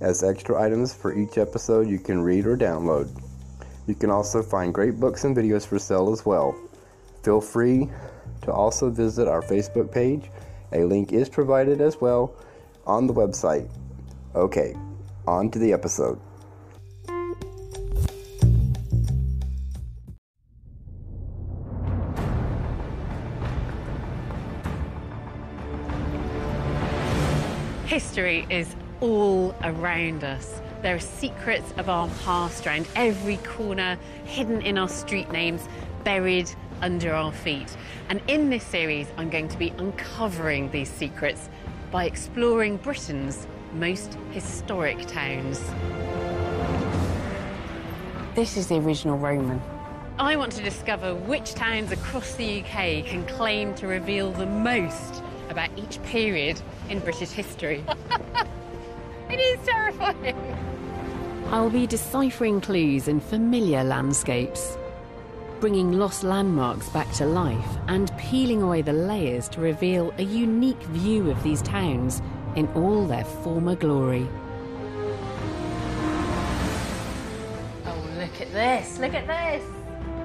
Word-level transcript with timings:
as 0.00 0.22
extra 0.22 0.60
items 0.60 0.94
for 0.94 1.16
each 1.16 1.38
episode 1.38 1.88
you 1.88 1.98
can 1.98 2.20
read 2.20 2.46
or 2.46 2.56
download. 2.56 3.08
You 3.86 3.94
can 3.94 4.10
also 4.10 4.42
find 4.42 4.72
great 4.72 5.00
books 5.00 5.24
and 5.24 5.36
videos 5.36 5.66
for 5.66 5.78
sale 5.78 6.12
as 6.12 6.26
well. 6.26 6.54
Feel 7.22 7.40
free 7.40 7.88
to 8.42 8.52
also 8.52 8.90
visit 8.90 9.26
our 9.26 9.42
Facebook 9.42 9.90
page. 9.90 10.30
A 10.72 10.84
link 10.84 11.12
is 11.12 11.28
provided 11.28 11.80
as 11.80 12.00
well 12.00 12.34
on 12.86 13.06
the 13.06 13.14
website. 13.14 13.68
Okay, 14.34 14.74
on 15.26 15.50
to 15.50 15.58
the 15.58 15.72
episode. 15.72 16.20
History 27.86 28.46
is 28.50 28.76
all 29.00 29.54
around 29.62 30.24
us. 30.24 30.60
There 30.82 30.94
are 30.94 31.00
secrets 31.00 31.72
of 31.76 31.88
our 31.88 32.08
past 32.24 32.66
around 32.66 32.88
every 32.94 33.36
corner, 33.38 33.98
hidden 34.24 34.62
in 34.62 34.78
our 34.78 34.88
street 34.88 35.30
names, 35.30 35.68
buried 36.04 36.50
under 36.80 37.12
our 37.12 37.32
feet. 37.32 37.76
And 38.08 38.20
in 38.28 38.50
this 38.50 38.64
series, 38.64 39.08
I'm 39.16 39.30
going 39.30 39.48
to 39.48 39.58
be 39.58 39.70
uncovering 39.78 40.70
these 40.70 40.90
secrets 40.90 41.48
by 41.90 42.04
exploring 42.04 42.76
Britain's 42.76 43.46
most 43.72 44.16
historic 44.30 45.06
towns. 45.06 45.60
This 48.34 48.56
is 48.56 48.68
the 48.68 48.76
original 48.76 49.18
Roman. 49.18 49.60
I 50.18 50.36
want 50.36 50.52
to 50.52 50.62
discover 50.62 51.14
which 51.14 51.54
towns 51.54 51.92
across 51.92 52.34
the 52.34 52.60
UK 52.60 53.04
can 53.04 53.24
claim 53.26 53.74
to 53.76 53.86
reveal 53.86 54.32
the 54.32 54.46
most 54.46 55.22
about 55.48 55.70
each 55.76 56.02
period 56.02 56.60
in 56.88 57.00
British 57.00 57.30
history. 57.30 57.84
it 59.38 59.60
is 59.60 59.66
terrifying. 59.66 60.36
I'll 61.50 61.70
be 61.70 61.86
deciphering 61.86 62.60
clues 62.60 63.08
in 63.08 63.20
familiar 63.20 63.82
landscapes, 63.82 64.76
bringing 65.60 65.92
lost 65.92 66.22
landmarks 66.22 66.88
back 66.90 67.10
to 67.14 67.26
life, 67.26 67.78
and 67.88 68.12
peeling 68.18 68.62
away 68.62 68.82
the 68.82 68.92
layers 68.92 69.48
to 69.50 69.60
reveal 69.60 70.12
a 70.18 70.22
unique 70.22 70.82
view 70.84 71.30
of 71.30 71.42
these 71.42 71.62
towns 71.62 72.20
in 72.54 72.68
all 72.74 73.06
their 73.06 73.24
former 73.24 73.74
glory. 73.74 74.28
Oh, 77.86 78.10
look 78.18 78.40
at 78.40 78.52
this! 78.52 78.98
Look 78.98 79.14
at 79.14 79.26
this! 79.26 79.64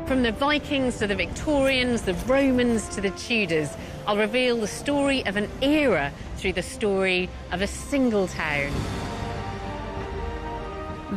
From 0.07 0.23
the 0.23 0.33
Vikings 0.33 0.97
to 0.99 1.07
the 1.07 1.15
Victorians, 1.15 2.01
the 2.01 2.13
Romans 2.25 2.89
to 2.89 2.99
the 2.99 3.11
Tudors, 3.11 3.69
I'll 4.05 4.17
reveal 4.17 4.57
the 4.57 4.67
story 4.67 5.25
of 5.25 5.37
an 5.37 5.49
era 5.61 6.11
through 6.35 6.53
the 6.53 6.61
story 6.61 7.29
of 7.53 7.61
a 7.61 7.67
single 7.67 8.27
town. 8.27 8.73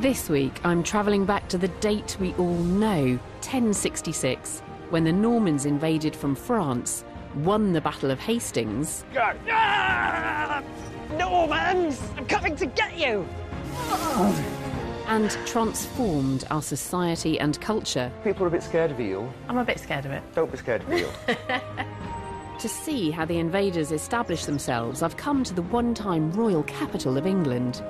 This 0.00 0.28
week, 0.28 0.60
I'm 0.62 0.82
travelling 0.82 1.24
back 1.24 1.48
to 1.48 1.56
the 1.56 1.68
date 1.68 2.18
we 2.20 2.34
all 2.34 2.58
know, 2.58 3.18
1066, 3.40 4.60
when 4.90 5.04
the 5.04 5.12
Normans 5.12 5.64
invaded 5.64 6.14
from 6.14 6.34
France, 6.34 7.02
won 7.36 7.72
the 7.72 7.80
Battle 7.80 8.10
of 8.10 8.20
Hastings. 8.20 9.06
Ah! 9.16 10.62
Normans! 11.16 11.98
I'm 12.14 12.26
coming 12.26 12.54
to 12.56 12.66
get 12.66 12.98
you! 12.98 13.26
And 15.06 15.30
transformed 15.46 16.44
our 16.50 16.60
society 16.60 17.40
and 17.40 17.58
culture. 17.62 18.12
People 18.22 18.44
are 18.44 18.48
a 18.48 18.50
bit 18.50 18.64
scared 18.64 18.90
of 18.90 19.00
eel. 19.00 19.32
I'm 19.48 19.56
a 19.56 19.64
bit 19.64 19.80
scared 19.80 20.04
of 20.04 20.10
it. 20.10 20.22
Don't 20.34 20.52
be 20.52 20.58
scared 20.58 20.82
of 20.82 20.92
eel. 20.92 21.10
To 22.60 22.70
see 22.70 23.10
how 23.10 23.26
the 23.26 23.38
invaders 23.38 23.92
established 23.92 24.46
themselves, 24.46 25.02
I've 25.02 25.18
come 25.18 25.44
to 25.44 25.52
the 25.52 25.60
one 25.60 25.92
time 25.92 26.32
royal 26.32 26.62
capital 26.62 27.18
of 27.18 27.26
England. 27.26 27.82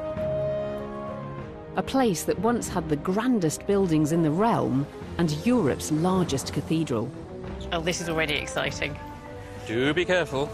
A 1.77 1.83
place 1.83 2.23
that 2.25 2.39
once 2.39 2.69
had 2.69 2.89
the 2.89 2.97
grandest 2.97 3.67
buildings 3.67 4.13
in 4.13 4.23
the 4.23 4.31
realm 4.31 4.87
and 5.19 5.31
Europe's 5.45 5.93
largest 5.93 6.55
cathedral. 6.55 7.11
Oh, 7.71 7.83
this 7.83 8.01
is 8.01 8.09
already 8.09 8.33
exciting. 8.33 8.99
Do 9.67 9.93
be 9.93 10.07
careful. 10.07 10.49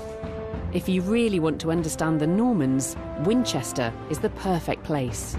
If 0.73 0.89
you 0.89 1.01
really 1.03 1.39
want 1.39 1.61
to 1.61 1.71
understand 1.71 2.19
the 2.19 2.27
Normans, 2.27 2.97
Winchester 3.21 3.93
is 4.11 4.19
the 4.19 4.31
perfect 4.31 4.83
place. 4.83 5.37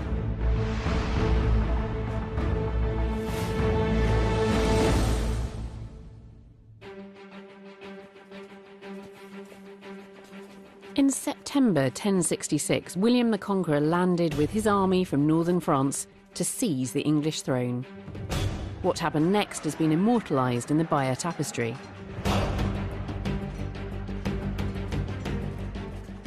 September 11.53 11.81
1066, 11.81 12.97
William 12.97 13.29
the 13.29 13.37
Conqueror 13.37 13.79
landed 13.79 14.33
with 14.39 14.49
his 14.49 14.65
army 14.65 15.03
from 15.03 15.27
northern 15.27 15.59
France 15.59 16.07
to 16.33 16.43
seize 16.43 16.91
the 16.91 17.01
English 17.01 17.43
throne. 17.43 17.85
What 18.81 18.97
happened 18.97 19.31
next 19.31 19.63
has 19.65 19.75
been 19.75 19.91
immortalised 19.91 20.71
in 20.71 20.79
the 20.79 20.83
Bayeux 20.83 21.13
Tapestry. 21.13 21.77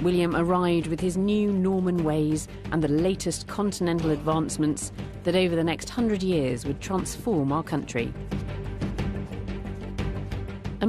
William 0.00 0.36
arrived 0.36 0.86
with 0.86 1.00
his 1.00 1.16
new 1.16 1.52
Norman 1.52 2.04
ways 2.04 2.46
and 2.70 2.80
the 2.80 2.86
latest 2.86 3.48
continental 3.48 4.12
advancements 4.12 4.92
that 5.24 5.34
over 5.34 5.56
the 5.56 5.64
next 5.64 5.90
hundred 5.90 6.22
years 6.22 6.64
would 6.64 6.80
transform 6.80 7.50
our 7.50 7.64
country. 7.64 8.14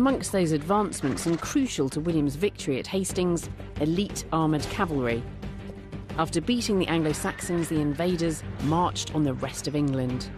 Amongst 0.08 0.32
those 0.32 0.54
advancements, 0.54 1.26
and 1.26 1.38
crucial 1.38 1.90
to 1.90 2.00
William's 2.00 2.38
victory 2.38 2.80
at 2.80 2.88
Hastings, 2.88 3.50
elite 3.82 4.24
armoured 4.32 4.62
cavalry. 4.70 5.22
After 6.18 6.40
beating 6.40 6.80
the 6.80 6.88
Anglo 6.88 7.12
Saxons, 7.12 7.68
the 7.68 7.82
invaders 7.82 8.42
marched 8.64 9.14
on 9.14 9.24
the 9.24 9.34
rest 9.34 9.68
of 9.68 9.76
England. 9.76 10.30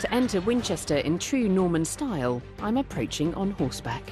To 0.00 0.14
enter 0.14 0.40
Winchester 0.40 0.96
in 0.96 1.18
true 1.18 1.50
Norman 1.50 1.84
style, 1.84 2.40
I'm 2.60 2.78
approaching 2.78 3.34
on 3.34 3.50
horseback. 3.50 4.10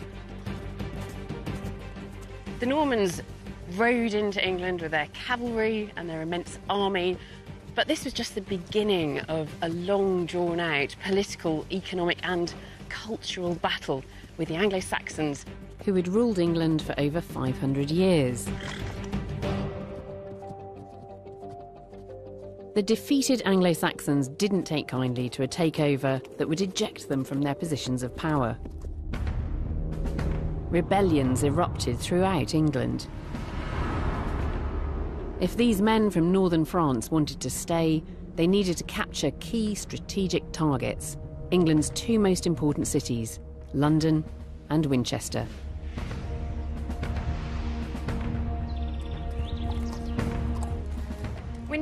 The 2.61 2.67
Normans 2.67 3.23
rode 3.77 4.13
into 4.13 4.47
England 4.47 4.83
with 4.83 4.91
their 4.91 5.09
cavalry 5.15 5.91
and 5.97 6.07
their 6.07 6.21
immense 6.21 6.59
army, 6.69 7.17
but 7.75 7.89
this 7.89 8.05
was 8.05 8.13
just 8.13 8.35
the 8.35 8.41
beginning 8.43 9.21
of 9.21 9.51
a 9.63 9.69
long 9.69 10.27
drawn 10.27 10.61
out 10.61 10.95
political, 11.05 11.67
economic, 11.73 12.19
and 12.23 12.55
cultural 12.89 13.55
battle 13.57 14.05
with 14.37 14.49
the 14.49 14.55
Anglo 14.55 14.81
Saxons, 14.81 15.45
who 15.85 15.95
had 15.95 16.09
ruled 16.09 16.39
England 16.39 16.83
for 16.83 16.95
over 16.99 17.21
500 17.21 17.91
years. 17.91 18.49
The 22.75 22.83
defeated 22.83 23.41
Anglo 23.45 23.73
Saxons 23.73 24.29
didn't 24.29 24.65
take 24.65 24.89
kindly 24.89 25.29
to 25.31 25.45
a 25.45 25.49
takeover 25.49 26.21
that 26.39 26.49
would 26.49 26.61
eject 26.61 27.09
them 27.09 27.23
from 27.23 27.41
their 27.43 27.55
positions 27.55 28.03
of 28.03 28.17
power. 28.17 28.59
Rebellions 30.71 31.45
erupted 31.45 32.01
throughout 32.01 32.53
England. 32.53 33.07
If 35.41 35.57
these 35.57 35.83
men 35.83 36.11
from 36.11 36.31
northern 36.31 36.65
France 36.65 37.11
wanted 37.11 37.41
to 37.41 37.51
stay, 37.51 38.03
they 38.37 38.47
needed 38.47 38.77
to 38.79 38.85
capture 38.85 39.31
key 39.41 39.75
strategic 39.75 40.51
targets 40.53 41.17
England's 41.51 41.91
two 41.91 42.19
most 42.19 42.47
important 42.47 42.87
cities, 42.87 43.39
London 43.73 44.25
and 44.71 44.87
Winchester. 44.87 45.47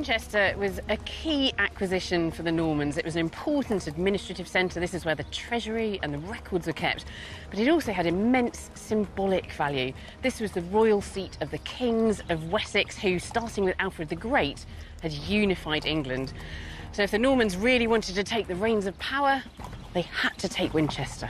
Winchester 0.03 0.53
was 0.57 0.81
a 0.89 0.97
key 1.05 1.53
acquisition 1.59 2.29
for 2.29 2.43
the 2.43 2.51
Normans. 2.51 2.97
It 2.97 3.05
was 3.05 3.15
an 3.15 3.21
important 3.21 3.87
administrative 3.87 4.49
centre. 4.49 4.81
This 4.81 4.93
is 4.93 5.05
where 5.05 5.15
the 5.15 5.23
treasury 5.23 5.97
and 6.03 6.13
the 6.13 6.17
records 6.17 6.67
were 6.67 6.73
kept. 6.73 7.05
But 7.49 7.57
it 7.59 7.69
also 7.69 7.93
had 7.93 8.05
immense 8.05 8.69
symbolic 8.73 9.53
value. 9.53 9.93
This 10.21 10.41
was 10.41 10.51
the 10.51 10.61
royal 10.63 11.01
seat 11.01 11.37
of 11.39 11.51
the 11.51 11.57
kings 11.59 12.21
of 12.27 12.51
Wessex, 12.51 12.97
who, 12.97 13.17
starting 13.17 13.63
with 13.63 13.75
Alfred 13.79 14.09
the 14.09 14.17
Great, 14.17 14.65
had 15.01 15.13
unified 15.13 15.85
England. 15.85 16.33
So 16.91 17.03
if 17.03 17.11
the 17.11 17.17
Normans 17.17 17.55
really 17.55 17.87
wanted 17.87 18.15
to 18.15 18.25
take 18.25 18.47
the 18.47 18.55
reins 18.55 18.87
of 18.87 18.99
power, 18.99 19.41
they 19.93 20.01
had 20.01 20.37
to 20.39 20.49
take 20.49 20.73
Winchester. 20.73 21.29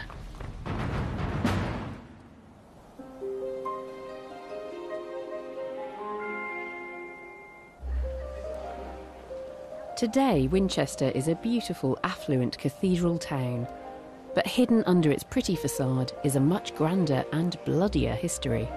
Today, 9.95 10.47
Winchester 10.47 11.11
is 11.13 11.27
a 11.27 11.35
beautiful, 11.35 11.99
affluent 12.03 12.57
cathedral 12.57 13.19
town. 13.19 13.67
But 14.33 14.47
hidden 14.47 14.83
under 14.87 15.11
its 15.11 15.23
pretty 15.23 15.55
facade 15.55 16.11
is 16.23 16.35
a 16.35 16.39
much 16.39 16.73
grander 16.73 17.23
and 17.31 17.63
bloodier 17.63 18.15
history. 18.15 18.67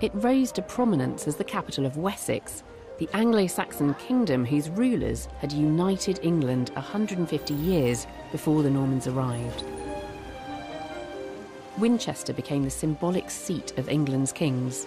It 0.00 0.12
rose 0.14 0.52
to 0.52 0.62
prominence 0.62 1.26
as 1.26 1.34
the 1.34 1.42
capital 1.42 1.84
of 1.84 1.96
Wessex, 1.96 2.62
the 2.98 3.08
Anglo 3.12 3.48
Saxon 3.48 3.94
kingdom 3.94 4.44
whose 4.44 4.70
rulers 4.70 5.26
had 5.40 5.50
united 5.50 6.20
England 6.22 6.70
150 6.74 7.54
years 7.54 8.06
before 8.30 8.62
the 8.62 8.70
Normans 8.70 9.08
arrived. 9.08 9.64
Winchester 11.78 12.32
became 12.32 12.62
the 12.62 12.70
symbolic 12.70 13.30
seat 13.30 13.76
of 13.78 13.88
England's 13.88 14.30
kings. 14.30 14.86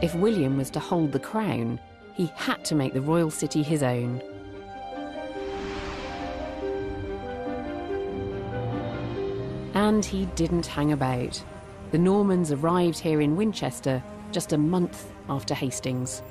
If 0.00 0.14
William 0.14 0.56
was 0.56 0.70
to 0.70 0.78
hold 0.78 1.10
the 1.10 1.18
crown, 1.18 1.80
he 2.14 2.30
had 2.36 2.64
to 2.66 2.76
make 2.76 2.94
the 2.94 3.00
royal 3.00 3.32
city 3.32 3.64
his 3.64 3.82
own. 3.82 4.22
And 9.74 10.04
he 10.04 10.26
didn't 10.36 10.66
hang 10.66 10.92
about. 10.92 11.42
The 11.90 11.98
Normans 11.98 12.52
arrived 12.52 13.00
here 13.00 13.20
in 13.20 13.34
Winchester 13.34 14.00
just 14.30 14.52
a 14.52 14.58
month 14.58 15.10
after 15.28 15.52
Hastings. 15.52 16.22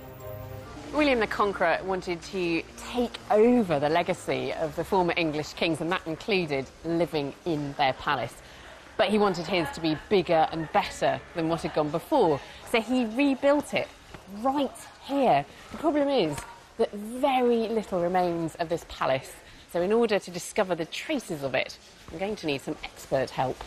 William 0.93 1.19
the 1.19 1.27
Conqueror 1.27 1.79
wanted 1.83 2.21
to 2.21 2.63
take 2.77 3.17
over 3.29 3.81
the 3.81 3.89
legacy 3.89 4.53
of 4.53 4.77
the 4.77 4.83
former 4.85 5.13
English 5.17 5.53
kings, 5.53 5.81
and 5.81 5.91
that 5.91 6.07
included 6.07 6.65
living 6.85 7.33
in 7.45 7.73
their 7.73 7.91
palace. 7.93 8.33
But 8.95 9.09
he 9.09 9.19
wanted 9.19 9.45
his 9.45 9.69
to 9.71 9.81
be 9.81 9.97
bigger 10.09 10.47
and 10.51 10.71
better 10.71 11.19
than 11.35 11.49
what 11.49 11.61
had 11.63 11.73
gone 11.75 11.89
before, 11.89 12.39
so 12.71 12.81
he 12.81 13.05
rebuilt 13.05 13.73
it 13.73 13.87
right 14.41 14.71
here. 15.05 15.45
The 15.71 15.77
problem 15.77 16.09
is 16.09 16.37
that 16.77 16.91
very 16.91 17.67
little 17.67 18.01
remains 18.01 18.55
of 18.55 18.69
this 18.69 18.85
palace, 18.89 19.33
so 19.71 19.81
in 19.81 19.91
order 19.91 20.19
to 20.19 20.31
discover 20.31 20.75
the 20.75 20.85
traces 20.85 21.43
of 21.43 21.55
it, 21.55 21.77
I'm 22.11 22.17
going 22.17 22.35
to 22.37 22.47
need 22.47 22.61
some 22.61 22.77
expert 22.83 23.31
help. 23.31 23.63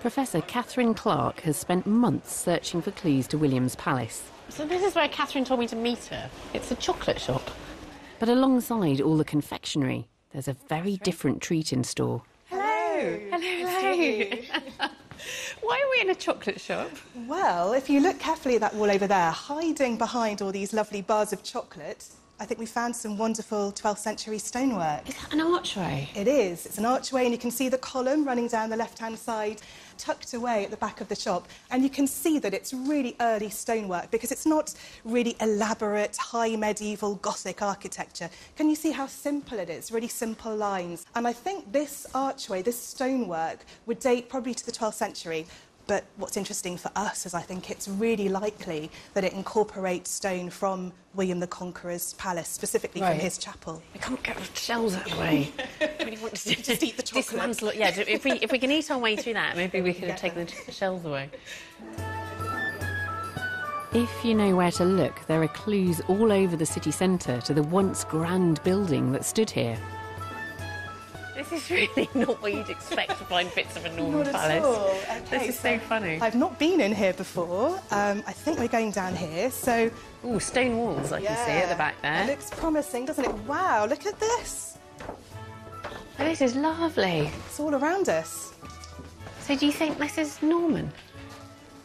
Professor 0.00 0.42
Catherine 0.42 0.92
Clarke 0.92 1.40
has 1.40 1.56
spent 1.56 1.86
months 1.86 2.34
searching 2.34 2.82
for 2.82 2.90
clues 2.90 3.26
to 3.28 3.38
William's 3.38 3.74
palace. 3.74 4.22
So 4.50 4.66
this 4.66 4.82
is 4.82 4.94
where 4.94 5.08
Catherine 5.08 5.46
told 5.46 5.60
me 5.60 5.66
to 5.68 5.76
meet 5.76 6.04
her. 6.06 6.28
It's 6.52 6.70
a 6.70 6.74
chocolate 6.74 7.18
shop. 7.18 7.50
But 8.18 8.28
alongside 8.28 9.00
all 9.00 9.16
the 9.16 9.24
confectionery, 9.24 10.08
there's 10.32 10.48
a 10.48 10.52
very 10.52 10.98
different 10.98 11.40
treat 11.40 11.72
in 11.72 11.84
store. 11.84 12.22
Hello. 12.50 13.18
Hello, 13.30 14.38
hello. 14.78 14.88
Why 15.64 15.80
are 15.80 15.90
we 15.92 16.00
in 16.02 16.10
a 16.10 16.14
chocolate 16.14 16.60
shop? 16.60 16.90
Well, 17.26 17.72
if 17.72 17.88
you 17.88 18.00
look 18.00 18.18
carefully 18.18 18.56
at 18.56 18.60
that 18.60 18.74
wall 18.74 18.90
over 18.90 19.06
there, 19.06 19.30
hiding 19.30 19.96
behind 19.96 20.42
all 20.42 20.52
these 20.52 20.74
lovely 20.74 21.00
bars 21.00 21.32
of 21.32 21.42
chocolate, 21.42 22.06
I 22.38 22.44
think 22.44 22.60
we 22.60 22.66
found 22.66 22.94
some 22.94 23.16
wonderful 23.16 23.72
12th 23.72 23.96
century 23.96 24.38
stonework. 24.38 25.08
Is 25.08 25.16
that 25.16 25.32
an 25.32 25.40
archway? 25.40 26.10
It 26.14 26.28
is. 26.28 26.66
It's 26.66 26.76
an 26.76 26.84
archway, 26.84 27.22
and 27.22 27.32
you 27.32 27.38
can 27.38 27.50
see 27.50 27.70
the 27.70 27.78
column 27.78 28.26
running 28.26 28.46
down 28.46 28.68
the 28.68 28.76
left 28.76 28.98
hand 28.98 29.18
side, 29.18 29.62
tucked 29.98 30.34
away 30.34 30.64
at 30.64 30.70
the 30.70 30.76
back 30.76 31.00
of 31.00 31.08
the 31.08 31.14
shop. 31.14 31.48
And 31.70 31.82
you 31.82 31.90
can 31.90 32.06
see 32.06 32.38
that 32.38 32.54
it's 32.54 32.72
really 32.72 33.16
early 33.20 33.50
stonework 33.50 34.10
because 34.10 34.32
it's 34.32 34.46
not 34.46 34.74
really 35.04 35.36
elaborate, 35.40 36.16
high 36.16 36.56
medieval 36.56 37.16
Gothic 37.16 37.62
architecture. 37.62 38.30
Can 38.56 38.68
you 38.68 38.76
see 38.76 38.90
how 38.90 39.06
simple 39.06 39.58
it 39.58 39.70
is? 39.70 39.92
Really 39.92 40.08
simple 40.08 40.54
lines. 40.54 41.06
And 41.14 41.26
I 41.26 41.32
think 41.32 41.72
this 41.72 42.06
archway, 42.14 42.62
this 42.62 42.78
stonework, 42.78 43.64
would 43.86 43.98
date 43.98 44.28
probably 44.28 44.54
to 44.54 44.66
the 44.66 44.72
12th 44.72 44.94
century. 44.94 45.46
But 45.86 46.04
what's 46.16 46.36
interesting 46.38 46.78
for 46.78 46.90
us 46.96 47.26
is 47.26 47.34
I 47.34 47.42
think 47.42 47.70
it's 47.70 47.88
really 47.88 48.28
likely 48.30 48.90
that 49.12 49.22
it 49.22 49.34
incorporates 49.34 50.10
stone 50.10 50.48
from 50.48 50.92
William 51.14 51.40
the 51.40 51.46
Conqueror's 51.46 52.14
palace, 52.14 52.48
specifically 52.48 53.02
Right. 53.02 53.10
from 53.12 53.20
his 53.20 53.36
chapel. 53.36 53.82
We 53.92 54.00
can't 54.00 54.22
get 54.22 54.36
the 54.38 54.44
shells 54.58 54.94
out 54.96 55.04
of 55.06 55.12
the 55.12 55.18
way. 55.20 55.52
really 56.00 56.16
want 56.18 56.36
to 56.36 56.54
Just 56.62 56.82
eat 56.82 56.96
the 56.96 57.02
chocolate. 57.08 57.26
dismantle 57.26 57.68
it. 57.68 57.76
Yeah, 57.76 57.92
if 58.08 58.24
we, 58.24 58.32
if 58.32 58.50
we 58.50 58.58
can 58.58 58.70
eat 58.72 58.90
our 58.90 58.98
way 58.98 59.14
through 59.16 59.34
that, 59.34 59.56
maybe 59.56 59.82
we 59.82 59.92
could 59.92 60.08
have 60.08 60.18
taken 60.18 60.46
the 60.66 60.72
shells 60.72 61.04
away. 61.04 61.28
If 63.92 64.24
you 64.24 64.34
know 64.34 64.56
where 64.56 64.72
to 64.72 64.84
look, 64.84 65.24
there 65.28 65.40
are 65.42 65.48
clues 65.48 66.00
all 66.08 66.32
over 66.32 66.56
the 66.56 66.66
city 66.66 66.90
centre 66.90 67.40
to 67.42 67.54
the 67.54 67.62
once 67.62 68.04
grand 68.04 68.60
building 68.64 69.12
that 69.12 69.24
stood 69.24 69.48
here. 69.50 69.78
Is 71.54 71.70
really 71.70 72.08
not 72.14 72.42
what 72.42 72.52
you'd 72.52 72.68
expect 72.68 73.10
to 73.10 73.24
find 73.26 73.54
bits 73.54 73.76
of 73.76 73.84
a 73.84 73.96
Norman 73.96 74.26
palace. 74.32 74.64
all. 74.64 74.94
This 75.30 75.50
is 75.50 75.58
so 75.58 75.78
funny. 75.78 76.18
I've 76.20 76.34
not 76.34 76.58
been 76.58 76.80
in 76.80 76.94
here 76.94 77.12
before. 77.12 77.80
Um, 77.90 78.22
I 78.26 78.32
think 78.32 78.58
we're 78.58 78.68
going 78.68 78.90
down 78.90 79.14
here. 79.14 79.50
So 79.50 79.90
Ooh, 80.26 80.40
stone 80.40 80.76
walls, 80.78 81.12
I 81.12 81.20
can 81.20 81.36
see 81.46 81.52
at 81.52 81.68
the 81.68 81.76
back 81.76 82.00
there. 82.02 82.24
It 82.24 82.26
looks 82.26 82.50
promising, 82.50 83.04
doesn't 83.04 83.24
it? 83.24 83.32
Wow, 83.44 83.86
look 83.86 84.04
at 84.06 84.18
this. 84.18 84.78
Oh, 86.18 86.24
this 86.24 86.40
is 86.40 86.56
lovely. 86.56 87.30
It's 87.46 87.60
all 87.60 87.74
around 87.74 88.08
us. 88.08 88.52
So 89.40 89.56
do 89.56 89.66
you 89.66 89.72
think 89.72 89.98
this 89.98 90.18
is 90.18 90.42
Norman? 90.42 90.90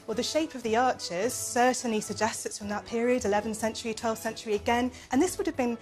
Well, 0.08 0.16
the 0.16 0.24
shape 0.24 0.56
of 0.56 0.64
the 0.64 0.76
arches 0.76 1.34
certainly 1.34 2.02
suggests 2.02 2.46
it's 2.46 2.58
from 2.58 2.70
that 2.70 2.86
period, 2.86 3.24
11th 3.24 3.58
century, 3.58 3.94
12th 3.94 4.18
century 4.18 4.56
again. 4.56 4.92
And 5.12 5.22
this 5.22 5.38
would 5.38 5.46
have 5.46 5.58
been 5.58 5.78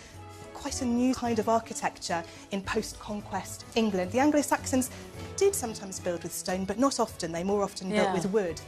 quite 0.58 0.82
a 0.82 0.86
new 0.86 1.14
kind 1.14 1.38
of 1.38 1.48
architecture 1.48 2.24
in 2.52 2.62
post-conquest 2.62 3.66
England. 3.76 4.12
The 4.12 4.20
Anglo-Saxons 4.20 4.90
did 5.36 5.54
sometimes 5.54 6.00
build 6.00 6.24
with 6.24 6.34
stone, 6.34 6.66
but 6.66 6.80
not 6.80 7.00
often. 7.00 7.32
They 7.32 7.44
more 7.44 7.64
often 7.64 7.92
Yeah. 7.92 8.12
built 8.12 8.24
with 8.24 8.32
wood. 8.34 8.62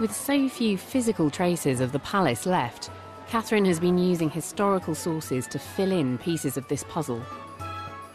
With 0.00 0.14
so 0.14 0.48
few 0.48 0.76
physical 0.76 1.30
traces 1.30 1.80
of 1.80 1.92
the 1.92 1.98
palace 2.00 2.46
left, 2.46 2.90
Catherine 3.28 3.64
has 3.66 3.78
been 3.78 3.98
using 3.98 4.30
historical 4.30 4.94
sources 4.94 5.46
to 5.48 5.58
fill 5.58 5.92
in 5.92 6.18
pieces 6.18 6.56
of 6.56 6.66
this 6.68 6.84
puzzle. 6.88 7.22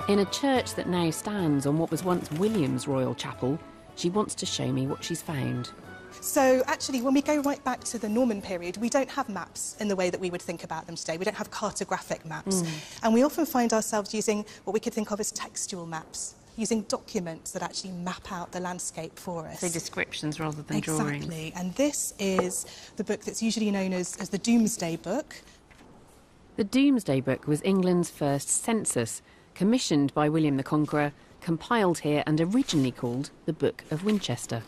In 0.09 0.19
a 0.19 0.25
church 0.25 0.75
that 0.75 0.89
now 0.89 1.09
stands 1.11 1.65
on 1.65 1.77
what 1.77 1.91
was 1.91 2.03
once 2.03 2.29
William's 2.31 2.87
royal 2.87 3.15
chapel, 3.15 3.57
she 3.95 4.09
wants 4.09 4.35
to 4.35 4.45
show 4.45 4.71
me 4.71 4.87
what 4.87 5.03
she's 5.03 5.21
found. 5.21 5.71
So 6.23 6.63
actually, 6.67 7.01
when 7.01 7.13
we 7.13 7.21
go 7.21 7.41
right 7.41 7.61
back 7.65 7.83
to 7.83 7.99
the 7.99 8.07
Norman 8.07 8.41
period, 8.41 8.77
we 8.77 8.87
don't 8.87 9.09
have 9.09 9.27
maps 9.27 9.75
in 9.81 9.89
the 9.89 9.95
way 9.95 10.09
that 10.09 10.21
we 10.21 10.29
would 10.29 10.41
think 10.41 10.63
about 10.63 10.87
them 10.87 10.95
today. 10.95 11.17
We 11.17 11.25
don't 11.25 11.35
have 11.35 11.51
cartographic 11.51 12.23
maps. 12.23 12.61
Hmm. 12.61 12.67
And 13.03 13.13
we 13.13 13.23
often 13.23 13.45
find 13.45 13.73
ourselves 13.73 14.13
using 14.13 14.45
what 14.63 14.73
we 14.73 14.79
could 14.79 14.93
think 14.93 15.11
of 15.11 15.19
as 15.19 15.33
textual 15.33 15.85
maps, 15.85 16.35
using 16.55 16.83
documents 16.83 17.51
that 17.51 17.61
actually 17.61 17.91
map 17.91 18.31
out 18.31 18.53
the 18.53 18.61
landscape 18.61 19.19
for 19.19 19.45
us. 19.47 19.59
So 19.59 19.67
descriptions 19.67 20.39
rather 20.39 20.61
than 20.61 20.77
exactly. 20.77 21.03
drawings. 21.03 21.25
Exactly. 21.25 21.53
And 21.57 21.75
this 21.75 22.13
is 22.17 22.65
the 22.95 23.03
book 23.03 23.19
that's 23.25 23.43
usually 23.43 23.69
known 23.69 23.91
as, 23.91 24.15
as 24.15 24.29
the 24.29 24.37
Domesday 24.37 24.95
Book. 24.95 25.35
The 26.55 26.63
Domesday 26.63 27.19
Book 27.19 27.47
was 27.47 27.61
England's 27.63 28.09
first 28.09 28.47
census, 28.47 29.21
commissioned 29.55 30.13
by 30.13 30.29
William 30.29 30.55
the 30.55 30.63
Conqueror, 30.63 31.11
compiled 31.41 31.99
here 31.99 32.23
and 32.25 32.39
originally 32.39 32.91
called 32.91 33.29
the 33.45 33.51
Book 33.51 33.83
of 33.91 34.05
Winchester. 34.05 34.63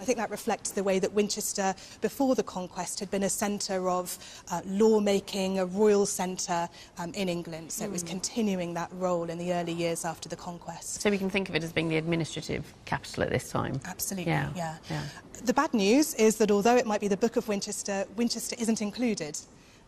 I 0.00 0.04
think 0.04 0.18
that 0.18 0.30
reflects 0.30 0.70
the 0.70 0.82
way 0.82 0.98
that 0.98 1.12
Winchester, 1.12 1.74
before 2.00 2.34
the 2.34 2.42
conquest, 2.42 3.00
had 3.00 3.10
been 3.10 3.24
a 3.24 3.28
centre 3.28 3.88
of 3.88 4.16
uh, 4.50 4.60
lawmaking, 4.66 5.58
a 5.58 5.66
royal 5.66 6.06
centre 6.06 6.68
um, 6.98 7.12
in 7.14 7.28
England. 7.28 7.72
So 7.72 7.84
it 7.84 7.90
was 7.90 8.02
continuing 8.02 8.74
that 8.74 8.90
role 8.92 9.28
in 9.28 9.38
the 9.38 9.52
early 9.52 9.72
years 9.72 10.04
after 10.04 10.28
the 10.28 10.36
conquest. 10.36 11.00
So 11.00 11.10
we 11.10 11.18
can 11.18 11.30
think 11.30 11.48
of 11.48 11.54
it 11.56 11.64
as 11.64 11.72
being 11.72 11.88
the 11.88 11.96
administrative 11.96 12.72
capital 12.84 13.24
at 13.24 13.30
this 13.30 13.50
time. 13.50 13.80
Absolutely, 13.84 14.30
Yeah, 14.30 14.50
yeah. 14.54 14.76
yeah. 14.90 15.02
The 15.44 15.54
bad 15.54 15.72
news 15.74 16.14
is 16.14 16.36
that 16.36 16.50
although 16.50 16.76
it 16.76 16.86
might 16.86 17.00
be 17.00 17.08
the 17.08 17.16
Book 17.16 17.36
of 17.36 17.46
Winchester, 17.48 18.06
Winchester 18.16 18.56
isn't 18.58 18.80
included. 18.82 19.38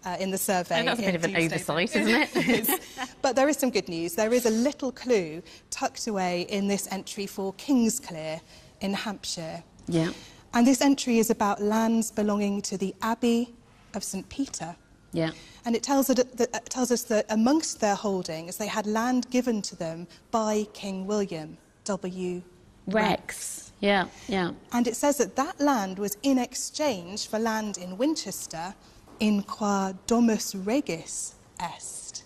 Uh, 0.02 0.16
in 0.18 0.30
the 0.30 0.38
survey. 0.38 0.80
Oh, 0.80 0.84
that's 0.86 0.98
a 0.98 1.02
bit 1.02 1.14
of 1.14 1.24
an 1.24 1.36
oversight, 1.36 1.94
isn't 1.94 2.28
it? 2.34 2.80
But 3.20 3.36
there 3.36 3.50
is 3.50 3.58
some 3.58 3.68
good 3.70 3.86
news. 3.86 4.14
There 4.14 4.32
is 4.32 4.46
a 4.46 4.50
little 4.50 4.92
clue 4.92 5.42
tucked 5.68 6.06
away 6.06 6.46
in 6.48 6.68
this 6.68 6.88
entry 6.90 7.26
for 7.26 7.52
Kingsclere 7.52 8.40
in 8.80 8.94
Hampshire. 8.94 9.62
Yeah. 9.92 10.10
And 10.52 10.66
this 10.66 10.80
entry 10.80 11.18
is 11.18 11.30
about 11.30 11.62
lands 11.62 12.10
belonging 12.10 12.62
to 12.62 12.76
the 12.76 12.94
Abbey 13.02 13.54
of 13.94 14.02
St 14.02 14.28
Peter. 14.28 14.76
Yeah. 15.12 15.30
And 15.64 15.76
it 15.76 15.82
tells, 15.82 16.08
it, 16.10 16.16
that, 16.36 16.48
it 16.48 16.54
uh, 16.54 16.58
tells 16.68 16.90
us 16.90 17.02
that 17.04 17.26
amongst 17.28 17.80
their 17.80 17.94
holdings, 17.94 18.56
they 18.56 18.66
had 18.66 18.86
land 18.86 19.28
given 19.30 19.62
to 19.62 19.76
them 19.76 20.06
by 20.30 20.66
King 20.72 21.06
William 21.06 21.58
W. 21.84 22.42
Rex. 22.86 23.72
Yeah, 23.80 24.06
yeah. 24.28 24.52
And 24.72 24.86
it 24.86 24.96
says 24.96 25.18
that 25.18 25.36
that 25.36 25.60
land 25.60 25.98
was 25.98 26.16
in 26.22 26.38
exchange 26.38 27.28
for 27.28 27.38
land 27.38 27.78
in 27.78 27.96
Winchester 27.96 28.74
in 29.20 29.42
qua 29.42 29.92
domus 30.06 30.54
regis 30.54 31.34
est, 31.60 32.24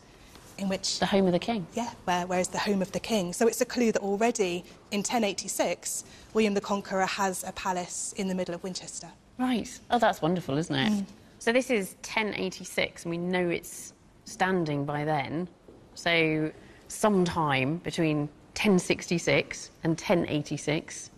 in 0.58 0.68
which 0.68 0.98
The 1.00 1.06
home 1.06 1.26
of 1.26 1.32
the 1.32 1.38
king. 1.38 1.66
yeah, 1.74 1.90
where, 2.04 2.26
where 2.26 2.40
is 2.40 2.48
the 2.48 2.58
home 2.58 2.82
of 2.82 2.92
the 2.92 3.00
king? 3.00 3.32
So 3.32 3.46
it's 3.46 3.60
a 3.60 3.64
clue 3.64 3.92
that 3.92 4.02
already 4.02 4.64
in 4.90 4.98
1086, 5.00 6.04
William 6.34 6.54
the 6.54 6.60
Conqueror 6.60 7.06
has 7.06 7.44
a 7.44 7.52
palace 7.52 8.12
in 8.16 8.28
the 8.28 8.34
middle 8.34 8.54
of 8.54 8.62
Winchester. 8.62 9.08
Right. 9.38 9.68
Oh, 9.90 9.98
that's 9.98 10.20
wonderful, 10.20 10.58
isn't 10.58 10.74
it? 10.74 10.92
Mm. 10.92 11.06
So 11.38 11.52
this 11.52 11.70
is 11.70 11.94
1086, 12.02 13.04
and 13.04 13.10
we 13.10 13.18
know 13.18 13.48
it's 13.48 13.92
standing 14.24 14.84
by 14.84 15.04
then. 15.04 15.48
So 15.94 16.50
sometime 16.88 17.78
between 17.78 18.28
1066 18.54 19.70
and 19.84 19.90
1086, 19.90 21.10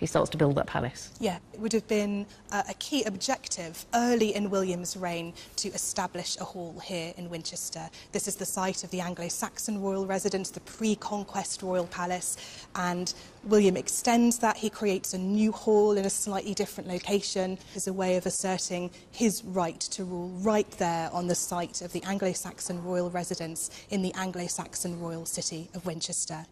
he 0.00 0.06
starts 0.06 0.30
to 0.30 0.38
build 0.38 0.54
that 0.54 0.66
palace. 0.66 1.10
Yeah, 1.20 1.38
it 1.52 1.60
would 1.60 1.74
have 1.74 1.86
been 1.86 2.26
uh, 2.50 2.62
a 2.68 2.74
key 2.74 3.04
objective 3.04 3.84
early 3.94 4.34
in 4.34 4.48
William's 4.48 4.96
reign 4.96 5.34
to 5.56 5.68
establish 5.68 6.38
a 6.40 6.44
hall 6.44 6.80
here 6.82 7.12
in 7.18 7.28
Winchester. 7.28 7.90
This 8.12 8.26
is 8.26 8.36
the 8.36 8.46
site 8.46 8.82
of 8.82 8.90
the 8.90 9.02
Anglo 9.02 9.28
Saxon 9.28 9.82
royal 9.82 10.06
residence, 10.06 10.50
the 10.50 10.60
pre 10.60 10.96
conquest 10.96 11.62
royal 11.62 11.86
palace, 11.86 12.38
and 12.74 13.12
William 13.44 13.76
extends 13.76 14.38
that. 14.38 14.56
He 14.56 14.70
creates 14.70 15.12
a 15.12 15.18
new 15.18 15.52
hall 15.52 15.98
in 15.98 16.06
a 16.06 16.10
slightly 16.10 16.54
different 16.54 16.88
location 16.88 17.58
as 17.76 17.86
a 17.86 17.92
way 17.92 18.16
of 18.16 18.24
asserting 18.24 18.90
his 19.10 19.44
right 19.44 19.78
to 19.80 20.04
rule 20.04 20.30
right 20.40 20.70
there 20.72 21.10
on 21.12 21.26
the 21.26 21.34
site 21.34 21.82
of 21.82 21.92
the 21.92 22.02
Anglo 22.04 22.32
Saxon 22.32 22.82
royal 22.82 23.10
residence 23.10 23.70
in 23.90 24.00
the 24.00 24.14
Anglo 24.14 24.46
Saxon 24.46 24.98
royal 24.98 25.26
city 25.26 25.68
of 25.74 25.84
Winchester. 25.84 26.46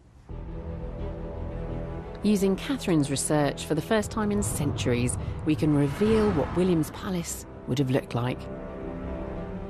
Using 2.21 2.57
Catherine's 2.57 3.09
research 3.09 3.65
for 3.65 3.75
the 3.75 3.81
first 3.81 4.11
time 4.11 4.29
in 4.29 4.43
centuries, 4.43 5.17
we 5.45 5.55
can 5.55 5.73
reveal 5.73 6.29
what 6.31 6.53
William's 6.57 6.91
palace 6.91 7.45
would 7.67 7.79
have 7.79 7.91
looked 7.91 8.13
like. 8.13 8.41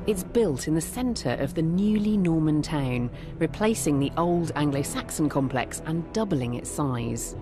It's 0.07 0.23
built 0.23 0.67
in 0.67 0.73
the 0.73 0.81
centre 0.81 1.33
of 1.33 1.53
the 1.53 1.61
newly 1.61 2.17
Norman 2.17 2.63
town, 2.63 3.11
replacing 3.37 3.99
the 3.99 4.11
old 4.17 4.51
Anglo 4.55 4.81
Saxon 4.81 5.29
complex 5.29 5.83
and 5.85 6.11
doubling 6.11 6.55
its 6.55 6.71
size. 6.71 7.35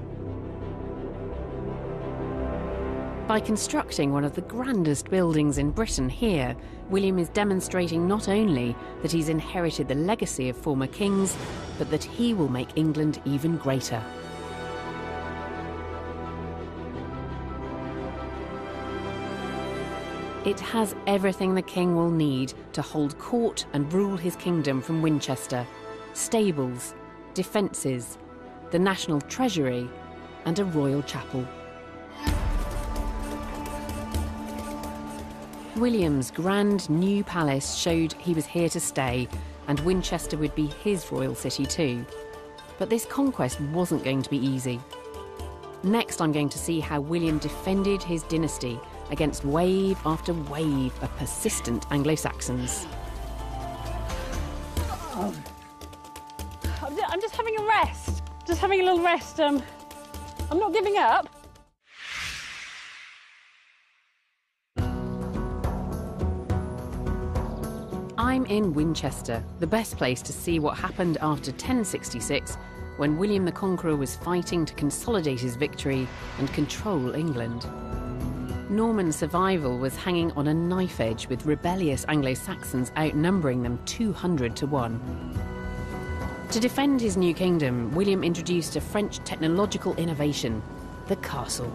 By 3.30 3.40
constructing 3.40 4.12
one 4.12 4.26
of 4.26 4.36
the 4.36 4.42
grandest 4.42 5.10
buildings 5.10 5.58
in 5.58 5.72
Britain 5.72 6.10
here, 6.10 6.54
William 6.90 7.18
is 7.18 7.30
demonstrating 7.30 8.10
not 8.10 8.28
only 8.28 8.76
that 9.02 9.14
he's 9.14 9.30
inherited 9.30 9.88
the 9.88 9.96
legacy 9.96 10.50
of 10.50 10.58
former 10.58 10.88
kings, 10.88 11.38
but 11.78 11.90
that 11.92 12.04
he 12.04 12.34
will 12.34 12.50
make 12.50 12.78
England 12.78 13.22
even 13.24 13.56
greater. 13.56 14.04
It 20.46 20.60
has 20.60 20.96
everything 21.08 21.56
the 21.56 21.62
king 21.62 21.96
will 21.96 22.12
need 22.12 22.54
to 22.74 22.82
hold 22.82 23.18
court 23.20 23.66
and 23.74 23.92
rule 23.92 24.16
his 24.16 24.36
kingdom 24.36 24.82
from 24.82 25.02
Winchester 25.02 25.68
stables, 26.14 26.96
defences, 27.34 28.18
the 28.72 28.80
national 28.80 29.22
treasury, 29.22 29.88
and 30.46 30.58
a 30.58 30.66
royal 30.66 31.04
chapel. 31.04 31.48
William's 35.76 36.32
grand 36.32 36.90
new 36.90 37.24
palace 37.24 37.76
showed 37.76 38.14
he 38.14 38.34
was 38.34 38.48
here 38.48 38.70
to 38.70 38.80
stay, 38.80 39.28
and 39.68 39.80
Winchester 39.82 40.38
would 40.38 40.56
be 40.56 40.68
his 40.84 41.12
royal 41.12 41.36
city 41.36 41.66
too. 41.66 42.06
But 42.80 42.90
this 42.90 43.06
conquest 43.06 43.62
wasn't 43.62 44.04
going 44.04 44.24
to 44.24 44.30
be 44.30 44.38
easy. 44.38 44.80
Next, 45.84 46.22
I'm 46.22 46.32
going 46.32 46.50
to 46.50 46.58
see 46.58 46.80
how 46.80 47.00
William 47.00 47.38
defended 47.38 48.02
his 48.02 48.24
dynasty 48.24 48.80
against 49.12 49.46
wave 49.46 49.98
after 50.06 50.34
wave 50.34 50.94
of 51.02 51.16
persistent 51.18 51.86
Anglo 51.92 52.16
Saxons. 52.16 52.86
I'm 57.18 57.22
just 57.22 57.36
having 57.36 57.58
a 57.58 57.64
rest. 57.64 58.22
Just 58.46 58.62
having 58.62 58.82
a 58.82 58.84
little 58.84 59.02
rest. 59.02 59.40
Um, 59.40 59.64
I'm 60.52 60.60
not 60.60 60.72
giving 60.72 60.98
up. 60.98 61.28
I'm 68.20 68.46
in 68.46 68.72
Winchester, 68.74 69.44
the 69.60 69.66
best 69.66 69.98
place 69.98 70.22
to 70.22 70.32
see 70.32 70.60
what 70.60 70.78
happened 70.78 71.18
after 71.22 71.50
1066 71.50 72.56
when 72.98 73.18
William 73.18 73.46
the 73.46 73.52
Conqueror 73.52 73.96
was 73.96 74.16
fighting 74.16 74.64
to 74.66 74.76
consolidate 74.76 75.40
his 75.40 75.56
victory 75.56 76.08
and 76.38 76.54
control 76.54 77.16
England. 77.16 77.68
Norman 78.70 79.14
survival 79.14 79.78
was 79.78 79.96
hanging 79.96 80.30
on 80.34 80.48
a 80.48 80.54
knife 80.54 81.00
edge 81.00 81.28
with 81.28 81.46
rebellious 81.46 82.04
Anglo 82.10 82.34
Saxons 82.34 82.92
outnumbering 82.98 83.64
them 83.64 83.80
200 83.86 84.58
to 84.58 84.68
1. 84.68 85.40
To 86.52 86.60
defend 86.60 87.00
his 87.00 87.16
new 87.16 87.34
kingdom, 87.34 87.96
William 87.96 88.26
introduced 88.26 88.76
a 88.76 88.82
French 88.82 89.20
technological 89.20 89.96
innovation 89.96 90.62
the 91.08 91.16
castle. 91.18 91.72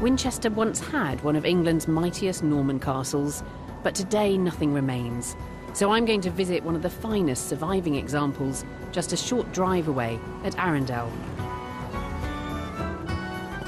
Winchester 0.00 0.50
once 0.50 0.78
had 0.78 1.20
one 1.24 1.34
of 1.34 1.44
England's 1.44 1.88
mightiest 1.88 2.44
Norman 2.44 2.78
castles, 2.78 3.42
but 3.82 3.96
today 3.96 4.38
nothing 4.38 4.72
remains. 4.72 5.34
So 5.72 5.90
I'm 5.90 6.04
going 6.04 6.20
to 6.20 6.30
visit 6.30 6.62
one 6.62 6.76
of 6.76 6.82
the 6.82 6.90
finest 6.90 7.48
surviving 7.48 7.96
examples 7.96 8.64
just 8.92 9.12
a 9.12 9.16
short 9.16 9.50
drive 9.52 9.88
away 9.88 10.20
at 10.44 10.56
Arundel. 10.56 11.10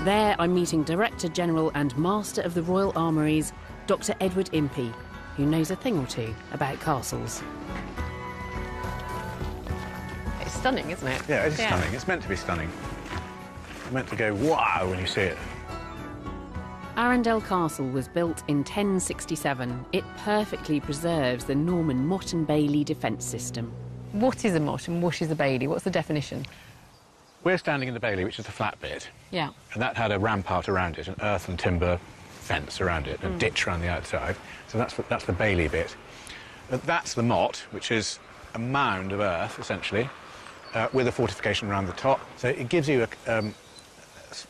There 0.06 0.36
I'm 0.38 0.54
meeting 0.54 0.84
Director 0.84 1.26
General 1.26 1.72
and 1.74 1.98
Master 1.98 2.40
of 2.42 2.54
the 2.54 2.62
Royal 2.62 2.92
Armouries, 2.94 3.52
Dr. 3.88 4.14
Edward 4.20 4.48
Impey, 4.52 4.92
who 5.36 5.44
knows 5.44 5.72
a 5.72 5.74
thing 5.74 5.98
or 5.98 6.06
two 6.06 6.32
about 6.52 6.78
castles. 6.78 7.42
It's 10.42 10.52
stunning, 10.52 10.92
isn't 10.92 11.08
it? 11.08 11.22
Yeah, 11.28 11.46
it 11.46 11.54
is 11.54 11.54
stunning. 11.54 11.92
It's 11.92 12.06
meant 12.06 12.22
to 12.22 12.28
be 12.28 12.36
stunning. 12.36 12.70
It's 13.82 13.90
meant 13.90 14.06
to 14.10 14.14
go 14.14 14.32
wow 14.36 14.86
when 14.88 15.00
you 15.00 15.08
see 15.08 15.22
it. 15.22 15.38
Arundel 16.96 17.40
Castle 17.40 17.88
was 17.88 18.06
built 18.06 18.44
in 18.46 18.58
1067. 18.58 19.86
It 19.90 20.04
perfectly 20.18 20.78
preserves 20.78 21.46
the 21.46 21.56
Norman 21.56 22.06
Motte 22.06 22.32
and 22.32 22.46
Bailey 22.46 22.84
defence 22.84 23.24
system. 23.24 23.72
What 24.12 24.44
is 24.44 24.54
a 24.54 24.60
motte 24.60 24.86
and 24.86 25.02
what 25.02 25.20
is 25.20 25.32
a 25.32 25.34
bailey? 25.34 25.66
What's 25.66 25.82
the 25.82 25.90
definition? 25.90 26.46
We're 27.44 27.58
standing 27.58 27.88
in 27.88 27.94
the 27.94 28.00
Bailey, 28.00 28.24
which 28.24 28.38
is 28.38 28.46
the 28.46 28.52
flat 28.52 28.80
bit, 28.80 29.08
Yeah. 29.30 29.50
and 29.72 29.82
that 29.82 29.96
had 29.96 30.10
a 30.12 30.18
rampart 30.18 30.68
around 30.68 30.98
it, 30.98 31.06
an 31.08 31.16
earth 31.22 31.48
and 31.48 31.58
timber 31.58 31.98
fence 32.40 32.80
around 32.80 33.06
it, 33.06 33.20
a 33.22 33.30
ditch 33.30 33.66
around 33.66 33.80
the 33.82 33.88
outside. 33.88 34.36
So 34.68 34.78
that's 34.78 34.94
the, 34.94 35.04
that's 35.08 35.24
the 35.24 35.32
Bailey 35.32 35.68
bit. 35.68 35.94
But 36.70 36.82
that's 36.82 37.14
the 37.14 37.22
motte, 37.22 37.64
which 37.70 37.90
is 37.92 38.18
a 38.54 38.58
mound 38.58 39.12
of 39.12 39.20
earth, 39.20 39.58
essentially, 39.60 40.08
uh, 40.74 40.88
with 40.92 41.06
a 41.06 41.12
fortification 41.12 41.68
around 41.68 41.86
the 41.86 41.92
top. 41.92 42.20
So 42.36 42.48
it 42.48 42.68
gives 42.68 42.88
you 42.88 43.06
a, 43.26 43.38
um, 43.38 43.54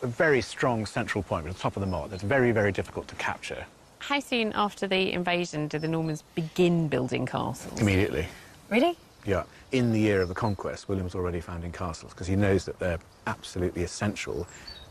a 0.03 0.07
very 0.07 0.41
strong 0.41 0.87
central 0.87 1.23
point 1.23 1.47
at 1.47 1.53
the 1.55 1.59
top 1.61 1.77
of 1.77 1.81
the 1.81 1.87
motte 1.87 2.11
that's 2.11 2.23
very, 2.23 2.51
very 2.53 2.73
difficult 2.73 3.09
to 3.09 3.15
capture 3.17 3.65
How 3.99 4.21
soon 4.21 4.53
after 4.55 4.87
the 4.87 5.13
invasion 5.13 5.69
did 5.69 5.83
the 5.83 5.89
Normans 5.89 6.23
begin 6.35 6.89
building 6.89 7.27
castles? 7.27 7.79
immediately. 7.81 8.27
Really? 8.71 8.97
Yeah. 9.27 9.43
In 9.73 9.93
the 9.93 9.99
year 9.99 10.21
of 10.23 10.29
the 10.29 10.35
conquest, 10.35 10.89
William's 10.89 11.15
already 11.15 11.41
founding 11.41 11.73
castles 11.73 12.13
because 12.13 12.29
he 12.29 12.37
knows 12.37 12.65
that 12.67 12.79
they're 12.79 13.01
absolutely 13.27 13.83
essential 13.83 14.47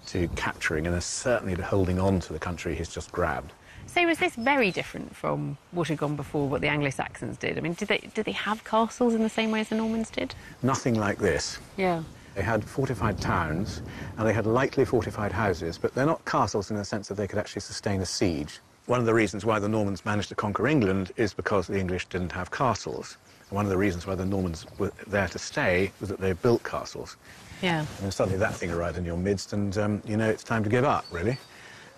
to 0.08 0.28
capturing 0.36 0.86
and 0.86 1.02
certainly 1.02 1.56
to 1.56 1.64
holding 1.64 1.98
on 1.98 2.20
to 2.20 2.34
the 2.34 2.40
country 2.40 2.76
he's 2.76 2.90
just 2.90 3.12
grabbed. 3.12 3.54
So 3.88 4.06
was 4.06 4.18
this 4.18 4.36
very 4.36 4.72
different 4.72 5.16
from 5.16 5.58
what 5.72 5.88
had 5.88 5.98
gone 5.98 6.16
before, 6.18 6.50
what 6.50 6.60
the 6.60 6.68
Anglo-Saxons 6.68 7.38
did? 7.38 7.58
I 7.58 7.62
mean, 7.62 7.74
did 7.74 7.88
they 7.88 8.10
did 8.14 8.26
they 8.26 8.34
have 8.34 8.64
castles 8.64 9.14
in 9.14 9.24
the 9.24 9.30
same 9.30 9.52
way 9.52 9.62
as 9.62 9.70
the 9.70 9.76
Normans 9.76 10.10
did? 10.10 10.36
Nothing 10.62 10.96
like 10.96 11.20
this. 11.20 11.58
Yeah. 11.78 12.04
They 12.36 12.42
had 12.42 12.64
fortified 12.66 13.22
towns 13.22 13.82
and 14.18 14.28
they 14.28 14.34
had 14.34 14.46
lightly 14.46 14.84
fortified 14.84 15.32
houses, 15.32 15.78
but 15.78 15.96
they're 15.96 16.06
not 16.06 16.26
castles 16.26 16.70
in 16.70 16.76
the 16.76 16.84
sense 16.84 17.08
that 17.08 17.16
they 17.16 17.28
could 17.28 17.40
actually 17.40 17.62
sustain 17.62 18.02
a 18.02 18.06
siege. 18.06 18.60
One 18.88 19.00
of 19.00 19.06
the 19.06 19.14
reasons 19.14 19.46
why 19.46 19.60
the 19.60 19.70
Normans 19.70 20.04
managed 20.04 20.30
to 20.30 20.36
conquer 20.36 20.68
England 20.68 21.12
is 21.16 21.34
because 21.34 21.66
the 21.66 21.80
English 21.80 22.08
didn't 22.08 22.34
have 22.34 22.52
castles. 22.52 23.18
And 23.50 23.56
one 23.56 23.66
of 23.66 23.70
the 23.70 23.78
reasons 23.78 24.08
why 24.08 24.16
the 24.16 24.26
Normans 24.26 24.66
were 24.78 24.92
there 25.08 25.28
to 25.28 25.40
stay 25.40 25.92
was 26.00 26.10
that 26.10 26.20
they 26.20 26.34
built 26.34 26.64
castles. 26.64 27.18
Yeah. 27.62 27.86
And 28.02 28.14
suddenly 28.14 28.40
that 28.40 28.56
thing 28.56 28.72
arrived 28.72 28.98
in 28.98 29.06
your 29.06 29.18
midst, 29.18 29.54
and 29.54 29.78
um, 29.78 30.02
you 30.06 30.18
know 30.18 30.30
it's 30.30 30.44
time 30.44 30.64
to 30.64 30.70
give 30.70 30.84
up, 30.84 31.06
really. 31.12 31.38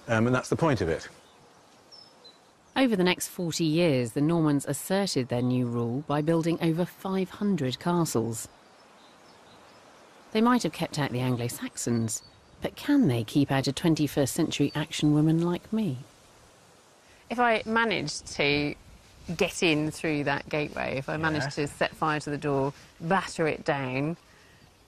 Um, 0.07 0.27
and 0.27 0.35
that's 0.35 0.49
the 0.49 0.55
point 0.55 0.81
of 0.81 0.89
it. 0.89 1.07
Over 2.75 2.95
the 2.95 3.03
next 3.03 3.29
40 3.29 3.63
years, 3.63 4.11
the 4.11 4.21
Normans 4.21 4.65
asserted 4.65 5.29
their 5.29 5.41
new 5.41 5.65
rule 5.65 6.03
by 6.05 6.21
building 6.21 6.59
over 6.61 6.85
500 6.85 7.79
castles. 7.79 8.47
They 10.31 10.41
might 10.41 10.63
have 10.63 10.73
kept 10.73 10.99
out 10.99 11.11
the 11.11 11.19
Anglo-Saxons, 11.19 12.21
but 12.61 12.75
can 12.75 13.07
they 13.07 13.23
keep 13.23 13.51
out 13.51 13.67
a 13.67 13.73
21st 13.73 14.29
century 14.29 14.71
action 14.75 15.13
woman 15.13 15.41
like 15.41 15.73
me? 15.73 15.97
if 17.29 17.39
I 17.39 17.61
managed 17.65 18.27
to 18.37 18.75
get 19.35 19.61
in 19.63 19.91
through 19.91 20.23
that 20.25 20.47
gateway, 20.49 20.97
if 20.97 21.09
I 21.09 21.17
managed 21.17 21.51
to 21.55 21.67
set 21.67 21.95
fire 21.95 22.19
to 22.21 22.29
the 22.29 22.37
door, 22.37 22.73
batter 23.01 23.47
it 23.47 23.65
down, 23.65 24.17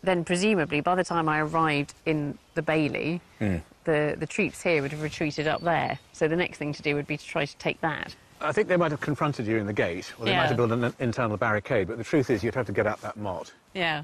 then 0.03 0.23
presumably 0.23 0.79
by 0.81 0.95
the 0.95 1.03
time 1.03 1.27
I 1.27 1.39
arrived 1.39 1.93
in 2.05 2.37
the 2.55 2.61
Bailey, 2.61 3.21
Hmm. 3.39 3.57
the, 3.83 4.15
the 4.17 4.27
troops 4.27 4.61
here 4.61 4.81
would 4.81 4.91
have 4.91 5.01
retreated 5.01 5.47
up 5.47 5.61
there. 5.61 5.99
So 6.13 6.27
the 6.27 6.35
next 6.37 6.57
thing 6.57 6.73
to 6.73 6.81
do 6.81 6.95
would 6.95 7.07
be 7.07 7.17
to 7.17 7.25
try 7.25 7.45
to 7.45 7.57
take 7.57 7.81
that. 7.81 8.15
I 8.41 8.53
think 8.53 8.69
they 8.69 8.77
might 8.77 8.91
have 8.91 9.01
confronted 9.01 9.45
you 9.45 9.57
in 9.57 9.65
the 9.67 9.73
gate, 9.73 10.13
or 10.17 10.25
they 10.25 10.31
Yeah. 10.31 10.41
might 10.41 10.47
have 10.47 10.57
built 10.57 10.71
an 10.71 10.93
internal 10.99 11.35
barricade, 11.35 11.87
but 11.89 11.97
the 11.97 12.03
truth 12.05 12.29
is 12.29 12.41
you'd 12.43 12.55
have 12.55 12.67
to 12.67 12.71
get 12.71 12.87
up 12.87 13.01
that 13.01 13.17
motte. 13.17 13.51
Yeah. 13.73 14.03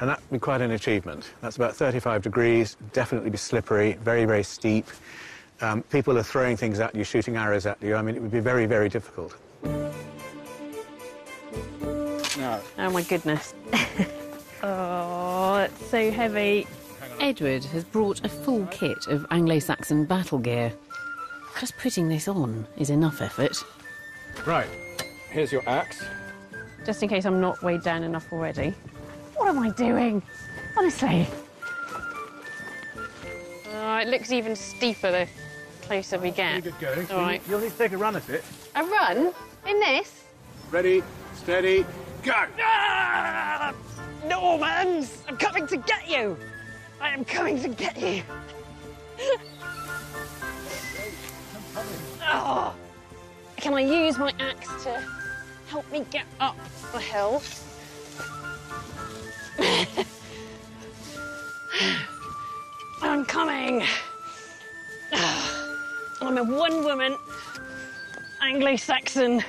And 0.00 0.10
that'd 0.10 0.30
be 0.30 0.38
quite 0.40 0.60
an 0.60 0.72
achievement. 0.72 1.30
That's 1.40 1.56
about 1.56 1.74
35 1.76 2.22
degrees, 2.22 2.76
definitely 2.92 3.30
be 3.30 3.36
slippery, 3.36 3.92
very, 4.02 4.24
very 4.24 4.42
steep. 4.42 4.86
Um, 5.60 5.82
people 5.84 6.16
are 6.16 6.22
throwing 6.22 6.56
things 6.56 6.78
at 6.78 6.94
you, 6.94 7.02
shooting 7.02 7.36
arrows 7.36 7.66
at 7.66 7.82
you. 7.82 7.96
I 7.96 8.02
mean, 8.02 8.14
it 8.14 8.22
would 8.22 8.30
be 8.30 8.40
very, 8.40 8.66
very 8.66 8.88
difficult. 8.88 9.36
Now, 12.38 12.60
Oh 12.78 12.90
my 12.90 13.02
goodness. 13.02 13.54
oh, 14.62 15.56
it's 15.56 15.86
so 15.86 16.10
heavy. 16.12 16.66
Edward 17.18 17.64
has 17.64 17.82
brought 17.82 18.24
a 18.24 18.28
full 18.28 18.64
kit 18.66 19.08
of 19.08 19.26
Anglo 19.32 19.58
Saxon 19.58 20.04
battle 20.04 20.38
gear. 20.38 20.72
Just 21.58 21.76
putting 21.78 22.08
this 22.08 22.28
on 22.28 22.64
is 22.76 22.90
enough 22.90 23.20
effort. 23.20 23.56
right, 24.46 24.68
here's 25.30 25.50
your 25.50 25.68
axe. 25.68 26.04
Just 26.86 27.02
in 27.02 27.08
case 27.08 27.26
I'm 27.26 27.40
not 27.40 27.60
weighed 27.64 27.82
down 27.82 28.04
enough 28.04 28.32
already. 28.32 28.72
What 29.34 29.48
am 29.48 29.58
I 29.58 29.70
doing? 29.70 30.22
Honestly. 30.76 31.26
Oh, 33.74 33.96
it 33.96 34.06
looks 34.06 34.30
even 34.30 34.54
steeper 34.54 35.10
the 35.10 35.28
closer 35.88 36.18
we 36.18 36.30
get. 36.30 36.62
going. 36.78 37.10
All 37.10 37.20
right. 37.20 37.40
You'll 37.48 37.60
need 37.60 37.72
to 37.72 37.78
take 37.78 37.92
a 37.92 37.96
run 37.96 38.14
at 38.14 38.28
it. 38.28 38.44
A 38.74 38.84
run? 38.84 39.32
In 39.66 39.80
this? 39.80 40.24
Ready, 40.70 41.02
steady, 41.34 41.86
go! 42.22 42.34
Ah! 42.60 43.72
Normans! 44.26 45.22
I'm 45.26 45.38
coming 45.38 45.66
to 45.66 45.78
get 45.78 46.06
you! 46.06 46.36
I 47.00 47.08
am 47.08 47.24
coming 47.24 47.58
to 47.62 47.68
get 47.70 47.98
you! 47.98 48.22
oh. 52.22 52.74
Can 53.56 53.72
I 53.72 53.80
use 53.80 54.18
my 54.18 54.34
axe 54.38 54.84
to 54.84 55.02
help 55.68 55.90
me 55.90 56.04
get 56.10 56.26
up 56.38 56.58
the 56.92 57.00
hill? 57.00 57.42
I'm 63.00 63.24
coming! 63.24 63.86
I'm 66.20 66.38
a 66.38 66.42
one 66.42 66.84
woman 66.84 67.16
Anglo 68.42 68.76
Saxon 68.76 69.42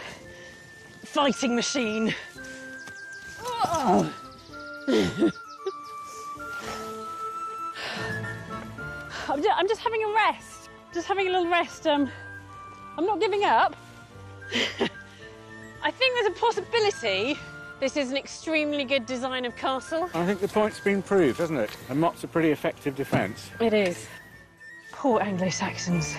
fighting 1.05 1.55
machine. 1.55 2.13
Oh. 3.43 4.11
I'm 9.27 9.43
just, 9.43 9.57
I'm 9.57 9.67
just 9.67 9.81
having 9.81 10.03
a 10.03 10.13
rest. 10.13 10.69
Just 10.93 11.07
having 11.07 11.27
a 11.27 11.31
little 11.31 11.49
rest. 11.49 11.85
Um, 11.88 12.09
I'm 12.97 13.05
not 13.05 13.19
giving 13.19 13.43
up. 13.43 13.75
I 15.83 15.91
think 15.91 16.15
there's 16.15 16.27
a 16.27 16.39
possibility 16.39 17.38
this 17.79 17.95
is 17.95 18.11
an 18.11 18.17
extremely 18.17 18.83
good 18.83 19.05
design 19.05 19.45
of 19.45 19.55
castle. 19.55 20.09
I 20.13 20.25
think 20.25 20.41
the 20.41 20.49
point's 20.49 20.81
been 20.81 21.01
proved, 21.01 21.39
hasn't 21.39 21.59
it? 21.59 21.69
A 21.89 21.95
motte's 21.95 22.25
a 22.25 22.27
pretty 22.27 22.51
effective 22.51 22.93
defence. 22.93 23.51
It 23.61 23.73
is. 23.73 24.05
Poor 24.91 25.21
Anglo 25.21 25.49
Saxons. 25.49 26.13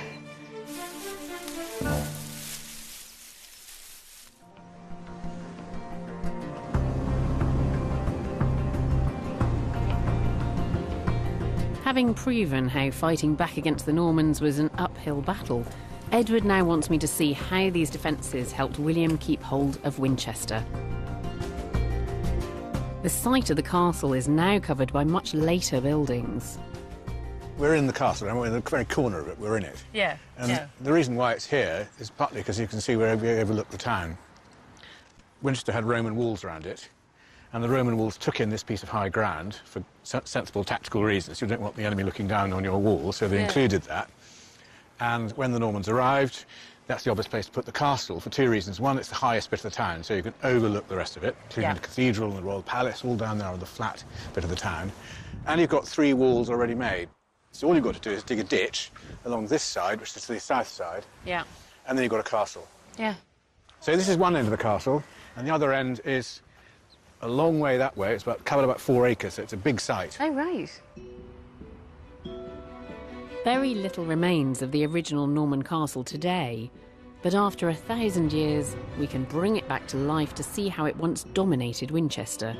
Having 11.82 12.14
proven 12.14 12.68
how 12.68 12.90
fighting 12.90 13.34
back 13.34 13.56
against 13.56 13.86
the 13.86 13.92
Normans 13.92 14.40
was 14.40 14.58
an 14.58 14.70
uphill 14.78 15.22
battle, 15.22 15.64
Edward 16.12 16.44
now 16.44 16.62
wants 16.64 16.90
me 16.90 16.98
to 16.98 17.08
see 17.08 17.32
how 17.32 17.70
these 17.70 17.90
defences 17.90 18.52
helped 18.52 18.78
William 18.78 19.18
keep 19.18 19.42
hold 19.42 19.78
of 19.84 19.98
Winchester. 19.98 20.64
The 23.02 23.08
site 23.08 23.50
of 23.50 23.56
the 23.56 23.62
castle 23.62 24.12
is 24.12 24.28
now 24.28 24.58
covered 24.58 24.92
by 24.92 25.04
much 25.04 25.34
later 25.34 25.80
buildings. 25.80 26.58
We're 27.60 27.74
in 27.74 27.86
the 27.86 27.92
castle, 27.92 28.26
and 28.28 28.38
we're 28.38 28.46
in 28.46 28.54
the 28.54 28.60
very 28.60 28.86
corner 28.86 29.18
of 29.18 29.28
it. 29.28 29.38
We're 29.38 29.58
in 29.58 29.64
it. 29.64 29.84
Yeah, 29.92 30.16
And 30.38 30.66
the 30.80 30.90
reason 30.92 31.14
why 31.14 31.32
it's 31.32 31.44
here 31.44 31.86
is 31.98 32.08
partly 32.08 32.40
because 32.40 32.58
you 32.58 32.66
can 32.66 32.80
see 32.80 32.96
where 32.96 33.14
we 33.18 33.28
overlook 33.32 33.68
the 33.68 33.76
town. 33.76 34.16
Winchester 35.42 35.70
had 35.70 35.84
Roman 35.84 36.16
walls 36.16 36.42
around 36.42 36.64
it, 36.64 36.88
and 37.52 37.62
the 37.62 37.68
Roman 37.68 37.98
walls 37.98 38.16
took 38.16 38.40
in 38.40 38.48
this 38.48 38.62
piece 38.62 38.82
of 38.82 38.88
high 38.88 39.10
ground 39.10 39.60
for 39.66 39.84
sensible 40.02 40.64
tactical 40.64 41.04
reasons. 41.04 41.42
You 41.42 41.48
don't 41.48 41.60
want 41.60 41.76
the 41.76 41.84
enemy 41.84 42.02
looking 42.02 42.26
down 42.26 42.54
on 42.54 42.64
your 42.64 42.78
wall, 42.78 43.12
so 43.12 43.28
they 43.28 43.36
Yeah. 43.36 43.44
included 43.44 43.82
that. 43.82 44.08
And 44.98 45.30
when 45.32 45.52
the 45.52 45.58
Normans 45.58 45.88
arrived, 45.88 46.46
that's 46.86 47.04
the 47.04 47.10
obvious 47.10 47.28
place 47.28 47.44
to 47.44 47.52
put 47.52 47.66
the 47.66 47.72
castle 47.72 48.20
for 48.20 48.30
two 48.30 48.48
reasons. 48.48 48.80
One, 48.80 48.96
it's 48.98 49.08
the 49.10 49.14
highest 49.16 49.50
bit 49.50 49.60
of 49.60 49.64
the 49.64 49.76
town, 49.76 50.02
so 50.02 50.14
you 50.14 50.22
can 50.22 50.32
overlook 50.44 50.88
the 50.88 50.96
rest 50.96 51.18
of 51.18 51.24
it, 51.24 51.36
including 51.44 51.68
Yeah. 51.70 51.74
the 51.74 51.80
cathedral 51.80 52.30
and 52.30 52.38
the 52.38 52.42
royal 52.42 52.62
palace, 52.62 53.04
all 53.04 53.16
down 53.16 53.36
there 53.36 53.48
on 53.48 53.60
the 53.60 53.66
flat 53.66 54.02
bit 54.32 54.44
of 54.44 54.50
the 54.50 54.56
town. 54.56 54.90
And 55.46 55.60
you've 55.60 55.68
got 55.68 55.86
three 55.86 56.14
walls 56.14 56.48
already 56.48 56.74
made. 56.74 57.10
So 57.52 57.66
all 57.68 57.74
you've 57.74 57.84
got 57.84 57.94
to 57.94 58.00
do 58.00 58.10
is 58.10 58.22
dig 58.22 58.38
a 58.38 58.44
ditch 58.44 58.90
along 59.24 59.46
this 59.48 59.62
side, 59.62 60.00
which 60.00 60.16
is 60.16 60.22
to 60.26 60.32
the 60.34 60.40
south 60.40 60.68
side, 60.68 61.04
Yeah. 61.26 61.44
and 61.86 61.96
then 61.98 62.02
you've 62.04 62.10
got 62.10 62.20
a 62.20 62.30
castle. 62.30 62.66
Yeah. 62.98 63.14
So 63.80 63.96
this 63.96 64.08
is 64.08 64.16
one 64.16 64.36
end 64.36 64.46
of 64.46 64.50
the 64.50 64.56
castle, 64.62 65.02
and 65.36 65.46
the 65.46 65.52
other 65.52 65.72
end 65.72 66.00
is 66.04 66.42
a 67.22 67.28
long 67.28 67.60
way 67.60 67.76
that 67.78 67.96
way. 67.96 68.14
It's 68.14 68.22
about 68.22 68.44
covered 68.44 68.64
about 68.64 68.80
four 68.80 69.06
acres, 69.06 69.34
so 69.34 69.42
it's 69.42 69.52
a 69.52 69.56
big 69.58 69.80
site. 69.80 70.16
Oh, 70.20 70.30
right. 70.30 70.70
Very 73.44 73.74
little 73.74 74.04
remains 74.04 74.62
of 74.62 74.70
the 74.70 74.84
original 74.86 75.26
Norman 75.26 75.62
castle 75.62 76.04
today, 76.04 76.70
but 77.22 77.34
after 77.34 77.68
a 77.68 77.74
thousand 77.74 78.32
years, 78.32 78.76
we 78.98 79.06
can 79.06 79.24
bring 79.24 79.56
it 79.56 79.66
back 79.66 79.86
to 79.88 79.96
life 79.96 80.34
to 80.36 80.42
see 80.42 80.68
how 80.68 80.84
it 80.84 80.96
once 80.96 81.24
dominated 81.24 81.90
Winchester. 81.90 82.54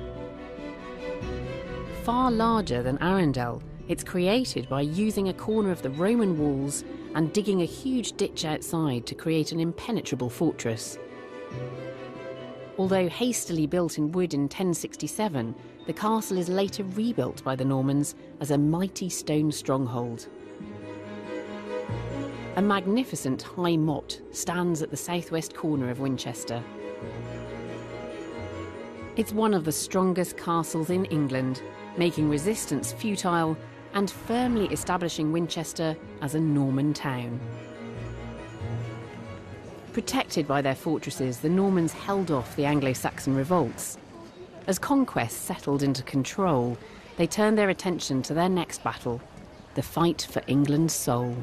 Far 2.03 2.31
larger 2.31 2.83
than 2.83 2.99
Arundel, 3.03 3.63
it's 3.91 4.05
created 4.05 4.69
by 4.69 4.81
using 4.81 5.29
a 5.31 5.35
corner 5.35 5.73
of 5.73 5.83
the 5.83 5.91
Roman 5.91 6.39
walls 6.39 6.85
and 7.17 7.33
digging 7.33 7.63
a 7.63 7.65
huge 7.65 8.13
ditch 8.13 8.45
outside 8.45 9.05
to 9.05 9.17
create 9.17 9.51
an 9.51 9.59
impenetrable 9.59 10.31
fortress. 10.31 10.97
Although 12.79 13.09
hastily 13.09 13.67
built 13.67 13.99
in 13.99 14.13
wood 14.13 14.33
in 14.33 14.43
1067, 14.43 15.57
the 15.89 15.93
castle 15.93 16.39
is 16.39 16.49
later 16.49 16.85
rebuilt 16.85 17.43
by 17.43 17.57
the 17.57 17.65
Normans 17.65 18.15
as 18.39 18.53
a 18.53 18.59
mighty 18.59 19.09
stone 19.09 19.51
stronghold. 19.51 20.29
A 22.55 22.63
magnificent 22.63 23.43
high 23.43 23.77
motte 23.77 24.23
stands 24.31 24.83
at 24.83 24.93
the 24.93 24.97
southwest 24.97 25.57
corner 25.57 25.91
of 25.91 25.99
Winchester. 25.99 26.63
It's 29.17 29.33
one 29.33 29.53
of 29.53 29.65
the 29.65 29.73
strongest 29.73 30.37
castles 30.37 30.91
in 30.91 31.07
England, 31.07 31.61
making 31.97 32.31
resistance 32.31 32.93
futile 32.93 33.57
and 33.95 34.11
firmly 34.11 34.67
establishing 34.69 35.33
Winchester 35.33 35.97
as 36.23 36.35
a 36.35 36.41
Norman 36.41 36.93
town. 36.93 37.41
Protected 39.93 40.47
by 40.47 40.63
their 40.63 40.75
fortresses, 40.75 41.41
the 41.41 41.49
Normans 41.49 41.93
held 41.93 42.31
off 42.31 42.55
the 42.57 42.65
Anglo 42.65 42.93
Saxon 42.93 43.35
revolts. 43.35 43.99
As 44.67 44.79
conquest 44.79 45.43
settled 45.43 45.83
into 45.83 46.03
control, 46.05 46.79
they 47.17 47.27
turned 47.27 47.59
their 47.59 47.71
attention 47.71 48.23
to 48.23 48.35
their 48.35 48.49
next 48.49 48.85
battle 48.85 49.21
the 49.75 49.83
fight 49.83 50.27
for 50.31 50.43
England's 50.47 50.95
soul. 50.95 51.37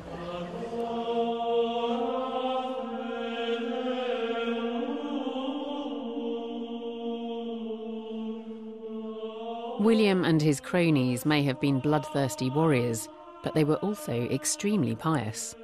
William 9.79 10.25
and 10.25 10.41
his 10.41 10.59
cronies 10.59 11.23
may 11.23 11.43
have 11.43 11.59
been 11.59 11.79
bloodthirsty 11.79 12.49
warriors, 12.49 13.07
but 13.43 13.53
they 13.53 13.63
were 13.63 13.75
also 13.75 14.27
extremely 14.29 14.95
pious. 14.95 15.55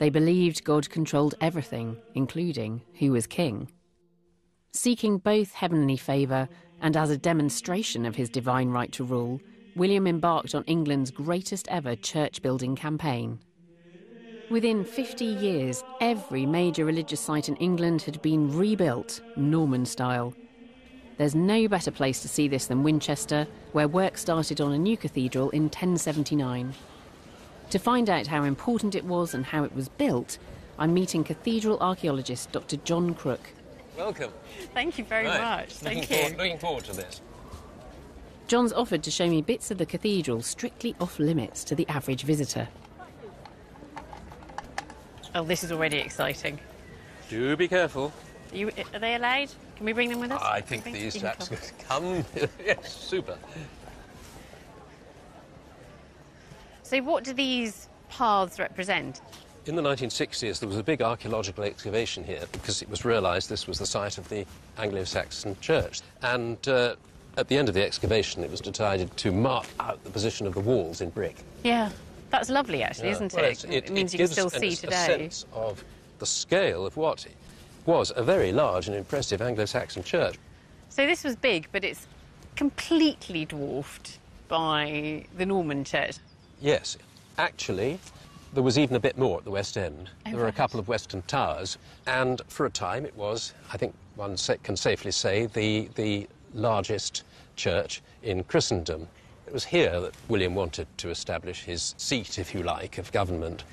They 0.00 0.10
believed 0.10 0.64
God 0.64 0.90
controlled 0.90 1.36
everything, 1.40 1.96
including 2.14 2.82
who 2.98 3.12
was 3.12 3.28
king. 3.28 3.70
Seeking 4.72 5.18
both 5.18 5.52
heavenly 5.52 5.96
favour 5.96 6.48
and 6.82 6.96
as 6.96 7.10
a 7.10 7.16
demonstration 7.16 8.04
of 8.04 8.16
his 8.16 8.28
divine 8.28 8.70
right 8.70 8.90
to 8.90 9.04
rule, 9.04 9.40
William 9.76 10.08
embarked 10.08 10.56
on 10.56 10.64
England's 10.64 11.12
greatest 11.12 11.68
ever 11.68 11.94
church 11.94 12.42
building 12.42 12.74
campaign. 12.74 13.38
Within 14.50 14.84
50 14.84 15.24
years, 15.24 15.84
every 16.00 16.44
major 16.44 16.84
religious 16.84 17.20
site 17.20 17.48
in 17.48 17.56
England 17.56 18.02
had 18.02 18.20
been 18.20 18.50
rebuilt 18.56 19.20
Norman 19.36 19.86
style. 19.86 20.34
There's 21.16 21.34
no 21.34 21.68
better 21.68 21.90
place 21.90 22.20
to 22.22 22.28
see 22.28 22.48
this 22.48 22.66
than 22.66 22.82
Winchester, 22.82 23.46
where 23.72 23.86
work 23.86 24.18
started 24.18 24.60
on 24.60 24.72
a 24.72 24.78
new 24.78 24.96
cathedral 24.96 25.50
in 25.50 25.64
1079. 25.64 26.74
To 27.70 27.78
find 27.78 28.10
out 28.10 28.26
how 28.26 28.42
important 28.42 28.94
it 28.94 29.04
was 29.04 29.32
and 29.32 29.46
how 29.46 29.64
it 29.64 29.74
was 29.74 29.88
built, 29.88 30.38
I'm 30.78 30.92
meeting 30.92 31.22
cathedral 31.22 31.78
archaeologist 31.80 32.50
Dr. 32.50 32.76
John 32.78 33.14
Crook. 33.14 33.40
Welcome. 33.96 34.32
Thank 34.74 34.98
you 34.98 35.04
very 35.04 35.26
Right. 35.26 35.40
much. 35.40 35.82
Looking 35.82 36.02
Thank 36.02 36.08
forward, 36.08 36.32
you. 36.32 36.38
looking 36.38 36.58
forward 36.58 36.84
to 36.86 36.92
this. 36.94 37.20
John's 38.48 38.72
offered 38.72 39.02
to 39.04 39.10
show 39.10 39.28
me 39.28 39.40
bits 39.40 39.70
of 39.70 39.78
the 39.78 39.86
cathedral 39.86 40.42
strictly 40.42 40.96
off 41.00 41.18
limits 41.20 41.62
to 41.64 41.74
the 41.76 41.86
average 41.88 42.24
visitor. 42.24 42.68
Oh, 45.34 45.44
this 45.44 45.64
is 45.64 45.70
already 45.72 45.98
exciting. 45.98 46.58
Do 47.28 47.56
be 47.56 47.68
careful. 47.68 48.12
Are, 48.52 48.56
you, 48.56 48.70
are 48.92 48.98
they 48.98 49.14
allowed? 49.14 49.50
Can 49.76 49.86
we 49.86 49.92
bring 49.92 50.08
them 50.10 50.20
with 50.20 50.30
us? 50.32 50.42
I 50.42 50.60
think 50.60 50.84
these 50.84 51.14
chaps 51.20 51.48
come. 51.88 52.24
come. 52.24 52.24
yes, 52.64 52.92
super. 52.94 53.36
So, 56.82 57.00
what 57.02 57.24
do 57.24 57.32
these 57.32 57.88
paths 58.10 58.58
represent? 58.58 59.20
In 59.66 59.74
the 59.76 59.82
1960s, 59.82 60.60
there 60.60 60.68
was 60.68 60.76
a 60.78 60.82
big 60.82 61.00
archaeological 61.00 61.64
excavation 61.64 62.22
here 62.22 62.44
because 62.52 62.82
it 62.82 62.90
was 62.90 63.04
realised 63.04 63.48
this 63.48 63.66
was 63.66 63.78
the 63.78 63.86
site 63.86 64.18
of 64.18 64.28
the 64.28 64.44
Anglo-Saxon 64.76 65.56
church. 65.62 66.02
And 66.22 66.58
uh, 66.68 66.96
at 67.38 67.48
the 67.48 67.56
end 67.56 67.70
of 67.70 67.74
the 67.74 67.82
excavation, 67.82 68.44
it 68.44 68.50
was 68.50 68.60
decided 68.60 69.16
to 69.16 69.32
mark 69.32 69.64
out 69.80 70.04
the 70.04 70.10
position 70.10 70.46
of 70.46 70.52
the 70.52 70.60
walls 70.60 71.00
in 71.00 71.08
brick. 71.08 71.36
Yeah, 71.62 71.88
that's 72.28 72.50
lovely, 72.50 72.82
actually, 72.82 73.08
Yeah. 73.08 73.14
isn't 73.14 73.32
Well, 73.32 73.44
it? 73.46 73.64
it's- 73.64 73.64
It, 73.74 73.90
means 73.90 74.12
you 74.12 74.18
can 74.18 74.28
still 74.28 74.50
see 74.50 74.68
a 74.74 74.76
today. 74.76 75.06
sense 75.06 75.46
of 75.54 75.82
the 76.18 76.26
scale 76.26 76.84
of 76.86 76.98
what 76.98 77.26
was 77.86 78.12
a 78.16 78.22
very 78.22 78.52
large 78.52 78.88
and 78.88 78.96
impressive 78.96 79.42
Anglo-Saxon 79.42 80.02
church. 80.02 80.36
So, 80.88 81.06
this 81.06 81.24
was 81.24 81.36
big, 81.36 81.68
but 81.72 81.84
it's 81.84 82.06
completely 82.56 83.44
dwarfed 83.44 84.18
by 84.48 85.24
the 85.36 85.46
Norman 85.46 85.84
church. 85.84 86.16
Yes, 86.60 86.96
actually, 87.38 87.98
there 88.52 88.62
was 88.62 88.78
even 88.78 88.96
a 88.96 89.00
bit 89.00 89.18
more 89.18 89.38
at 89.38 89.44
the 89.44 89.50
West 89.50 89.76
End. 89.76 90.08
Oh, 90.26 90.30
there 90.30 90.40
were 90.40 90.48
a 90.48 90.52
couple 90.52 90.78
of 90.78 90.86
Western 90.86 91.22
towers, 91.22 91.78
and 92.06 92.40
for 92.46 92.66
a 92.66 92.70
time 92.70 93.04
it 93.04 93.16
was, 93.16 93.52
I 93.72 93.76
think 93.76 93.94
one 94.14 94.36
can 94.62 94.76
safely 94.76 95.10
say, 95.10 95.46
the, 95.46 95.88
the 95.96 96.28
largest 96.54 97.24
church 97.56 98.00
in 98.22 98.44
Christendom. 98.44 99.08
It 99.46 99.52
was 99.52 99.64
here 99.64 100.00
that 100.00 100.14
William 100.28 100.54
wanted 100.54 100.86
to 100.98 101.10
establish 101.10 101.64
his 101.64 101.94
seat, 101.98 102.38
if 102.38 102.54
you 102.54 102.62
like, 102.62 102.98
of 102.98 103.10
government. 103.12 103.64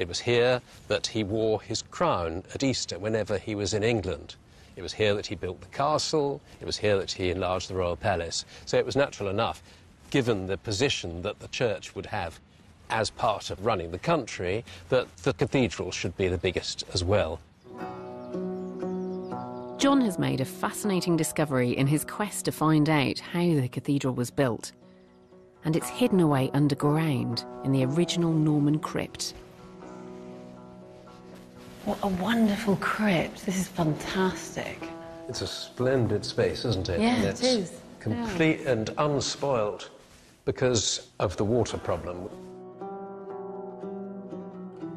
It 0.00 0.08
was 0.08 0.18
here 0.18 0.62
that 0.88 1.06
he 1.06 1.22
wore 1.22 1.60
his 1.60 1.82
crown 1.82 2.42
at 2.54 2.62
Easter 2.62 2.98
whenever 2.98 3.36
he 3.36 3.54
was 3.54 3.74
in 3.74 3.82
England. 3.82 4.34
It 4.74 4.80
was 4.80 4.94
here 4.94 5.12
that 5.12 5.26
he 5.26 5.34
built 5.34 5.60
the 5.60 5.66
castle. 5.76 6.40
It 6.58 6.64
was 6.64 6.78
here 6.78 6.96
that 6.96 7.12
he 7.12 7.28
enlarged 7.28 7.68
the 7.68 7.74
royal 7.74 7.96
palace. 7.96 8.46
So 8.64 8.78
it 8.78 8.86
was 8.86 8.96
natural 8.96 9.28
enough, 9.28 9.62
given 10.08 10.46
the 10.46 10.56
position 10.56 11.20
that 11.20 11.38
the 11.40 11.48
church 11.48 11.94
would 11.94 12.06
have 12.06 12.40
as 12.88 13.10
part 13.10 13.50
of 13.50 13.66
running 13.66 13.90
the 13.90 13.98
country, 13.98 14.64
that 14.88 15.14
the 15.18 15.34
cathedral 15.34 15.90
should 15.90 16.16
be 16.16 16.28
the 16.28 16.38
biggest 16.38 16.82
as 16.94 17.04
well. 17.04 17.38
John 19.76 20.00
has 20.00 20.18
made 20.18 20.40
a 20.40 20.46
fascinating 20.46 21.18
discovery 21.18 21.76
in 21.76 21.86
his 21.86 22.06
quest 22.06 22.46
to 22.46 22.52
find 22.52 22.88
out 22.88 23.18
how 23.18 23.42
the 23.42 23.68
cathedral 23.68 24.14
was 24.14 24.30
built. 24.30 24.72
And 25.66 25.76
it's 25.76 25.90
hidden 25.90 26.20
away 26.20 26.50
underground 26.54 27.44
in 27.64 27.72
the 27.72 27.84
original 27.84 28.32
Norman 28.32 28.78
crypt. 28.78 29.34
What 31.84 31.98
a 32.02 32.08
wonderful 32.08 32.76
crypt. 32.76 33.46
This 33.46 33.58
is 33.58 33.66
fantastic. 33.68 34.78
It's 35.28 35.40
a 35.40 35.46
splendid 35.46 36.24
space, 36.24 36.64
isn't 36.64 36.88
it? 36.88 37.00
Yeah, 37.00 37.14
And 37.14 37.24
it 37.24 37.28
it's 37.28 37.42
is. 37.42 37.80
Complete 38.00 38.60
and 38.66 38.88
unspoilt 38.98 39.88
because 40.44 41.08
of 41.20 41.36
the 41.36 41.44
water 41.44 41.78
problem. 41.78 42.28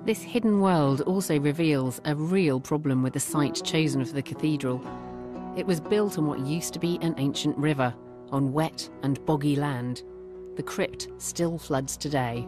This 0.05 0.21
hidden 0.21 0.59
world 0.59 1.01
also 1.01 1.39
reveals 1.39 2.01
a 2.03 2.15
real 2.15 2.59
problem 2.59 3.01
with 3.01 3.13
the 3.13 3.19
site 3.19 3.63
chosen 3.63 4.03
for 4.03 4.13
the 4.13 4.21
cathedral. 4.21 4.81
It 5.55 5.65
was 5.65 5.79
built 5.79 6.17
on 6.17 6.27
what 6.27 6.39
used 6.39 6.73
to 6.73 6.79
be 6.79 6.99
an 7.01 7.15
ancient 7.17 7.57
river, 7.57 7.93
on 8.31 8.51
wet 8.51 8.89
and 9.03 9.23
boggy 9.25 9.55
land. 9.55 10.03
The 10.57 10.63
crypt 10.63 11.07
still 11.17 11.57
floods 11.57 11.95
today. 11.95 12.45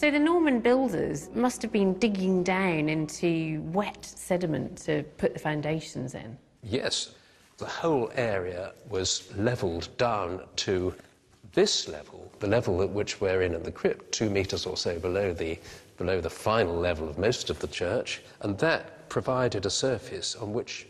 So, 0.00 0.10
the 0.10 0.18
Norman 0.18 0.60
builders 0.60 1.28
must 1.34 1.60
have 1.60 1.72
been 1.72 1.92
digging 1.98 2.42
down 2.42 2.88
into 2.88 3.60
wet 3.64 4.02
sediment 4.02 4.78
to 4.84 5.02
put 5.18 5.34
the 5.34 5.38
foundations 5.38 6.14
in. 6.14 6.38
Yes, 6.62 7.16
the 7.58 7.66
whole 7.66 8.10
area 8.14 8.72
was 8.88 9.30
levelled 9.36 9.94
down 9.98 10.40
to 10.56 10.94
this 11.52 11.86
level, 11.86 12.32
the 12.38 12.46
level 12.46 12.80
at 12.80 12.88
which 12.88 13.20
we're 13.20 13.42
in 13.42 13.54
in 13.54 13.62
the 13.62 13.70
crypt, 13.70 14.10
two 14.10 14.30
metres 14.30 14.64
or 14.64 14.78
so 14.78 14.98
below 14.98 15.34
the, 15.34 15.58
below 15.98 16.22
the 16.22 16.30
final 16.30 16.76
level 16.76 17.06
of 17.06 17.18
most 17.18 17.50
of 17.50 17.58
the 17.58 17.68
church, 17.68 18.22
and 18.40 18.56
that 18.56 19.06
provided 19.10 19.66
a 19.66 19.70
surface 19.70 20.34
on 20.34 20.54
which 20.54 20.86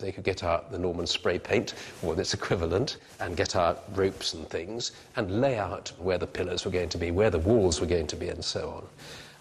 they 0.00 0.12
could 0.12 0.24
get 0.24 0.42
out 0.42 0.70
the 0.72 0.78
Norman 0.78 1.06
spray 1.06 1.38
paint, 1.38 1.74
or 2.02 2.18
its 2.18 2.34
equivalent, 2.34 2.96
and 3.20 3.36
get 3.36 3.54
out 3.54 3.84
ropes 3.94 4.34
and 4.34 4.48
things, 4.48 4.92
and 5.16 5.40
lay 5.40 5.58
out 5.58 5.92
where 5.98 6.18
the 6.18 6.26
pillars 6.26 6.64
were 6.64 6.70
going 6.70 6.88
to 6.88 6.98
be, 6.98 7.10
where 7.10 7.30
the 7.30 7.38
walls 7.38 7.80
were 7.80 7.86
going 7.86 8.06
to 8.08 8.16
be, 8.16 8.28
and 8.28 8.44
so 8.44 8.70
on. 8.70 8.86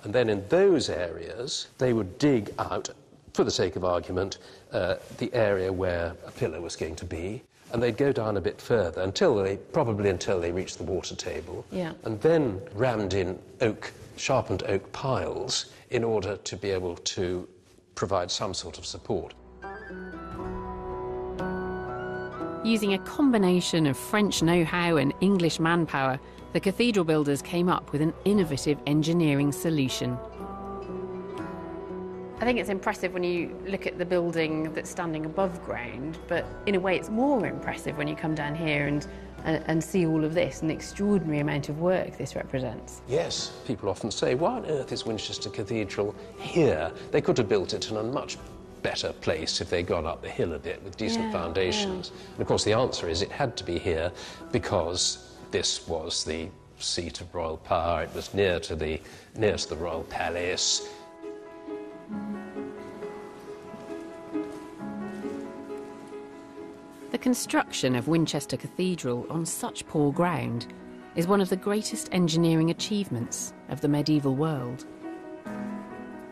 And 0.03 0.13
then 0.13 0.29
in 0.29 0.47
those 0.49 0.89
areas, 0.89 1.67
they 1.77 1.93
would 1.93 2.17
dig 2.19 2.53
out 2.59 2.89
for 3.33 3.43
the 3.43 3.51
sake 3.51 3.75
of 3.75 3.83
argument, 3.85 4.37
uh, 4.71 4.95
the 5.17 5.33
area 5.33 5.71
where 5.71 6.13
a 6.25 6.31
pillar 6.31 6.61
was 6.61 6.75
going 6.75 6.95
to 6.97 7.05
be, 7.05 7.41
and 7.71 7.81
they'd 7.81 7.97
go 7.97 8.11
down 8.11 8.37
a 8.37 8.41
bit 8.41 8.59
further 8.59 9.01
until 9.01 9.35
they, 9.35 9.57
probably 9.57 10.09
until 10.09 10.39
they 10.39 10.51
reached 10.51 10.77
the 10.77 10.83
water 10.83 11.15
table, 11.15 11.65
Yeah. 11.71 11.93
and 12.03 12.19
then 12.21 12.61
rammed 12.73 13.13
in 13.13 13.37
oak, 13.61 13.91
sharpened 14.17 14.63
oak 14.63 14.91
piles 14.91 15.67
in 15.91 16.03
order 16.03 16.37
to 16.37 16.57
be 16.57 16.71
able 16.71 16.95
to 16.95 17.47
provide 17.95 18.31
some 18.31 18.53
sort 18.53 18.77
of 18.77 18.85
support. 18.85 19.33
Using 22.63 22.93
a 22.93 22.99
combination 22.99 23.87
of 23.87 23.97
French 23.97 24.43
know 24.43 24.65
how 24.65 24.97
and 24.97 25.13
English 25.21 25.61
manpower, 25.61 26.19
the 26.51 26.59
cathedral 26.59 27.05
builders 27.05 27.41
came 27.41 27.69
up 27.69 27.93
with 27.93 28.01
an 28.01 28.13
innovative 28.25 28.77
engineering 28.85 29.53
solution. 29.53 30.17
I 32.41 32.45
think 32.45 32.59
it's 32.59 32.69
impressive 32.69 33.13
when 33.13 33.23
you 33.23 33.57
look 33.65 33.87
at 33.87 33.97
the 33.97 34.05
building 34.05 34.73
that's 34.73 34.89
standing 34.89 35.25
above 35.25 35.63
ground, 35.63 36.17
but 36.27 36.45
in 36.65 36.75
a 36.75 36.79
way 36.79 36.97
it's 36.97 37.09
more 37.09 37.45
impressive 37.47 37.97
when 37.97 38.09
you 38.09 38.15
come 38.15 38.35
down 38.35 38.55
here 38.55 38.87
and, 38.87 39.07
and, 39.45 39.63
and 39.67 39.81
see 39.81 40.05
all 40.05 40.25
of 40.25 40.33
this 40.33 40.59
and 40.59 40.69
the 40.69 40.73
extraordinary 40.73 41.39
amount 41.39 41.69
of 41.69 41.79
work 41.79 42.17
this 42.17 42.35
represents. 42.35 43.01
Yes, 43.07 43.53
people 43.65 43.87
often 43.87 44.11
say, 44.11 44.35
why 44.35 44.57
on 44.57 44.65
earth 44.65 44.91
is 44.91 45.05
Winchester 45.05 45.49
Cathedral 45.49 46.13
here? 46.39 46.91
They 47.11 47.21
could 47.21 47.37
have 47.37 47.47
built 47.47 47.73
it 47.73 47.89
in 47.89 47.95
a 47.95 48.03
much 48.03 48.37
better 48.81 49.13
place 49.13 49.61
if 49.61 49.69
they'd 49.69 49.87
gone 49.87 50.05
up 50.05 50.21
the 50.21 50.29
hill 50.29 50.53
a 50.53 50.59
bit 50.59 50.83
with 50.83 50.97
decent 50.97 51.25
Yeah, 51.25 51.31
foundations. 51.31 52.11
And 52.33 52.41
of 52.41 52.47
course, 52.47 52.63
the 52.63 52.73
answer 52.73 53.07
is 53.09 53.21
it 53.21 53.31
had 53.31 53.55
to 53.57 53.63
be 53.63 53.79
here 53.79 54.11
because 54.51 55.35
this 55.51 55.87
was 55.87 56.23
the 56.23 56.49
seat 56.79 57.21
of 57.21 57.33
royal 57.33 57.57
power. 57.57 58.03
It 58.03 58.13
was 58.13 58.33
near 58.33 58.59
to 58.61 58.75
the, 58.75 59.01
near 59.35 59.57
to 59.57 59.69
the 59.69 59.75
royal 59.75 60.03
palace. 60.03 60.87
The 67.11 67.17
construction 67.17 67.95
of 67.95 68.07
Winchester 68.07 68.55
Cathedral 68.55 69.25
on 69.29 69.45
such 69.45 69.85
poor 69.87 70.11
ground 70.13 70.67
is 71.15 71.27
one 71.27 71.41
of 71.41 71.49
the 71.49 71.55
greatest 71.55 72.07
engineering 72.11 72.69
achievements 72.69 73.53
of 73.69 73.81
the 73.81 73.87
medieval 73.87 74.35
world. 74.35 74.85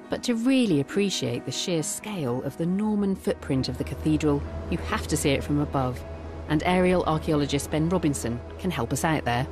But 0.09 0.23
to 0.23 0.35
really 0.35 0.79
appreciate 0.79 1.45
the 1.45 1.51
sheer 1.51 1.83
scale 1.83 2.41
of 2.43 2.57
the 2.57 2.65
Norman 2.65 3.15
footprint 3.15 3.67
of 3.67 3.77
the 3.77 3.83
cathedral, 3.83 4.41
you 4.69 4.77
have 4.77 5.07
to 5.07 5.17
see 5.17 5.31
it 5.31 5.43
from 5.43 5.59
above. 5.59 6.01
And 6.47 6.63
aerial 6.65 7.03
archaeologist 7.03 7.69
Ben 7.71 7.89
Robinson 7.89 8.39
can 8.57 8.71
help 8.71 8.93
us 8.93 9.03
out 9.03 9.25
there. 9.25 9.45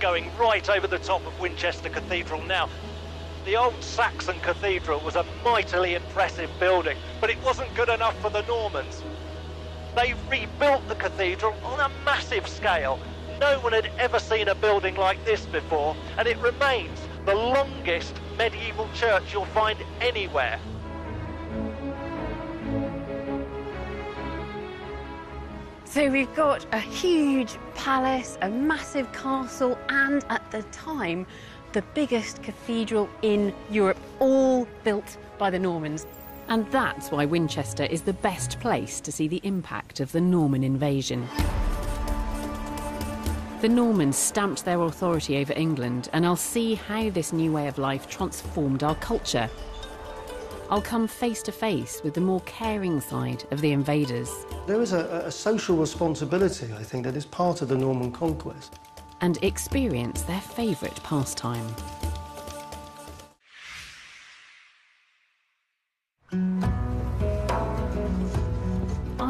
going 0.00 0.28
right 0.36 0.68
over 0.68 0.86
the 0.86 0.98
top 0.98 1.24
of 1.24 1.38
Winchester 1.40 1.88
Cathedral 1.88 2.42
now. 2.42 2.68
The 3.44 3.56
old 3.56 3.82
Saxon 3.82 4.38
cathedral 4.40 5.00
was 5.00 5.16
a 5.16 5.24
mightily 5.44 5.94
impressive 5.94 6.50
building, 6.58 6.96
but 7.20 7.30
it 7.30 7.40
wasn't 7.42 7.72
good 7.74 7.88
enough 7.88 8.18
for 8.20 8.30
the 8.30 8.42
Normans. 8.42 9.02
They 9.94 10.14
rebuilt 10.28 10.86
the 10.88 10.96
cathedral 10.96 11.54
on 11.62 11.78
a 11.78 11.90
massive 12.04 12.48
scale. 12.48 12.98
No 13.40 13.58
one 13.60 13.72
had 13.72 13.90
ever 13.98 14.18
seen 14.18 14.48
a 14.48 14.54
building 14.54 14.96
like 14.96 15.24
this 15.24 15.46
before, 15.46 15.94
and 16.18 16.26
it 16.26 16.38
remains 16.38 16.98
the 17.24 17.34
longest 17.34 18.20
medieval 18.36 18.88
church 18.94 19.32
you'll 19.32 19.46
find 19.46 19.78
anywhere. 20.00 20.58
So 25.84 26.10
we've 26.10 26.34
got 26.34 26.66
a 26.72 26.80
huge 26.80 27.56
palace, 27.76 28.36
a 28.42 28.50
massive 28.50 29.10
castle, 29.12 29.78
and 29.88 30.24
at 30.28 30.50
the 30.50 30.62
time, 30.64 31.24
the 31.72 31.82
biggest 31.94 32.42
cathedral 32.42 33.08
in 33.22 33.54
Europe, 33.70 33.98
all 34.18 34.66
built 34.82 35.16
by 35.38 35.50
the 35.50 35.58
Normans. 35.58 36.06
And 36.48 36.70
that's 36.72 37.10
why 37.10 37.24
Winchester 37.24 37.84
is 37.84 38.02
the 38.02 38.12
best 38.12 38.60
place 38.60 39.00
to 39.00 39.12
see 39.12 39.28
the 39.28 39.40
impact 39.44 40.00
of 40.00 40.12
the 40.12 40.20
Norman 40.20 40.62
invasion. 40.62 41.26
The 43.64 43.70
Normans 43.70 44.18
stamped 44.18 44.66
their 44.66 44.82
authority 44.82 45.38
over 45.38 45.54
England, 45.54 46.10
and 46.12 46.26
I'll 46.26 46.36
see 46.36 46.74
how 46.74 47.08
this 47.08 47.32
new 47.32 47.50
way 47.50 47.66
of 47.66 47.78
life 47.78 48.06
transformed 48.06 48.82
our 48.82 48.94
culture. 48.96 49.48
I'll 50.68 50.82
come 50.82 51.08
face 51.08 51.42
to 51.44 51.50
face 51.50 52.02
with 52.04 52.12
the 52.12 52.20
more 52.20 52.42
caring 52.42 53.00
side 53.00 53.44
of 53.52 53.62
the 53.62 53.72
invaders. 53.72 54.30
There 54.66 54.82
is 54.82 54.92
a, 54.92 55.22
a 55.24 55.32
social 55.32 55.78
responsibility, 55.78 56.74
I 56.74 56.82
think, 56.82 57.04
that 57.06 57.16
is 57.16 57.24
part 57.24 57.62
of 57.62 57.68
the 57.68 57.78
Norman 57.78 58.12
conquest. 58.12 58.74
And 59.22 59.42
experience 59.42 60.20
their 60.24 60.42
favourite 60.42 61.02
pastime. 61.02 61.74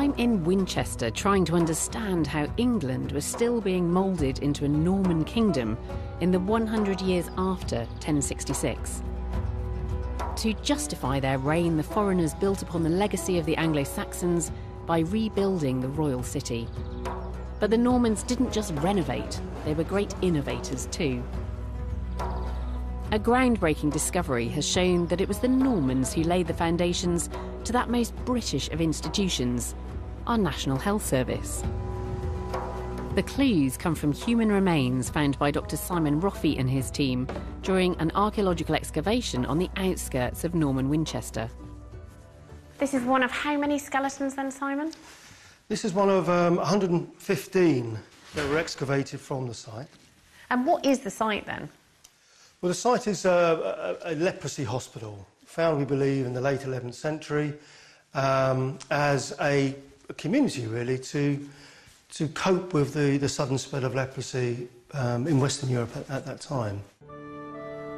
I'm 0.04 0.12
in 0.16 0.44
Winchester 0.44 1.10
trying 1.10 1.46
to 1.46 1.54
understand 1.54 2.26
how 2.26 2.46
England 2.58 3.12
was 3.12 3.24
still 3.24 3.62
being 3.62 3.90
moulded 3.90 4.40
into 4.40 4.66
a 4.66 4.68
Norman 4.68 5.24
kingdom 5.24 5.78
in 6.20 6.30
the 6.30 6.38
100 6.38 7.00
years 7.00 7.30
after 7.38 7.78
1066. 7.78 9.02
To 10.36 10.52
justify 10.62 11.20
their 11.20 11.38
reign, 11.38 11.78
the 11.78 11.82
foreigners 11.82 12.34
built 12.34 12.60
upon 12.60 12.82
the 12.82 12.90
legacy 12.90 13.38
of 13.38 13.46
the 13.46 13.56
Anglo 13.56 13.82
Saxons 13.82 14.52
by 14.84 14.98
rebuilding 14.98 15.80
the 15.80 15.88
royal 15.88 16.22
city. 16.22 16.68
But 17.58 17.70
the 17.70 17.78
Normans 17.78 18.24
didn't 18.24 18.52
just 18.52 18.74
renovate, 18.74 19.40
they 19.64 19.72
were 19.72 19.84
great 19.84 20.14
innovators 20.20 20.84
too. 20.90 21.24
A 23.10 23.18
groundbreaking 23.18 23.90
discovery 23.90 24.48
has 24.48 24.68
shown 24.68 25.06
that 25.06 25.22
it 25.22 25.28
was 25.28 25.38
the 25.38 25.48
Normans 25.48 26.12
who 26.12 26.24
laid 26.24 26.46
the 26.46 26.52
foundations 26.52 27.30
to 27.64 27.72
that 27.72 27.88
most 27.88 28.14
British 28.26 28.68
of 28.70 28.82
institutions, 28.82 29.74
our 30.26 30.38
National 30.38 30.76
Health 30.76 31.04
Service. 31.04 31.62
The 33.14 33.22
clues 33.22 33.76
come 33.76 33.94
from 33.94 34.12
human 34.12 34.50
remains 34.50 35.08
found 35.08 35.38
by 35.38 35.50
Dr. 35.50 35.76
Simon 35.76 36.20
Roffey 36.20 36.58
and 36.58 36.68
his 36.68 36.90
team 36.90 37.28
during 37.62 37.94
an 37.96 38.10
archaeological 38.14 38.74
excavation 38.74 39.46
on 39.46 39.58
the 39.58 39.70
outskirts 39.76 40.44
of 40.44 40.54
Norman 40.54 40.88
Winchester. 40.88 41.48
This 42.78 42.92
is 42.92 43.02
one 43.02 43.22
of 43.22 43.30
how 43.30 43.56
many 43.56 43.78
skeletons 43.78 44.34
then, 44.34 44.50
Simon? 44.50 44.92
This 45.68 45.84
is 45.84 45.92
one 45.92 46.10
of 46.10 46.28
um, 46.28 46.56
115 46.56 47.98
that 48.34 48.48
were 48.48 48.58
excavated 48.58 49.20
from 49.20 49.46
the 49.46 49.54
site. 49.54 49.86
And 50.50 50.66
what 50.66 50.84
is 50.84 51.00
the 51.00 51.10
site 51.10 51.46
then? 51.46 51.68
Well, 52.60 52.68
the 52.68 52.74
site 52.74 53.06
is 53.06 53.24
a, 53.24 53.98
a, 54.04 54.12
a 54.12 54.14
leprosy 54.16 54.64
hospital, 54.64 55.26
found, 55.44 55.78
we 55.78 55.84
believe, 55.84 56.26
in 56.26 56.34
the 56.34 56.40
late 56.40 56.60
11th 56.60 56.94
century 56.94 57.54
um, 58.14 58.78
as 58.90 59.34
a, 59.40 59.42
a, 59.68 59.74
community, 60.12 60.66
really, 60.66 60.98
to, 60.98 61.48
to 62.12 62.28
cope 62.28 62.74
with 62.74 62.92
the, 62.92 63.16
the 63.16 63.28
sudden 63.28 63.56
spread 63.56 63.84
of 63.84 63.94
leprosy 63.94 64.68
um, 64.92 65.26
in 65.26 65.40
Western 65.40 65.70
Europe 65.70 65.96
at, 65.96 66.10
at 66.10 66.26
that 66.26 66.40
time. 66.40 66.82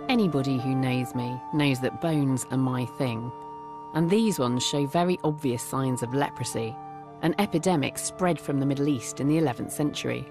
Anybody 0.09 0.59
who 0.59 0.75
knows 0.75 1.15
me 1.17 1.37
knows 1.53 1.81
that 1.81 2.01
bones 2.01 2.47
are 2.53 2.57
my 2.57 2.85
thing. 2.97 3.33
And 3.95 4.09
these 4.09 4.39
ones 4.39 4.65
show 4.65 4.87
very 4.87 5.19
obvious 5.25 5.63
signs 5.63 6.03
of 6.03 6.15
leprosy, 6.15 6.77
an 7.23 7.35
epidemic 7.39 7.99
spread 7.99 8.41
from 8.41 8.61
the 8.61 8.67
Middle 8.67 8.89
East 8.89 9.21
in 9.21 9.27
the 9.27 9.37
11th 9.39 9.73
century. 9.73 10.25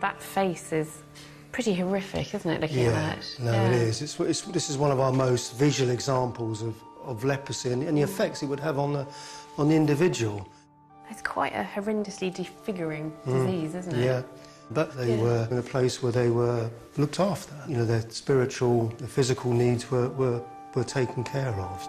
That 0.00 0.22
face 0.22 0.72
is 0.72 1.02
pretty 1.50 1.74
horrific, 1.74 2.34
isn't 2.34 2.50
it, 2.50 2.60
looking 2.60 2.84
yeah, 2.84 2.90
at 2.90 3.16
that? 3.16 3.36
No, 3.40 3.52
yeah. 3.52 3.68
it 3.68 3.72
is. 3.72 4.02
It's, 4.02 4.20
it's, 4.20 4.42
this 4.42 4.70
is 4.70 4.78
one 4.78 4.90
of 4.92 5.00
our 5.00 5.12
most 5.12 5.56
visual 5.56 5.90
examples 5.90 6.62
of, 6.62 6.80
of 7.04 7.24
leprosy 7.24 7.72
and, 7.72 7.82
and 7.82 7.96
the 7.96 8.02
effects 8.02 8.42
it 8.42 8.46
would 8.46 8.60
have 8.60 8.78
on 8.78 8.92
the, 8.92 9.06
on 9.56 9.68
the 9.68 9.74
individual. 9.74 10.46
It's 11.10 11.22
quite 11.22 11.52
a 11.54 11.62
horrendously 11.74 12.34
disfiguring 12.34 13.12
mm. 13.26 13.46
disease, 13.46 13.74
isn't 13.74 13.94
it? 13.94 14.04
Yeah. 14.04 14.22
But 14.70 14.96
they 14.96 15.16
yeah. 15.16 15.22
were 15.22 15.48
in 15.50 15.58
a 15.58 15.62
place 15.62 16.02
where 16.02 16.12
they 16.12 16.28
were 16.28 16.70
looked 16.96 17.20
after. 17.20 17.54
You 17.66 17.78
know, 17.78 17.84
their 17.84 18.02
spiritual, 18.10 18.88
their 18.98 19.08
physical 19.08 19.52
needs 19.52 19.90
were, 19.90 20.08
were, 20.10 20.42
were 20.74 20.84
taken 20.84 21.24
care 21.24 21.54
of. 21.54 21.88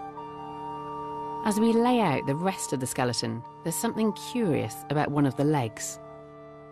As 1.46 1.58
we 1.58 1.72
lay 1.72 2.00
out 2.00 2.26
the 2.26 2.34
rest 2.34 2.72
of 2.72 2.80
the 2.80 2.86
skeleton, 2.86 3.42
there's 3.64 3.76
something 3.76 4.12
curious 4.32 4.74
about 4.90 5.10
one 5.10 5.26
of 5.26 5.36
the 5.36 5.44
legs. 5.44 5.98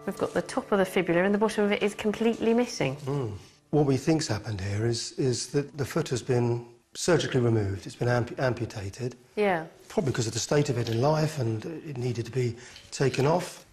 We've 0.06 0.16
got 0.16 0.32
the 0.32 0.42
top 0.42 0.72
of 0.72 0.78
the 0.78 0.84
fibula 0.84 1.22
and 1.24 1.34
the 1.34 1.38
bottom 1.38 1.64
of 1.64 1.72
it 1.72 1.82
is 1.82 1.94
completely 1.94 2.54
missing. 2.54 2.96
Mm. 3.04 3.32
What 3.70 3.84
we 3.84 3.98
think's 3.98 4.26
happened 4.26 4.60
here 4.60 4.86
is, 4.86 5.12
is 5.12 5.48
that 5.48 5.76
the 5.76 5.84
foot 5.84 6.08
has 6.08 6.22
been 6.22 6.66
surgically 6.98 7.40
removed. 7.40 7.86
It's 7.86 7.94
been 7.94 8.08
amp 8.08 8.34
amputated. 8.40 9.14
Yeah. 9.36 9.66
Probably 9.86 10.10
because 10.10 10.26
of 10.26 10.32
the 10.32 10.40
state 10.40 10.68
of 10.68 10.78
it 10.78 10.88
in 10.88 11.00
life 11.00 11.38
and 11.38 11.64
it 11.86 11.96
needed 11.96 12.26
to 12.26 12.32
be 12.32 12.56
taken 12.90 13.24
off. 13.24 13.64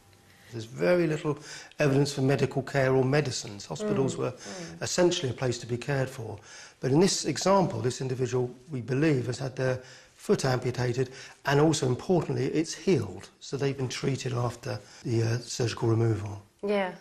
There's 0.51 0.65
very 0.65 1.07
little 1.07 1.39
evidence 1.79 2.13
for 2.13 2.21
medical 2.21 2.61
care 2.61 2.93
or 2.93 3.03
medicines. 3.03 3.65
Hospitals 3.65 4.15
mm. 4.15 4.19
were 4.19 4.31
mm. 4.31 4.81
essentially 4.83 5.31
a 5.31 5.33
place 5.33 5.57
to 5.57 5.65
be 5.65 5.75
cared 5.75 6.07
for. 6.07 6.37
But 6.79 6.91
in 6.91 6.99
this 6.99 7.25
example, 7.25 7.81
this 7.81 7.99
individual, 7.99 8.53
we 8.69 8.81
believe, 8.81 9.25
has 9.25 9.39
had 9.39 9.55
their 9.55 9.81
foot 10.15 10.45
amputated, 10.45 11.09
and 11.47 11.59
also 11.59 11.87
importantly, 11.87 12.45
it's 12.45 12.75
healed. 12.75 13.29
So 13.39 13.57
they've 13.57 13.75
been 13.75 13.89
treated 13.89 14.33
after 14.33 14.79
the 15.03 15.23
uh, 15.23 15.37
surgical 15.39 15.89
removal. 15.89 16.43
Yeah. 16.63 16.93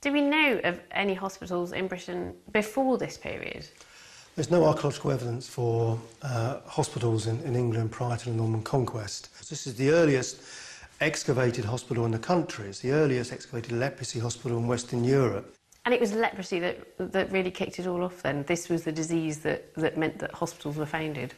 Do 0.00 0.12
we 0.12 0.20
know 0.20 0.60
of 0.64 0.80
any 0.90 1.14
hospitals 1.14 1.72
in 1.72 1.86
Britain 1.86 2.34
before 2.52 2.98
this 2.98 3.16
period? 3.16 3.68
There's 4.36 4.50
no 4.50 4.64
archaeological 4.64 5.10
evidence 5.10 5.48
for 5.48 5.98
uh, 6.22 6.60
hospitals 6.64 7.26
in, 7.26 7.40
in 7.42 7.56
England 7.56 7.90
prior 7.90 8.16
to 8.16 8.24
the 8.26 8.36
Norman 8.36 8.62
conquest. 8.62 9.28
This 9.48 9.66
is 9.66 9.74
the 9.74 9.90
earliest 9.90 10.40
excavated 11.00 11.64
hospital 11.64 12.04
in 12.04 12.12
the 12.12 12.18
country. 12.18 12.68
It's 12.68 12.80
the 12.80 12.92
earliest 12.92 13.32
excavated 13.32 13.72
leprosy 13.72 14.20
hospital 14.20 14.58
in 14.58 14.68
Western 14.68 15.02
Europe. 15.02 15.56
And 15.84 15.92
it 15.92 16.00
was 16.00 16.12
leprosy 16.12 16.60
that, 16.60 17.12
that 17.12 17.32
really 17.32 17.50
kicked 17.50 17.78
it 17.80 17.86
all 17.86 18.04
off 18.04 18.22
then? 18.22 18.44
This 18.44 18.68
was 18.68 18.84
the 18.84 18.92
disease 18.92 19.38
that, 19.40 19.74
that 19.74 19.98
meant 19.98 20.18
that 20.20 20.32
hospitals 20.32 20.76
were 20.76 20.86
founded? 20.86 21.34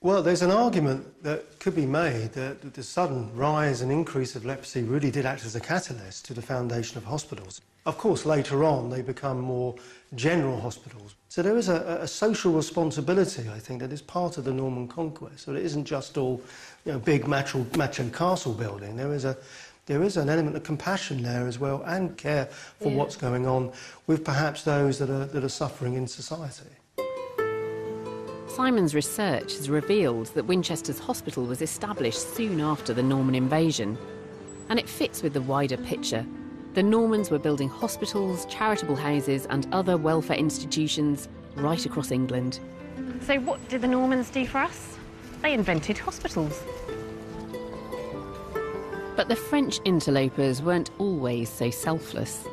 Well, 0.00 0.22
there's 0.22 0.42
an 0.42 0.52
argument 0.52 1.24
that 1.24 1.58
could 1.58 1.74
be 1.74 1.86
made 1.86 2.32
that 2.34 2.72
the 2.72 2.82
sudden 2.84 3.34
rise 3.34 3.80
and 3.80 3.90
increase 3.90 4.36
of 4.36 4.44
leprosy 4.44 4.82
really 4.82 5.10
did 5.10 5.26
act 5.26 5.44
as 5.44 5.56
a 5.56 5.60
catalyst 5.60 6.24
to 6.26 6.34
the 6.34 6.42
foundation 6.42 6.98
of 6.98 7.04
hospitals. 7.04 7.62
Of 7.84 7.98
course, 7.98 8.24
later 8.24 8.62
on, 8.62 8.90
they 8.90 9.02
become 9.02 9.40
more 9.40 9.74
general 10.14 10.60
hospitals. 10.60 11.16
So 11.30 11.42
there 11.42 11.58
is 11.58 11.68
a, 11.68 11.98
a 12.00 12.08
social 12.08 12.52
responsibility, 12.52 13.48
I 13.50 13.58
think, 13.58 13.80
that 13.80 13.92
is 13.92 14.00
part 14.00 14.38
of 14.38 14.44
the 14.44 14.52
Norman 14.52 14.88
conquest. 14.88 15.44
So 15.44 15.54
it 15.54 15.62
isn't 15.62 15.84
just 15.84 16.16
all 16.16 16.40
you 16.86 16.92
know, 16.92 16.98
big 16.98 17.28
macho, 17.28 17.66
macho 17.76 18.08
castle 18.08 18.54
building. 18.54 18.96
There 18.96 19.12
is, 19.12 19.26
a, 19.26 19.36
there 19.84 20.02
is 20.02 20.16
an 20.16 20.30
element 20.30 20.56
of 20.56 20.62
compassion 20.62 21.22
there 21.22 21.46
as 21.46 21.58
well 21.58 21.82
and 21.84 22.16
care 22.16 22.46
for 22.46 22.88
yeah. 22.88 22.96
what's 22.96 23.14
going 23.14 23.46
on 23.46 23.72
with 24.06 24.24
perhaps 24.24 24.62
those 24.62 24.98
that 25.00 25.10
are, 25.10 25.26
that 25.26 25.44
are 25.44 25.50
suffering 25.50 25.94
in 25.94 26.06
society. 26.06 26.70
Simon's 28.48 28.94
research 28.94 29.54
has 29.56 29.68
revealed 29.68 30.28
that 30.28 30.46
Winchester's 30.46 30.98
hospital 30.98 31.44
was 31.44 31.60
established 31.60 32.34
soon 32.34 32.60
after 32.60 32.94
the 32.94 33.02
Norman 33.02 33.34
invasion, 33.34 33.98
and 34.70 34.78
it 34.78 34.88
fits 34.88 35.22
with 35.22 35.34
the 35.34 35.42
wider 35.42 35.76
picture. 35.76 36.26
The 36.74 36.82
Normans 36.82 37.30
were 37.30 37.38
building 37.38 37.68
hospitals, 37.68 38.46
charitable 38.46 38.96
houses, 38.96 39.46
and 39.46 39.66
other 39.72 39.96
welfare 39.96 40.36
institutions 40.36 41.28
right 41.56 41.84
across 41.84 42.10
England. 42.10 42.60
So, 43.22 43.40
what 43.40 43.66
did 43.68 43.80
the 43.80 43.88
Normans 43.88 44.30
do 44.30 44.46
for 44.46 44.58
us? 44.58 44.96
They 45.42 45.54
invented 45.54 45.98
hospitals. 45.98 46.62
But 49.16 49.28
the 49.28 49.36
French 49.36 49.80
interlopers 49.84 50.62
weren't 50.62 50.90
always 50.98 51.48
so 51.48 51.70
selfless. 51.70 52.46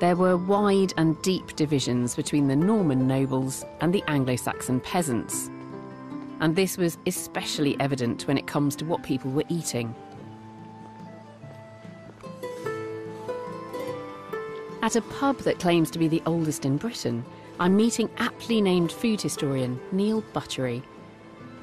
There 0.00 0.16
were 0.16 0.36
wide 0.36 0.94
and 0.96 1.20
deep 1.22 1.54
divisions 1.54 2.16
between 2.16 2.48
the 2.48 2.56
Norman 2.56 3.06
nobles 3.06 3.64
and 3.80 3.94
the 3.94 4.02
Anglo 4.08 4.36
Saxon 4.36 4.80
peasants. 4.80 5.50
And 6.40 6.56
this 6.56 6.76
was 6.76 6.98
especially 7.06 7.78
evident 7.78 8.26
when 8.26 8.36
it 8.36 8.46
comes 8.46 8.74
to 8.76 8.84
what 8.84 9.02
people 9.02 9.30
were 9.30 9.44
eating. 9.48 9.94
At 14.82 14.96
a 14.96 15.02
pub 15.02 15.38
that 15.42 15.60
claims 15.60 15.92
to 15.92 15.98
be 16.00 16.08
the 16.08 16.20
oldest 16.26 16.64
in 16.64 16.76
Britain, 16.76 17.24
I'm 17.60 17.76
meeting 17.76 18.10
aptly 18.18 18.60
named 18.60 18.90
food 18.90 19.20
historian 19.20 19.80
Neil 19.92 20.22
Buttery. 20.32 20.82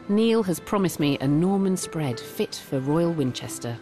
Neil 0.07 0.41
has 0.43 0.61
promised 0.61 1.01
me 1.01 1.17
a 1.19 1.27
Norman 1.27 1.75
spread 1.75 2.17
fit 2.17 2.55
for 2.55 2.79
Royal 2.79 3.11
Winchester. 3.11 3.77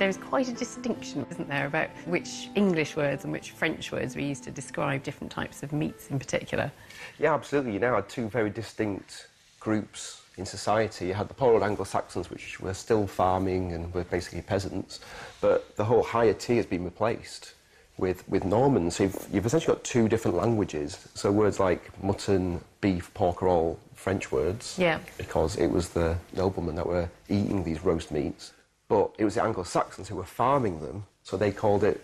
There's 0.00 0.16
quite 0.16 0.48
a 0.48 0.52
distinction, 0.52 1.24
isn't 1.30 1.48
there, 1.48 1.68
about 1.68 1.90
which 2.06 2.48
English 2.56 2.96
words 2.96 3.22
and 3.22 3.32
which 3.32 3.52
French 3.52 3.92
words 3.92 4.16
we 4.16 4.24
use 4.24 4.40
to 4.40 4.50
describe 4.50 5.04
different 5.04 5.30
types 5.30 5.62
of 5.62 5.72
meats 5.72 6.10
in 6.10 6.18
particular. 6.18 6.72
Yeah, 7.20 7.34
absolutely. 7.34 7.72
You 7.74 7.78
now 7.78 7.94
had 7.94 8.08
two 8.08 8.28
very 8.28 8.50
distinct 8.50 9.28
groups 9.60 10.22
in 10.36 10.44
society. 10.44 11.06
You 11.06 11.14
had 11.14 11.28
the 11.28 11.34
poor 11.34 11.54
old 11.54 11.62
Anglo-Saxons, 11.62 12.30
which 12.30 12.58
were 12.58 12.74
still 12.74 13.06
farming 13.06 13.74
and 13.74 13.94
were 13.94 14.02
basically 14.02 14.42
peasants, 14.42 14.98
but 15.40 15.76
the 15.76 15.84
whole 15.84 16.02
higher 16.02 16.34
tier 16.34 16.56
has 16.56 16.66
been 16.66 16.82
replaced 16.82 17.54
with, 17.98 18.26
with 18.28 18.44
Normans. 18.44 18.96
So 18.96 19.04
you've, 19.04 19.26
you've 19.32 19.46
essentially 19.46 19.74
got 19.74 19.84
two 19.84 20.08
different 20.08 20.36
languages. 20.36 21.08
So 21.14 21.30
words 21.30 21.60
like 21.60 21.90
mutton, 22.02 22.60
beef, 22.80 23.12
pork 23.14 23.42
are 23.42 23.48
all 23.48 23.78
French 23.94 24.32
words. 24.32 24.76
Yeah. 24.78 25.00
Because 25.18 25.56
it 25.56 25.66
was 25.66 25.90
the 25.90 26.16
noblemen 26.34 26.76
that 26.76 26.86
were 26.86 27.08
eating 27.28 27.64
these 27.64 27.84
roast 27.84 28.10
meats. 28.10 28.52
But 28.88 29.10
it 29.18 29.24
was 29.24 29.34
the 29.34 29.42
Anglo-Saxons 29.42 30.08
who 30.08 30.16
were 30.16 30.24
farming 30.24 30.80
them, 30.80 31.04
so 31.22 31.36
they 31.36 31.50
called 31.50 31.84
it 31.84 32.00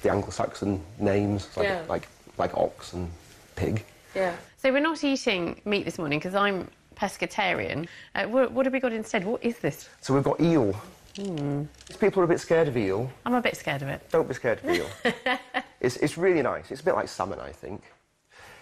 the 0.00 0.10
Anglo-Saxon 0.10 0.80
names, 0.98 1.48
like, 1.56 1.66
Yeah. 1.66 1.82
like, 1.88 2.08
like 2.38 2.56
ox 2.56 2.94
and 2.94 3.10
pig. 3.54 3.84
Yeah. 4.14 4.34
So 4.56 4.72
we're 4.72 4.80
not 4.80 5.04
eating 5.04 5.60
meat 5.66 5.84
this 5.84 5.98
morning 5.98 6.18
because 6.18 6.34
I'm 6.34 6.70
pescatarian. 6.96 7.86
Uh, 8.14 8.24
what, 8.24 8.50
what 8.52 8.64
have 8.64 8.72
we 8.72 8.80
got 8.80 8.92
instead? 8.94 9.24
What 9.24 9.44
is 9.44 9.58
this? 9.58 9.90
So 10.00 10.14
we've 10.14 10.24
got 10.24 10.40
eel. 10.40 10.74
Hmm. 11.16 11.64
People 11.98 12.20
are 12.20 12.24
a 12.24 12.28
bit 12.28 12.40
scared 12.40 12.68
of 12.68 12.76
eel. 12.76 13.10
I'm 13.24 13.34
a 13.34 13.40
bit 13.40 13.56
scared 13.56 13.82
of 13.82 13.88
it. 13.88 14.08
Don't 14.10 14.28
be 14.28 14.34
scared 14.34 14.62
of 14.62 14.70
eel. 14.70 14.86
it's, 15.80 15.96
it's 15.96 16.18
really 16.18 16.42
nice. 16.42 16.70
It's 16.70 16.80
a 16.82 16.84
bit 16.84 16.94
like 16.94 17.08
salmon, 17.08 17.40
I 17.40 17.52
think. 17.52 17.82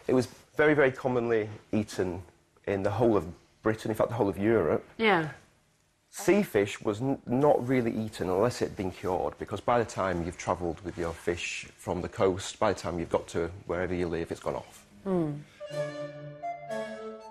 It 0.07 0.15
was 0.15 0.29
very, 0.57 0.75
very 0.75 0.93
commonly 0.93 1.49
eaten 1.73 2.23
in 2.67 2.83
the 2.83 2.91
whole 2.91 3.17
of 3.17 3.27
Britain, 3.63 3.91
in 3.91 3.97
fact, 3.97 4.11
the 4.11 4.15
whole 4.15 4.29
of 4.29 4.39
Europe. 4.39 4.85
Yeah. 4.99 5.31
Sea 6.11 6.43
fish 6.45 6.81
was 6.81 7.01
n- 7.03 7.19
not 7.27 7.67
really 7.67 7.91
eaten 7.91 8.29
unless 8.29 8.63
it 8.63 8.67
had 8.67 8.77
been 8.77 8.93
cured, 8.93 9.37
because 9.39 9.61
by 9.61 9.79
the 9.79 9.85
time 9.85 10.25
you've 10.25 10.39
travelled 10.39 10.81
with 10.85 10.97
your 10.97 11.13
fish 11.13 11.67
from 11.77 12.03
the 12.03 12.09
coast, 12.09 12.59
by 12.61 12.73
the 12.73 12.79
time 12.79 13.01
you've 13.01 13.11
got 13.11 13.27
to 13.29 13.51
wherever 13.67 13.95
you 13.95 14.07
live, 14.07 14.31
it's 14.31 14.41
gone 14.41 14.55
off. 14.55 14.87
Hmm. 15.03 15.33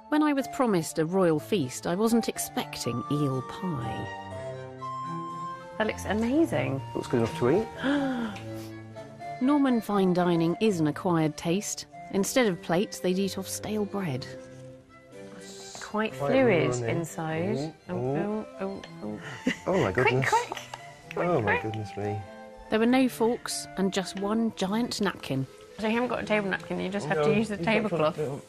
When 0.09 0.21
I 0.21 0.33
was 0.33 0.47
promised 0.49 0.99
a 0.99 1.05
royal 1.05 1.39
feast, 1.39 1.87
I 1.87 1.95
wasn't 1.95 2.27
expecting 2.27 3.01
eel 3.09 3.41
pie. 3.43 4.22
That 5.83 5.87
looks 5.87 6.05
amazing. 6.05 6.81
Looks 6.95 7.07
good 7.09 7.17
enough 7.17 7.37
to 7.39 7.49
eat. 7.49 7.67
Norman 9.41 9.81
fine 9.81 10.13
dining 10.13 10.55
is 10.61 10.79
an 10.79 10.87
acquired 10.87 11.35
taste. 11.35 11.87
Instead 12.11 12.47
of 12.47 12.61
plates, 12.61 12.99
they'd 12.99 13.19
eat 13.19 13.37
off 13.37 13.49
stale 13.49 13.83
bread. 13.83 14.25
Quite 15.81 16.13
Quite 16.13 16.31
fluid 16.31 16.69
runny. 16.69 16.87
inside. 16.87 17.57
Mm, 17.57 17.73
Oh, 17.89 18.45
oh, 18.61 18.61
oh, 18.61 18.81
oh. 19.03 19.19
Oh 19.67 19.83
my 19.83 19.91
goodness. 19.91 20.29
quick. 20.29 20.57
oh 21.17 21.41
my 21.41 21.59
goodness 21.61 21.89
me. 21.97 22.17
There 22.69 22.79
were 22.79 22.85
no 22.85 23.09
forks 23.09 23.67
and 23.75 23.91
just 23.91 24.17
one 24.21 24.53
giant 24.55 25.01
napkin. 25.01 25.45
So 25.79 25.87
you 25.87 25.95
haven't 25.95 26.07
got 26.07 26.23
a 26.23 26.25
table 26.25 26.47
napkin, 26.49 26.79
you 26.79 26.87
just 26.87 27.07
have 27.07 27.17
No, 27.17 27.25
to 27.25 27.35
use 27.35 27.49
the 27.49 27.57
you've 27.57 27.65
got 27.89 28.15
to- 28.15 28.21
tablecloth. 28.21 28.45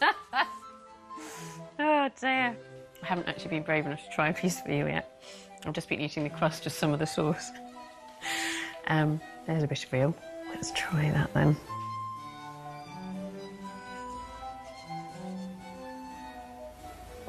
Oh 1.78 2.08
dear. 2.20 2.56
I 3.02 3.06
haven't 3.06 3.28
actually 3.28 3.50
been 3.50 3.62
brave 3.64 3.84
enough 3.84 4.02
to 4.08 4.14
try 4.14 4.28
a 4.30 4.32
piece 4.32 4.60
of 4.62 4.68
you 4.70 4.86
yet. 4.86 5.22
I've 5.64 5.72
just 5.72 5.88
been 5.88 6.00
eating 6.00 6.24
the 6.24 6.30
crust, 6.30 6.64
just 6.64 6.78
some 6.78 6.92
of 6.92 6.98
the 6.98 7.06
sauce. 7.06 7.50
Um, 8.88 9.20
there's 9.46 9.62
a 9.62 9.66
bit 9.66 9.84
of 9.84 9.94
eel. 9.94 10.14
Let's 10.54 10.72
try 10.72 11.10
that 11.10 11.32
then. 11.34 11.56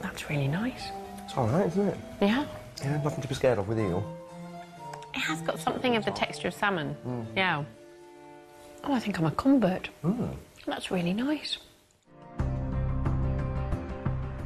That's 0.01 0.29
really 0.29 0.47
nice. 0.47 0.89
It's 1.25 1.37
all 1.37 1.47
right, 1.47 1.67
isn't 1.67 1.87
it? 1.87 1.97
Yeah. 2.21 2.45
Yeah, 2.81 3.01
nothing 3.03 3.21
to 3.21 3.27
be 3.27 3.35
scared 3.35 3.59
of 3.59 3.67
with 3.67 3.79
eel. 3.79 4.03
It 5.13 5.19
has 5.19 5.41
got 5.41 5.59
something 5.59 5.95
of 5.95 6.03
the 6.05 6.11
texture 6.11 6.47
of 6.49 6.53
salmon. 6.53 6.95
Yeah. 7.35 7.63
Oh, 8.83 8.93
I 8.93 8.99
think 8.99 9.19
I'm 9.19 9.25
a 9.25 9.31
convert. 9.31 9.89
That's 10.65 10.91
really 10.91 11.13
nice. 11.13 11.57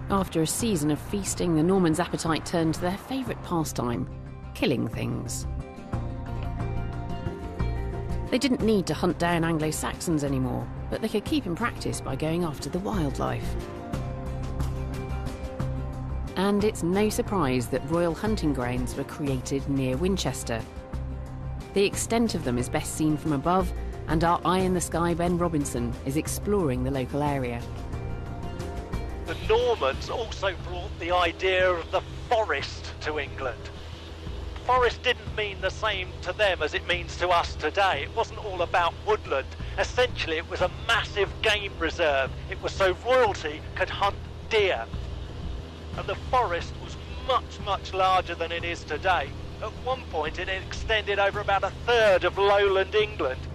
After 0.09 0.41
a 0.41 0.47
season 0.47 0.89
of 0.89 0.99
feasting, 0.99 1.55
the 1.55 1.63
Normans' 1.63 1.99
appetite 1.99 2.45
turned 2.45 2.75
to 2.75 2.81
their 2.81 2.97
favourite 2.97 3.41
pastime 3.43 4.09
killing 4.53 4.87
things. 4.87 5.45
They 8.31 8.37
didn't 8.37 8.61
need 8.61 8.87
to 8.87 8.93
hunt 8.93 9.19
down 9.19 9.43
Anglo 9.43 9.69
Saxons 9.69 10.23
anymore, 10.23 10.65
but 10.89 11.01
they 11.01 11.09
could 11.09 11.25
keep 11.25 11.45
in 11.45 11.55
practice 11.55 11.99
by 11.99 12.15
going 12.15 12.45
after 12.45 12.69
the 12.69 12.79
wildlife. 12.79 13.55
And 16.37 16.63
it's 16.63 16.83
no 16.83 17.09
surprise 17.09 17.67
that 17.67 17.89
royal 17.89 18.15
hunting 18.15 18.53
grounds 18.53 18.95
were 18.95 19.03
created 19.03 19.67
near 19.67 19.97
Winchester. 19.97 20.61
The 21.73 21.85
extent 21.85 22.33
of 22.33 22.45
them 22.45 22.57
is 22.57 22.69
best 22.69 22.95
seen 22.95 23.17
from 23.17 23.33
above, 23.33 23.71
and 24.07 24.23
our 24.23 24.39
eye 24.45 24.59
in 24.59 24.73
the 24.73 24.81
sky 24.81 25.13
Ben 25.13 25.37
Robinson 25.37 25.93
is 26.05 26.15
exploring 26.15 26.83
the 26.83 26.91
local 26.91 27.21
area. 27.21 27.61
The 29.27 29.35
Normans 29.49 30.09
also 30.09 30.55
brought 30.63 30.99
the 31.01 31.11
idea 31.11 31.69
of 31.69 31.91
the 31.91 31.99
forest 32.29 32.93
to 33.01 33.19
England. 33.19 33.59
Forest 34.65 35.03
didn't 35.03 35.35
mean 35.35 35.59
the 35.59 35.69
same 35.69 36.07
to 36.21 36.31
them 36.31 36.63
as 36.63 36.73
it 36.73 36.87
means 36.87 37.17
to 37.17 37.27
us 37.27 37.53
today. 37.55 38.03
It 38.03 38.15
wasn't 38.15 38.45
all 38.45 38.61
about 38.61 38.93
woodland. 39.05 39.47
Essentially, 39.77 40.37
it 40.37 40.49
was 40.49 40.61
a 40.61 40.71
massive 40.87 41.29
game 41.41 41.73
reserve. 41.77 42.31
It 42.49 42.61
was 42.63 42.71
so 42.71 42.95
royalty 43.05 43.59
could 43.75 43.89
hunt 43.89 44.15
deer. 44.49 44.85
And 45.97 46.07
the 46.07 46.15
forest 46.31 46.73
was 46.81 46.95
much, 47.27 47.59
much 47.65 47.93
larger 47.93 48.33
than 48.33 48.53
it 48.53 48.63
is 48.63 48.85
today. 48.85 49.29
At 49.61 49.73
one 49.83 50.03
point, 50.09 50.39
it 50.39 50.47
extended 50.47 51.19
over 51.19 51.41
about 51.41 51.65
a 51.65 51.71
third 51.85 52.23
of 52.23 52.37
lowland 52.37 52.95
England. 52.95 53.46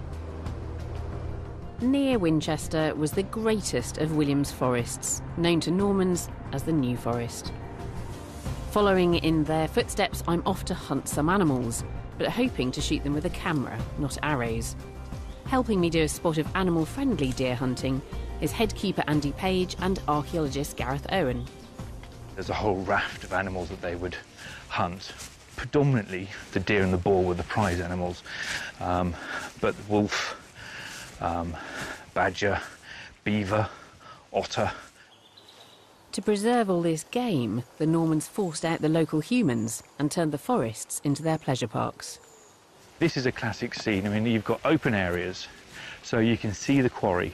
Near 1.81 2.17
Winchester 2.17 2.93
was 2.95 3.11
the 3.11 3.23
greatest 3.23 3.97
of 3.97 4.15
William's 4.15 4.51
forests, 4.51 5.21
known 5.37 5.59
to 5.61 5.71
Normans 5.71 6.29
as 6.53 6.63
the 6.63 6.71
New 6.71 6.95
Forest. 6.95 7.51
Following 8.71 9.15
in 9.15 9.43
their 9.43 9.67
footsteps, 9.67 10.23
I'm 10.27 10.43
off 10.45 10.65
to 10.65 10.73
hunt 10.73 11.09
some 11.09 11.29
animals, 11.29 11.83
but 12.17 12.29
hoping 12.29 12.71
to 12.71 12.81
shoot 12.81 13.03
them 13.03 13.13
with 13.13 13.25
a 13.25 13.29
camera, 13.31 13.77
not 13.97 14.17
arrows. 14.23 14.75
Helping 15.45 15.81
me 15.81 15.89
do 15.89 16.03
a 16.03 16.07
spot 16.07 16.37
of 16.37 16.47
animal 16.55 16.85
friendly 16.85 17.31
deer 17.33 17.55
hunting 17.55 18.01
is 18.39 18.51
headkeeper 18.51 19.03
Andy 19.07 19.33
Page 19.33 19.75
and 19.79 19.99
archaeologist 20.07 20.77
Gareth 20.77 21.05
Owen. 21.11 21.45
There's 22.35 22.49
a 22.49 22.53
whole 22.53 22.81
raft 22.83 23.23
of 23.23 23.33
animals 23.33 23.69
that 23.69 23.81
they 23.81 23.95
would 23.95 24.15
hunt. 24.69 25.11
Predominantly, 25.55 26.29
the 26.51 26.59
deer 26.59 26.81
and 26.81 26.93
the 26.93 26.97
boar 26.97 27.23
were 27.23 27.35
the 27.35 27.43
prize 27.43 27.79
animals, 27.79 28.23
um, 28.79 29.13
but 29.61 29.75
the 29.77 29.83
wolf, 29.91 30.39
um, 31.21 31.55
badger, 32.13 32.59
beaver, 33.23 33.67
otter. 34.31 34.71
To 36.13 36.21
preserve 36.21 36.69
all 36.69 36.81
this 36.81 37.03
game, 37.05 37.63
the 37.79 37.87
Normans 37.87 38.27
forced 38.27 38.63
out 38.63 38.81
the 38.81 38.89
local 38.89 39.19
humans 39.19 39.81
and 39.97 40.11
turned 40.11 40.31
the 40.31 40.37
forests 40.37 41.01
into 41.03 41.23
their 41.23 41.39
pleasure 41.39 41.67
parks. 41.67 42.19
This 42.99 43.17
is 43.17 43.25
a 43.25 43.31
classic 43.31 43.73
scene. 43.73 44.05
I 44.05 44.09
mean, 44.09 44.25
you've 44.25 44.45
got 44.45 44.61
open 44.63 44.93
areas, 44.93 45.47
so 46.03 46.19
you 46.19 46.37
can 46.37 46.53
see 46.53 46.81
the 46.81 46.89
quarry. 46.89 47.33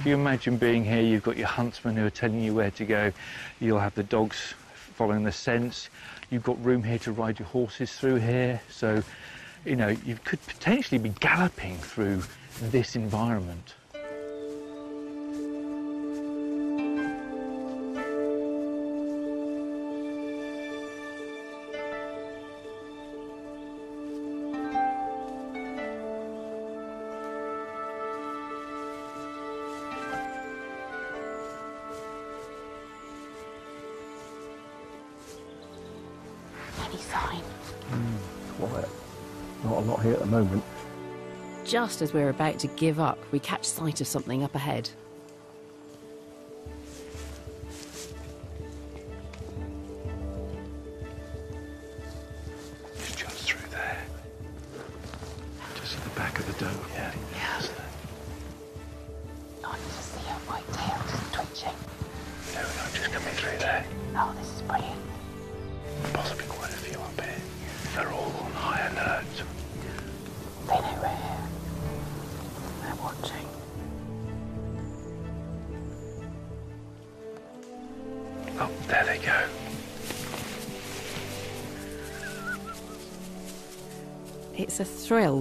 If 0.00 0.06
you 0.06 0.14
imagine 0.14 0.56
being 0.56 0.84
here, 0.84 1.02
you've 1.02 1.22
got 1.22 1.36
your 1.36 1.46
huntsmen 1.46 1.96
who 1.96 2.06
are 2.06 2.10
telling 2.10 2.40
you 2.40 2.54
where 2.54 2.70
to 2.72 2.84
go. 2.84 3.12
You'll 3.60 3.80
have 3.80 3.94
the 3.94 4.02
dogs 4.02 4.54
following 4.96 5.24
the 5.24 5.32
scents. 5.32 5.88
You've 6.30 6.44
got 6.44 6.62
room 6.64 6.82
here 6.82 6.98
to 7.00 7.12
ride 7.12 7.38
your 7.38 7.48
horses 7.48 7.92
through 7.92 8.16
here. 8.16 8.60
So, 8.70 9.02
you 9.64 9.76
know, 9.76 9.88
you 9.88 10.18
could 10.24 10.44
potentially 10.46 10.98
be 10.98 11.10
galloping 11.20 11.76
through 11.78 12.22
this 12.60 12.96
environment. 12.96 13.74
Just 41.74 42.02
as 42.02 42.14
we're 42.14 42.28
about 42.28 42.60
to 42.60 42.68
give 42.68 43.00
up, 43.00 43.18
we 43.32 43.40
catch 43.40 43.64
sight 43.64 44.00
of 44.00 44.06
something 44.06 44.44
up 44.44 44.54
ahead. 44.54 44.88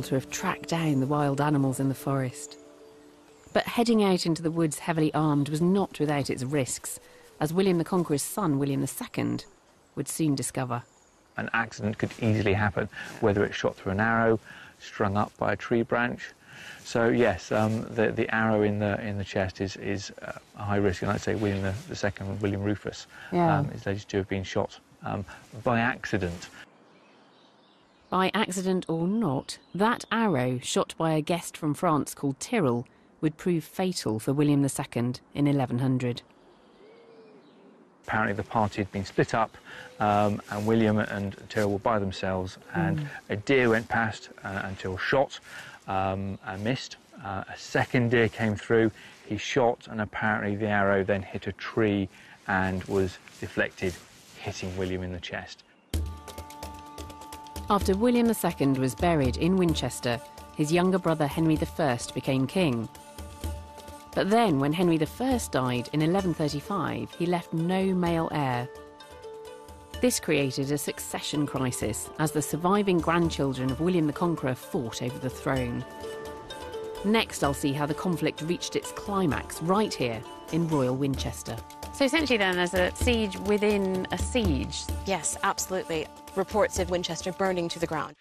To 0.03 0.15
have 0.15 0.29
tracked 0.29 0.69
down 0.69 0.99
the 0.99 1.07
wild 1.07 1.41
animals 1.41 1.79
in 1.79 1.89
the 1.89 1.95
forest. 1.95 2.57
But 3.53 3.65
heading 3.65 4.03
out 4.03 4.25
into 4.25 4.41
the 4.41 4.51
woods 4.51 4.79
heavily 4.79 5.13
armed 5.13 5.49
was 5.49 5.61
not 5.61 5.99
without 5.99 6.29
its 6.29 6.43
risks, 6.43 6.99
as 7.39 7.53
William 7.53 7.77
the 7.77 7.83
Conqueror's 7.83 8.21
son, 8.23 8.59
William 8.59 8.83
II, 8.83 9.37
would 9.95 10.07
soon 10.07 10.35
discover. 10.35 10.83
An 11.37 11.49
accident 11.53 11.97
could 11.97 12.11
easily 12.21 12.53
happen, 12.53 12.89
whether 13.21 13.43
it's 13.43 13.55
shot 13.55 13.75
through 13.75 13.93
an 13.93 13.99
arrow, 13.99 14.39
strung 14.79 15.17
up 15.17 15.35
by 15.37 15.53
a 15.53 15.55
tree 15.55 15.81
branch. 15.81 16.31
So 16.83 17.09
yes, 17.09 17.51
um, 17.51 17.81
the, 17.95 18.11
the 18.11 18.33
arrow 18.33 18.61
in 18.63 18.79
the 18.79 18.99
in 19.05 19.17
the 19.17 19.23
chest 19.23 19.61
is 19.61 19.75
is 19.77 20.11
uh, 20.21 20.33
a 20.57 20.63
high 20.63 20.75
risk, 20.77 21.01
and 21.01 21.11
I'd 21.11 21.21
say 21.21 21.33
William 21.35 21.61
the, 21.63 21.73
the 21.87 21.95
second, 21.95 22.39
William 22.41 22.61
Rufus, 22.61 23.07
Yeah. 23.31 23.59
um, 23.59 23.69
is 23.73 23.85
alleged 23.85 24.09
to 24.09 24.17
have 24.17 24.27
been 24.27 24.43
shot 24.43 24.79
um, 25.03 25.25
by 25.63 25.79
accident. 25.79 26.49
By 28.13 28.29
accident 28.35 28.85
or 28.87 29.07
not, 29.07 29.57
that 29.73 30.05
arrow 30.11 30.59
shot 30.61 30.93
by 30.99 31.13
a 31.13 31.21
guest 31.21 31.57
from 31.57 31.73
France 31.73 32.13
called 32.13 32.39
Tyrrell 32.39 32.85
would 33.21 33.37
prove 33.37 33.63
fatal 33.63 34.19
for 34.19 34.33
William 34.33 34.63
II 34.63 35.13
in 35.33 35.45
1100. 35.45 36.21
Apparently, 38.05 38.35
the 38.35 38.43
party 38.43 38.81
had 38.83 38.91
been 38.91 39.03
split 39.03 39.33
up, 39.33 39.57
um, 39.99 40.39
and 40.51 40.67
William 40.67 40.99
and 40.99 41.35
Tyrrell 41.49 41.71
were 41.71 41.79
by 41.79 41.97
themselves, 41.97 42.59
and 42.75 42.99
Mm. 42.99 43.07
a 43.29 43.35
deer 43.35 43.69
went 43.69 43.89
past 43.89 44.29
uh, 44.43 44.61
until 44.65 44.95
shot 44.95 45.39
um, 45.87 46.37
and 46.45 46.63
missed. 46.63 46.97
Uh, 47.25 47.43
a 47.51 47.57
second 47.57 48.11
deer 48.11 48.29
came 48.29 48.55
through, 48.55 48.91
he 49.25 49.37
shot, 49.37 49.87
and 49.89 49.99
apparently 49.99 50.55
the 50.55 50.67
arrow 50.67 51.03
then 51.03 51.23
hit 51.23 51.47
a 51.47 51.51
tree 51.53 52.07
and 52.47 52.83
was 52.83 53.17
deflected, 53.39 53.95
hitting 54.37 54.77
William 54.77 55.01
in 55.01 55.13
the 55.13 55.19
chest. 55.19 55.63
After 57.69 57.95
William 57.95 58.27
II 58.27 58.79
was 58.79 58.93
buried 58.93 59.37
in 59.37 59.55
Winchester, 59.55 60.19
his 60.55 60.71
younger 60.71 60.99
brother 60.99 61.25
Henry 61.25 61.57
I 61.57 61.97
became 62.13 62.45
king. 62.45 62.89
But 64.13 64.29
then, 64.29 64.59
when 64.59 64.73
Henry 64.73 64.95
I 64.95 65.39
died 65.49 65.89
in 65.93 66.01
1135, 66.01 67.11
he 67.17 67.25
left 67.25 67.53
no 67.53 67.85
male 67.85 68.29
heir. 68.31 68.67
This 70.01 70.19
created 70.19 70.71
a 70.71 70.77
succession 70.77 71.47
crisis 71.47 72.09
as 72.19 72.33
the 72.33 72.41
surviving 72.41 72.99
grandchildren 72.99 73.71
of 73.71 73.79
William 73.79 74.07
the 74.07 74.13
Conqueror 74.13 74.55
fought 74.55 75.01
over 75.01 75.17
the 75.17 75.29
throne. 75.29 75.85
Next, 77.05 77.43
I'll 77.43 77.53
see 77.53 77.71
how 77.71 77.85
the 77.85 77.93
conflict 77.93 78.41
reached 78.41 78.75
its 78.75 78.91
climax 78.91 79.61
right 79.61 79.93
here 79.93 80.21
in 80.51 80.67
Royal 80.67 80.95
Winchester. 80.95 81.55
So 81.93 82.05
essentially, 82.05 82.37
then, 82.37 82.55
there's 82.55 82.73
a 82.73 82.91
siege 82.95 83.37
within 83.41 84.07
a 84.11 84.17
siege. 84.17 84.81
Yes, 85.05 85.37
absolutely. 85.43 86.07
Reports 86.35 86.79
of 86.79 86.89
Winchester 86.89 87.31
burning 87.31 87.69
to 87.69 87.79
the 87.79 87.85
ground. 87.85 88.15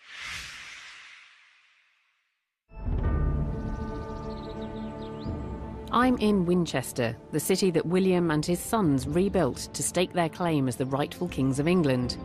I'm 5.91 6.17
in 6.19 6.45
Winchester, 6.45 7.17
the 7.33 7.41
city 7.41 7.71
that 7.71 7.85
William 7.85 8.31
and 8.31 8.45
his 8.45 8.61
sons 8.61 9.07
rebuilt 9.07 9.69
to 9.73 9.83
stake 9.83 10.13
their 10.13 10.29
claim 10.29 10.69
as 10.69 10.77
the 10.77 10.87
rightful 10.87 11.29
kings 11.29 11.59
of 11.59 11.67
England. 11.67 12.19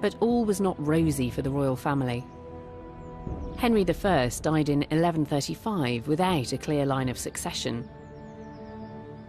But 0.00 0.14
all 0.20 0.44
was 0.44 0.60
not 0.60 0.74
rosy 0.84 1.30
for 1.30 1.42
the 1.42 1.50
royal 1.50 1.76
family. 1.76 2.24
Henry 3.58 3.82
I 3.82 3.84
died 3.84 4.68
in 4.68 4.80
1135 4.80 6.06
without 6.06 6.52
a 6.52 6.58
clear 6.58 6.84
line 6.84 7.08
of 7.08 7.18
succession. 7.18 7.88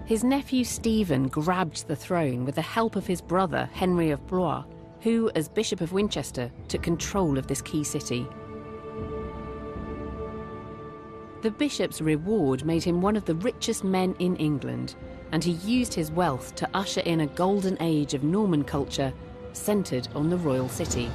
His 0.05 0.23
nephew 0.23 0.63
Stephen 0.63 1.27
grabbed 1.27 1.87
the 1.87 1.95
throne 1.95 2.45
with 2.45 2.53
the 2.55 2.61
help 2.61 2.95
of 2.95 3.07
his 3.07 3.21
brother 3.21 3.67
Henry 3.73 4.11
of 4.11 4.25
Blois, 4.27 4.63
who, 5.01 5.31
as 5.33 5.49
Bishop 5.49 5.81
of 5.81 5.93
Winchester, 5.93 6.51
took 6.67 6.83
control 6.83 7.39
of 7.39 7.47
this 7.47 7.61
key 7.63 7.83
city. 7.83 8.27
The 11.41 11.49
bishop's 11.49 12.01
reward 12.01 12.65
made 12.65 12.83
him 12.83 13.01
one 13.01 13.15
of 13.15 13.25
the 13.25 13.33
richest 13.33 13.83
men 13.83 14.15
in 14.19 14.35
England, 14.35 14.95
and 15.31 15.43
he 15.43 15.53
used 15.53 15.95
his 15.95 16.11
wealth 16.11 16.53
to 16.55 16.69
usher 16.75 17.01
in 17.01 17.21
a 17.21 17.27
golden 17.27 17.75
age 17.79 18.13
of 18.13 18.23
Norman 18.23 18.63
culture 18.63 19.11
centred 19.53 20.07
on 20.13 20.29
the 20.29 20.37
royal 20.37 20.69
city. 20.69 21.09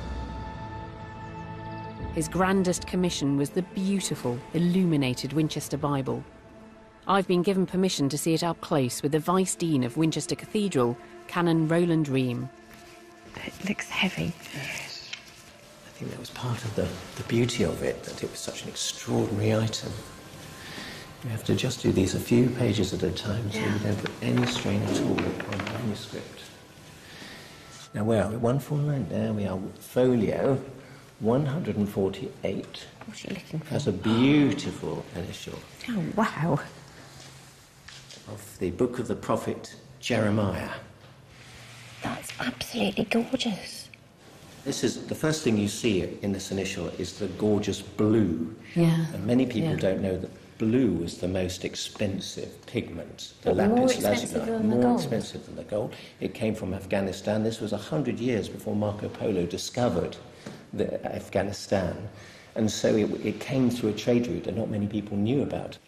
His 2.12 2.26
grandest 2.26 2.88
commission 2.88 3.36
was 3.36 3.50
the 3.50 3.62
beautiful, 3.62 4.36
illuminated 4.52 5.32
Winchester 5.32 5.76
Bible. 5.76 6.24
I've 7.10 7.26
been 7.26 7.42
given 7.42 7.66
permission 7.66 8.08
to 8.10 8.16
see 8.16 8.34
it 8.34 8.44
up 8.44 8.60
close 8.60 9.02
with 9.02 9.10
the 9.10 9.18
Vice 9.18 9.56
Dean 9.56 9.82
of 9.82 9.96
Winchester 9.96 10.36
Cathedral, 10.36 10.96
Canon 11.26 11.66
Roland 11.66 12.06
Riem. 12.06 12.48
It 13.44 13.68
looks 13.68 13.88
heavy. 13.88 14.32
Yes. 14.54 15.10
I 15.88 15.90
think 15.98 16.12
that 16.12 16.20
was 16.20 16.30
part 16.30 16.64
of 16.64 16.72
the, 16.76 16.86
the 17.16 17.24
beauty 17.24 17.64
of 17.64 17.82
it, 17.82 18.04
that 18.04 18.22
it 18.22 18.30
was 18.30 18.38
such 18.38 18.62
an 18.62 18.68
extraordinary 18.68 19.52
item. 19.56 19.90
You 21.24 21.30
have 21.30 21.42
to 21.46 21.56
just 21.56 21.82
do 21.82 21.90
these 21.90 22.14
a 22.14 22.20
few 22.20 22.48
pages 22.48 22.94
at 22.94 23.02
a 23.02 23.10
time 23.10 23.50
so 23.50 23.58
you 23.58 23.78
don't 23.80 23.98
put 23.98 24.12
any 24.22 24.46
strain 24.46 24.80
at 24.80 25.00
all 25.00 25.10
on 25.10 25.58
the 25.58 25.64
manuscript. 25.64 26.42
Now, 27.92 28.04
where 28.04 28.22
are 28.22 28.30
we? 28.30 28.36
149, 28.36 29.08
there 29.08 29.32
we 29.32 29.46
are. 29.46 29.58
Folio 29.80 30.62
148. 31.18 32.86
What's 33.06 33.20
he 33.20 33.28
looking 33.30 33.58
for? 33.58 33.66
Has 33.70 33.88
a 33.88 33.92
beautiful 33.92 35.04
initial 35.16 35.58
Oh, 35.88 36.04
wow. 36.14 36.60
Of 38.32 38.58
the 38.58 38.70
book 38.70 38.98
of 38.98 39.08
the 39.08 39.14
prophet 39.14 39.74
Jeremiah. 40.00 40.70
That's 42.02 42.32
absolutely 42.40 43.04
gorgeous. 43.04 43.88
This 44.64 44.84
is 44.84 45.06
the 45.06 45.14
first 45.14 45.42
thing 45.42 45.56
you 45.56 45.68
see 45.68 46.18
in 46.22 46.32
this 46.32 46.50
initial 46.50 46.88
is 46.98 47.18
the 47.18 47.28
gorgeous 47.28 47.80
blue. 47.82 48.54
Yeah. 48.74 49.06
And 49.14 49.26
many 49.26 49.46
people 49.46 49.70
Yeah. 49.70 49.76
don't 49.76 50.02
know 50.02 50.16
that 50.18 50.30
blue 50.58 50.92
was 50.92 51.18
the 51.18 51.28
most 51.28 51.64
expensive 51.64 52.64
pigment. 52.66 53.32
The 53.42 53.50
But 53.54 53.56
lapis 53.56 54.02
lazuli. 54.02 54.62
more 54.62 54.82
gold? 54.82 55.00
expensive 55.00 55.46
than 55.46 55.56
the 55.56 55.62
gold. 55.64 55.94
It 56.20 56.34
came 56.34 56.54
from 56.54 56.74
Afghanistan. 56.74 57.42
This 57.42 57.60
was 57.60 57.72
a 57.72 57.78
hundred 57.78 58.20
years 58.20 58.48
before 58.48 58.76
Marco 58.76 59.08
Polo 59.08 59.46
discovered 59.46 60.16
the 60.74 61.02
Afghanistan, 61.14 62.08
and 62.54 62.70
so 62.70 62.94
it, 62.94 63.10
it 63.24 63.40
came 63.40 63.70
through 63.70 63.90
a 63.90 63.94
trade 63.94 64.26
route 64.26 64.44
that 64.44 64.56
not 64.56 64.68
many 64.70 64.86
people 64.86 65.16
knew 65.16 65.42
about. 65.42 65.78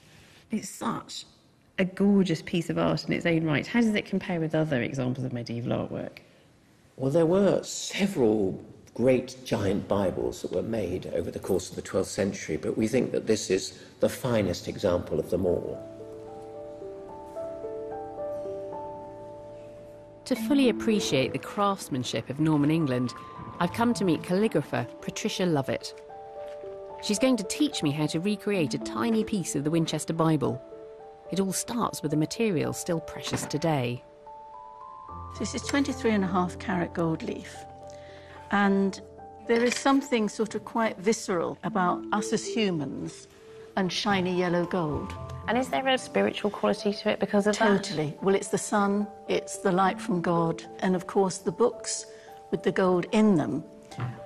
It's 0.51 0.68
such 0.70 1.26
a 1.79 1.85
gorgeous 1.85 2.43
piece 2.43 2.70
of 2.70 2.79
art 2.79 3.05
in 3.05 3.12
its 3.12 3.27
own 3.27 3.45
right. 3.45 3.66
How 3.66 3.81
does 3.81 3.95
it 3.95 4.05
compare 4.05 4.41
with 4.41 4.55
other 4.55 4.83
examples 4.83 5.25
of 5.25 5.33
medieval 5.33 5.73
artwork? 5.73 6.18
Well, 6.97 7.11
there 7.11 7.27
were 7.27 7.62
several 7.62 8.62
great 8.95 9.37
giant 9.45 9.89
Bibles 9.89 10.43
that 10.43 10.53
were 10.53 10.62
made 10.62 11.07
over 11.14 11.31
the 11.31 11.39
course 11.39 11.70
of 11.70 11.77
the 11.77 11.83
12th 11.83 12.07
century, 12.07 12.57
but 12.57 12.77
we 12.77 12.87
think 12.87 13.11
that 13.12 13.27
this 13.27 13.51
is 13.51 13.83
the 14.01 14.09
finest 14.09 14.68
example 14.68 15.18
of 15.18 15.31
them 15.31 15.47
all. 15.47 15.81
To 20.27 20.37
fully 20.37 20.68
appreciate 20.68 21.33
the 21.33 21.39
craftsmanship 21.39 22.31
of 22.31 22.39
Norman 22.39 22.70
England, 22.70 23.12
I've 23.59 23.73
come 23.73 23.93
to 23.95 24.05
meet 24.05 24.23
calligrapher 24.23 24.87
Patricia 25.01 25.47
Lovett. 25.47 25.95
She's 27.03 27.18
going 27.18 27.37
to 27.39 27.45
teach 27.45 27.83
me 27.83 27.91
how 27.91 28.07
to 28.07 28.20
recreate 28.20 28.75
a 28.75 28.79
tiny 28.79 29.25
piece 29.25 29.57
of 29.57 29.64
the 29.64 29.70
Winchester 29.70 30.12
Bible. 30.12 30.62
It 31.33 31.41
all 31.41 31.53
starts 31.53 32.03
with 32.03 32.12
a 32.12 32.16
material 32.16 32.74
still 32.74 33.01
precious 33.01 33.47
today. 33.47 34.05
This 35.39 35.55
is 35.55 35.62
23 35.62 36.11
and 36.11 36.24
a 36.24 36.26
half 36.26 36.59
carat 36.59 36.93
gold 36.93 37.22
leaf. 37.22 37.57
And 38.51 39.01
there 39.49 39.64
is 39.64 39.74
something 39.74 40.28
sort 40.28 40.55
of 40.55 40.66
quite 40.66 40.99
visceral 40.99 41.57
about 41.64 42.05
us 42.12 42.35
as 42.35 42.47
humans 42.47 43.28
and 43.76 43.91
shiny 43.91 44.39
yellow 44.39 44.66
gold. 44.66 45.14
And 45.49 45.57
is 45.57 45.68
there 45.68 45.89
a 45.89 45.97
spiritual 45.97 46.51
quality 46.51 46.93
to 46.93 47.09
it 47.09 47.18
because 47.18 47.47
of 47.47 47.59
that? 47.59 47.83
Totally. 47.83 48.14
Well, 48.20 48.35
it's 48.35 48.49
the 48.49 48.59
sun, 48.59 49.07
it's 49.26 49.57
the 49.57 49.72
light 49.72 49.99
from 49.99 50.20
God, 50.20 50.62
and 50.80 50.95
of 50.95 51.07
course 51.07 51.39
the 51.39 51.51
books 51.51 52.05
with 52.51 52.62
the 52.62 52.72
gold 52.72 53.07
in 53.12 53.37
them, 53.37 53.61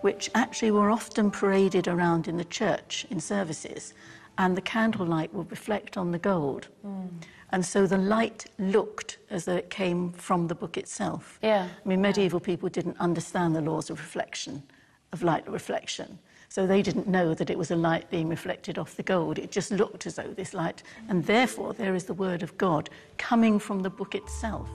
which 0.01 0.29
actually 0.35 0.73
were 0.73 0.91
often 0.91 1.31
paraded 1.31 1.87
around 1.87 2.27
in 2.27 2.37
the 2.37 2.45
church 2.45 3.07
in 3.11 3.21
services, 3.21 3.95
and 4.39 4.57
the 4.57 4.63
candlelight 4.63 5.33
would 5.35 5.51
reflect 5.51 5.97
on 5.97 6.11
the 6.11 6.19
gold. 6.19 6.69
Mm. 6.87 7.09
And 7.51 7.65
so 7.65 7.87
the 7.87 7.99
light 7.99 8.47
looked 8.59 9.19
as 9.31 9.45
though 9.45 9.57
it 9.57 9.71
came 9.71 10.13
from 10.13 10.49
the 10.49 10.55
book 10.55 10.77
itself. 10.77 11.39
Yeah. 11.43 11.69
I 11.85 11.89
mean, 11.89 12.01
medieval 12.01 12.41
people 12.41 12.69
didn't 12.69 12.99
understand 12.99 13.55
the 13.55 13.61
laws 13.61 13.89
of 13.89 13.99
reflection, 13.99 14.63
of 15.13 15.23
light 15.23 15.49
reflection. 15.49 16.19
So 16.49 16.67
they 16.67 16.83
didn't 16.83 17.09
know 17.09 17.35
that 17.35 17.51
it 17.51 17.59
was 17.59 17.71
a 17.71 17.77
light 17.77 18.09
being 18.11 18.29
reflected 18.29 18.79
off 18.79 18.97
the 18.97 19.03
gold. 19.03 19.39
It 19.39 19.51
just 19.51 19.71
looked 19.71 20.07
as 20.07 20.17
though 20.17 20.33
this 20.35 20.55
light, 20.55 20.83
and 21.09 21.25
therefore 21.25 21.73
there 21.73 21.95
is 21.95 22.05
the 22.05 22.15
word 22.15 22.43
of 22.43 22.57
God 22.57 22.89
coming 23.19 23.59
from 23.59 23.81
the 23.83 23.91
book 23.91 24.15
itself. 24.15 24.69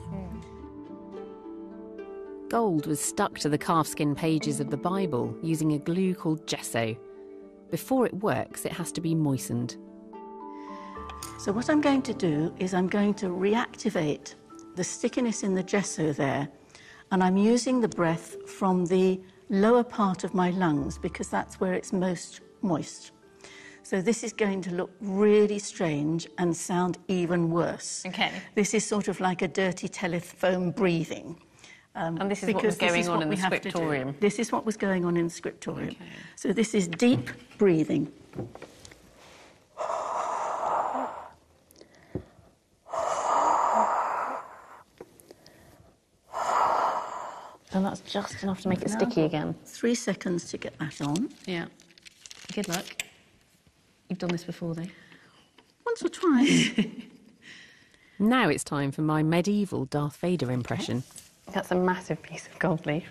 Gold 2.48 2.86
was 2.86 3.00
stuck 3.00 3.38
to 3.38 3.48
the 3.48 3.58
calfskin 3.58 4.14
pages 4.14 4.60
of 4.60 4.70
the 4.70 4.76
Bible 4.76 5.34
using 5.42 5.72
a 5.72 5.78
glue 5.78 6.14
called 6.14 6.46
gesso. 6.46 6.96
Before 7.72 8.04
it 8.04 8.12
works, 8.12 8.66
it 8.66 8.72
has 8.72 8.92
to 8.92 9.00
be 9.00 9.14
moistened. 9.14 9.76
So 11.38 11.52
what 11.52 11.70
I'm 11.70 11.80
going 11.80 12.02
to 12.02 12.12
do 12.12 12.54
is 12.58 12.74
I'm 12.74 12.86
going 12.86 13.14
to 13.14 13.28
reactivate 13.28 14.34
the 14.76 14.84
stickiness 14.84 15.42
in 15.42 15.54
the 15.54 15.62
gesso 15.62 16.12
there, 16.12 16.50
and 17.10 17.24
I'm 17.24 17.38
using 17.38 17.80
the 17.80 17.88
breath 17.88 18.36
from 18.46 18.84
the 18.84 19.18
lower 19.48 19.82
part 19.82 20.22
of 20.22 20.34
my 20.34 20.50
lungs 20.50 20.98
because 20.98 21.28
that's 21.28 21.60
where 21.60 21.72
it's 21.72 21.94
most 21.94 22.42
moist. 22.60 23.12
So 23.82 24.02
this 24.02 24.22
is 24.22 24.34
going 24.34 24.60
to 24.62 24.70
look 24.74 24.90
really 25.00 25.58
strange 25.58 26.28
and 26.36 26.54
sound 26.54 26.98
even 27.08 27.50
worse. 27.50 28.04
Okay. 28.06 28.32
This 28.54 28.74
is 28.74 28.84
sort 28.84 29.08
of 29.08 29.18
like 29.18 29.40
a 29.40 29.48
dirty 29.48 29.88
telephone 29.88 30.72
breathing. 30.72 31.40
Um, 31.94 32.16
And 32.20 32.30
this 32.30 32.42
is 32.42 32.54
what 32.54 32.64
was 32.64 32.76
going 32.76 33.08
on 33.08 33.22
in 33.22 33.28
the 33.28 33.36
have 33.36 33.52
to 33.52 33.58
do. 33.60 33.70
scriptorium? 33.70 34.14
This 34.20 34.38
is 34.38 34.50
what 34.50 34.64
was 34.64 34.76
going 34.76 35.04
on 35.04 35.16
in 35.16 35.24
the 35.24 35.30
scriptorium. 35.30 35.96
So 36.36 36.52
this 36.52 36.74
is 36.74 36.88
deep 36.88 37.30
breathing. 37.58 38.10
And 47.74 47.86
that's 47.86 48.00
just 48.00 48.42
enough 48.42 48.60
to 48.62 48.68
make 48.68 48.82
it 48.82 48.88
Now 48.88 48.98
sticky 48.98 49.22
again. 49.22 49.54
Three 49.64 49.94
seconds 49.94 50.50
to 50.50 50.58
get 50.58 50.78
that 50.78 51.00
on. 51.00 51.30
Yeah. 51.46 51.66
Good 52.52 52.68
luck. 52.68 52.84
You've 54.08 54.18
done 54.18 54.30
this 54.30 54.44
before, 54.44 54.74
though. 54.74 54.88
Once 55.86 56.02
or 56.02 56.08
twice. 56.08 56.70
Now 58.18 58.48
it's 58.48 58.62
time 58.62 58.92
for 58.92 59.02
my 59.02 59.24
medieval 59.24 59.84
Darth 59.84 60.16
Vader 60.18 60.52
impression. 60.52 61.02
That's 61.50 61.70
a 61.70 61.74
massive 61.74 62.22
piece 62.22 62.46
of 62.46 62.58
gold 62.58 62.86
leaf. 62.86 63.10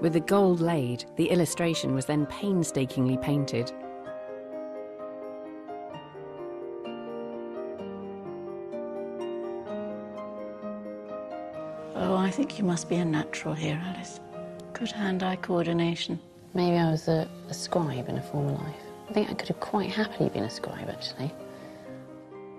With 0.00 0.14
the 0.14 0.20
gold 0.20 0.60
laid, 0.60 1.04
the 1.16 1.28
illustration 1.28 1.94
was 1.94 2.06
then 2.06 2.24
painstakingly 2.26 3.18
painted. 3.18 3.70
Think 12.40 12.58
you 12.58 12.64
must 12.64 12.88
be 12.88 12.96
a 12.96 13.04
natural 13.04 13.52
here, 13.52 13.78
Alice. 13.84 14.18
Good 14.72 14.90
hand-eye 14.90 15.36
coordination. 15.36 16.18
Maybe 16.54 16.78
I 16.78 16.90
was 16.90 17.06
a, 17.06 17.28
a 17.50 17.52
scribe 17.52 18.08
in 18.08 18.16
a 18.16 18.22
former 18.22 18.52
life. 18.52 18.80
I 19.10 19.12
think 19.12 19.30
I 19.30 19.34
could 19.34 19.48
have 19.48 19.60
quite 19.60 19.90
happily 19.90 20.30
been 20.30 20.44
a 20.44 20.48
scribe, 20.48 20.88
actually. 20.88 21.30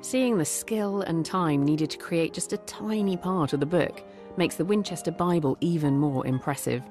Seeing 0.02 0.38
the 0.38 0.46
skill 0.46 1.02
and 1.02 1.26
time 1.26 1.66
needed 1.66 1.90
to 1.90 1.98
create 1.98 2.32
just 2.32 2.54
a 2.54 2.58
tiny 2.58 3.18
part 3.18 3.54
of 3.54 3.60
the 3.60 3.66
book 3.66 4.04
makes 4.38 4.54
the 4.54 4.66
Winchester 4.66 5.10
Bible 5.10 5.58
even 5.62 5.98
more 5.98 6.28
impressive. 6.28 6.84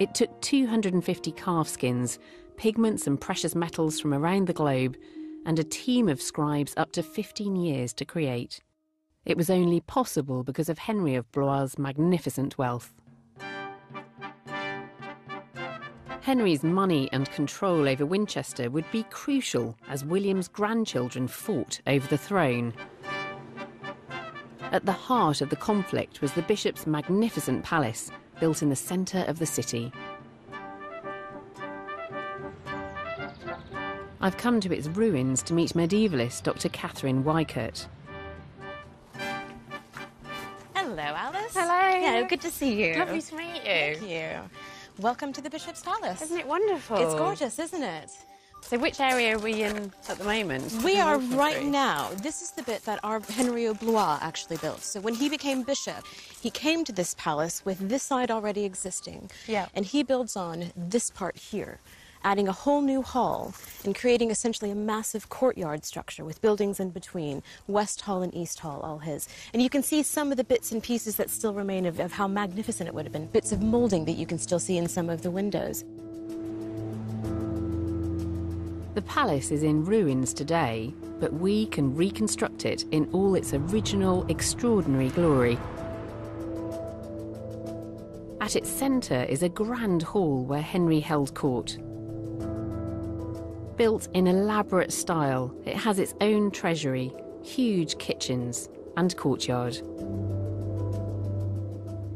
It 0.00 0.14
took 0.14 0.40
250 0.40 1.32
calf 1.32 1.68
skins, 1.68 2.18
pigments 2.56 3.06
and 3.06 3.20
precious 3.20 3.54
metals 3.54 4.00
from 4.00 4.14
around 4.14 4.46
the 4.46 4.54
globe, 4.54 4.96
and 5.44 5.58
a 5.58 5.64
team 5.64 6.08
of 6.08 6.22
scribes 6.22 6.72
up 6.78 6.90
to 6.92 7.02
15 7.02 7.54
years 7.54 7.92
to 7.92 8.06
create. 8.06 8.62
It 9.28 9.36
was 9.36 9.50
only 9.50 9.80
possible 9.80 10.42
because 10.42 10.70
of 10.70 10.78
Henry 10.78 11.14
of 11.14 11.30
Blois' 11.32 11.76
magnificent 11.76 12.56
wealth. 12.56 12.94
Henry's 16.22 16.62
money 16.62 17.10
and 17.12 17.30
control 17.32 17.86
over 17.86 18.06
Winchester 18.06 18.70
would 18.70 18.90
be 18.90 19.02
crucial 19.10 19.76
as 19.86 20.02
William's 20.02 20.48
grandchildren 20.48 21.28
fought 21.28 21.78
over 21.86 22.06
the 22.08 22.16
throne. 22.16 22.72
At 24.72 24.86
the 24.86 24.92
heart 24.92 25.42
of 25.42 25.50
the 25.50 25.56
conflict 25.56 26.22
was 26.22 26.32
the 26.32 26.42
bishop's 26.42 26.86
magnificent 26.86 27.62
palace, 27.62 28.10
built 28.40 28.62
in 28.62 28.70
the 28.70 28.76
centre 28.76 29.26
of 29.28 29.38
the 29.38 29.46
city. 29.46 29.92
I've 34.22 34.38
come 34.38 34.58
to 34.60 34.74
its 34.74 34.88
ruins 34.88 35.42
to 35.42 35.52
meet 35.52 35.74
medievalist 35.74 36.44
Dr. 36.44 36.70
Katherine 36.70 37.24
Weikert. 37.24 37.88
Hello. 42.08 42.26
Good 42.26 42.40
to 42.40 42.50
see 42.50 42.82
you. 42.82 42.98
Lovely 42.98 43.20
to 43.20 43.36
meet 43.36 43.56
you. 43.56 43.60
Thank 43.62 44.08
you. 44.08 44.28
Welcome 44.98 45.30
to 45.34 45.42
the 45.42 45.50
Bishop's 45.50 45.82
Palace. 45.82 46.22
Isn't 46.22 46.38
it 46.38 46.46
wonderful? 46.46 46.96
It's 46.96 47.14
gorgeous, 47.14 47.58
isn't 47.58 47.82
it? 47.82 48.10
So, 48.62 48.78
which 48.78 48.98
area 48.98 49.36
are 49.36 49.38
we 49.38 49.62
in 49.62 49.92
at 50.08 50.16
the 50.16 50.24
moment? 50.24 50.72
We 50.82 50.98
are 50.98 51.18
right 51.18 51.62
now. 51.62 52.08
This 52.22 52.40
is 52.40 52.50
the 52.52 52.62
bit 52.62 52.82
that 52.86 52.98
our 53.04 53.20
Henry 53.20 53.66
of 53.66 53.78
Blois 53.80 54.18
actually 54.22 54.56
built. 54.56 54.80
So 54.80 55.00
when 55.00 55.14
he 55.14 55.28
became 55.28 55.62
bishop, 55.62 56.06
he 56.40 56.50
came 56.50 56.82
to 56.86 56.92
this 56.92 57.14
palace 57.18 57.62
with 57.66 57.78
this 57.90 58.04
side 58.04 58.30
already 58.30 58.64
existing. 58.64 59.30
Yeah. 59.46 59.66
And 59.74 59.84
he 59.84 60.02
builds 60.02 60.34
on 60.34 60.72
this 60.76 61.10
part 61.10 61.36
here, 61.36 61.78
adding 62.28 62.46
a 62.46 62.52
whole 62.52 62.82
new 62.82 63.00
hall 63.00 63.54
and 63.86 63.94
creating 63.94 64.30
essentially 64.30 64.70
a 64.70 64.74
massive 64.74 65.30
courtyard 65.30 65.82
structure 65.82 66.26
with 66.26 66.42
buildings 66.42 66.78
in 66.78 66.90
between, 66.90 67.42
West 67.68 68.02
Hall 68.02 68.20
and 68.20 68.34
East 68.34 68.60
Hall, 68.60 68.80
all 68.80 68.98
his. 68.98 69.26
And 69.54 69.62
you 69.62 69.70
can 69.70 69.82
see 69.82 70.02
some 70.02 70.30
of 70.30 70.36
the 70.36 70.44
bits 70.44 70.70
and 70.70 70.82
pieces 70.82 71.16
that 71.16 71.30
still 71.30 71.54
remain 71.54 71.86
of, 71.86 71.98
of 71.98 72.12
how 72.12 72.28
magnificent 72.28 72.86
it 72.86 72.94
would 72.94 73.06
have 73.06 73.14
been, 73.14 73.28
bits 73.28 73.50
of 73.50 73.62
molding 73.62 74.04
that 74.04 74.18
you 74.18 74.26
can 74.26 74.38
still 74.38 74.58
see 74.58 74.76
in 74.76 74.86
some 74.88 75.08
of 75.08 75.22
the 75.22 75.30
windows. 75.30 75.86
The 78.94 79.02
palace 79.06 79.50
is 79.50 79.62
in 79.62 79.86
ruins 79.86 80.34
today, 80.34 80.92
but 81.20 81.32
we 81.32 81.64
can 81.68 81.96
reconstruct 81.96 82.66
it 82.66 82.84
in 82.90 83.08
all 83.12 83.36
its 83.36 83.54
original 83.54 84.26
extraordinary 84.28 85.08
glory. 85.08 85.58
At 88.42 88.54
its 88.54 88.68
centre 88.68 89.22
is 89.22 89.42
a 89.42 89.48
grand 89.48 90.02
hall 90.02 90.44
where 90.44 90.60
Henry 90.60 91.00
held 91.00 91.32
court. 91.32 91.78
Built 93.78 94.08
in 94.12 94.26
elaborate 94.26 94.92
style, 94.92 95.54
it 95.64 95.76
has 95.76 96.00
its 96.00 96.12
own 96.20 96.50
treasury, 96.50 97.12
huge 97.44 97.96
kitchens, 97.98 98.68
and 98.96 99.16
courtyard. 99.16 99.80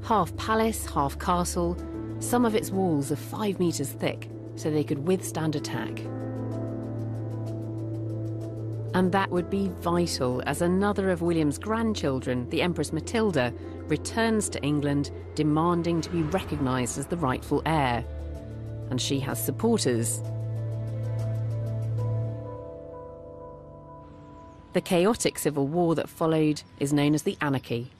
Half 0.02 0.36
palace, 0.36 0.84
half 0.86 1.16
castle, 1.20 1.76
some 2.18 2.44
of 2.44 2.56
its 2.56 2.72
walls 2.72 3.12
are 3.12 3.16
five 3.16 3.60
metres 3.60 3.90
thick, 3.90 4.28
so 4.56 4.72
they 4.72 4.82
could 4.82 5.06
withstand 5.06 5.54
attack. 5.54 6.00
And 8.94 9.12
that 9.12 9.30
would 9.30 9.48
be 9.48 9.70
vital 9.80 10.42
as 10.46 10.62
another 10.62 11.10
of 11.10 11.22
William's 11.22 11.58
grandchildren, 11.58 12.50
the 12.50 12.60
Empress 12.60 12.92
Matilda, 12.92 13.54
returns 13.86 14.48
to 14.48 14.62
England 14.64 15.12
demanding 15.36 16.00
to 16.00 16.10
be 16.10 16.22
recognised 16.22 16.98
as 16.98 17.06
the 17.06 17.16
rightful 17.16 17.62
heir. 17.64 18.04
And 18.90 19.00
she 19.00 19.20
has 19.20 19.42
supporters. 19.42 20.20
The 24.72 24.80
chaotic 24.80 25.38
civil 25.38 25.66
war 25.66 25.94
that 25.94 26.08
followed 26.08 26.62
is 26.80 26.94
known 26.94 27.14
as 27.14 27.24
the 27.24 27.36
Anarchy. 27.42 27.90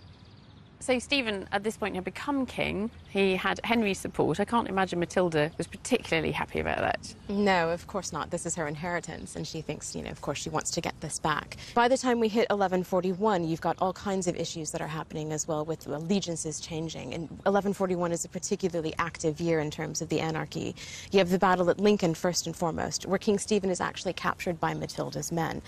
So 0.83 0.99
Stephen, 0.99 1.47
at 1.53 1.63
this 1.63 1.77
point, 1.77 1.95
had 1.95 2.03
become 2.03 2.45
king. 2.45 2.91
He 3.09 3.37
had 3.37 3.61
Henry's 3.63 4.01
support. 4.01 4.41
I 4.41 4.45
can't 4.45 4.69
imagine 4.69 4.99
Matilda 4.99 5.53
was 5.57 5.69
particularly 5.69 6.33
happy 6.33 6.59
about 6.59 6.79
that. 6.79 7.15
No, 7.29 7.71
of 7.71 7.87
course 7.87 8.13
not. 8.13 8.33
This 8.33 8.47
is 8.47 8.57
her 8.57 8.67
inheritance, 8.67 9.37
and 9.37 9.47
she 9.47 9.61
thinks, 9.61 9.95
you 9.95 10.03
know, 10.03 10.11
of 10.11 10.21
course, 10.21 10.39
she 10.39 10.51
wants 10.51 10.73
to 10.73 10.81
get 10.81 11.01
this 11.01 11.21
back. 11.21 11.57
By 11.77 11.87
the 11.87 11.97
time 11.97 12.19
we 12.19 12.27
hit 12.27 12.51
1141, 12.51 13.45
you've 13.45 13.61
got 13.61 13.77
all 13.81 13.93
kinds 13.93 14.27
of 14.27 14.35
issues 14.35 14.73
that 14.73 14.81
are 14.81 14.89
happening 14.89 15.31
as 15.31 15.47
well, 15.47 15.65
with 15.65 15.87
allegiances 15.87 16.59
changing. 16.59 17.15
And 17.15 17.31
1141 17.31 18.11
is 18.11 18.25
a 18.25 18.29
particularly 18.29 18.93
active 18.99 19.41
year 19.41 19.61
in 19.61 19.71
terms 19.71 20.03
of 20.03 20.09
the 20.09 20.19
anarchy. 20.19 20.75
You 21.13 21.21
have 21.21 21.31
the 21.31 21.39
battle 21.39 21.71
at 21.71 21.79
Lincoln, 21.79 22.13
first 22.13 22.49
and 22.49 22.57
foremost, 22.57 23.07
where 23.07 23.21
King 23.21 23.39
Stephen 23.39 23.71
is 23.71 23.81
actually 23.81 24.15
captured 24.15 24.59
by 24.59 24.75
Matilda's 24.75 25.31
men. 25.31 25.63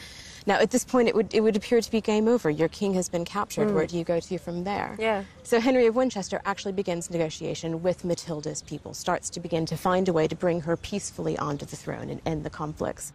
Now, 0.46 0.58
at 0.58 0.72
this 0.72 0.84
point, 0.84 1.08
it 1.08 1.14
would, 1.14 1.32
it 1.32 1.40
would 1.40 1.56
appear 1.56 1.80
to 1.80 1.90
be 1.90 2.00
game 2.00 2.26
over. 2.26 2.50
Your 2.50 2.68
king 2.68 2.94
has 2.94 3.08
been 3.08 3.24
captured. 3.24 3.68
Mm. 3.68 3.74
Where 3.74 3.86
do 3.86 3.96
you 3.96 4.04
go 4.04 4.18
to 4.18 4.38
from 4.38 4.64
there? 4.64 4.96
Yeah. 4.98 5.03
So 5.42 5.60
Henry 5.60 5.86
of 5.86 5.94
Winchester 5.94 6.40
actually 6.44 6.72
begins 6.72 7.10
negotiation 7.10 7.82
with 7.82 8.04
Matilda's 8.04 8.62
people, 8.62 8.94
starts 8.94 9.28
to 9.30 9.40
begin 9.40 9.66
to 9.66 9.76
find 9.76 10.08
a 10.08 10.12
way 10.12 10.26
to 10.26 10.34
bring 10.34 10.60
her 10.62 10.76
peacefully 10.76 11.38
onto 11.38 11.66
the 11.66 11.76
throne 11.76 12.10
and 12.10 12.20
end 12.24 12.44
the 12.44 12.50
conflicts. 12.50 13.12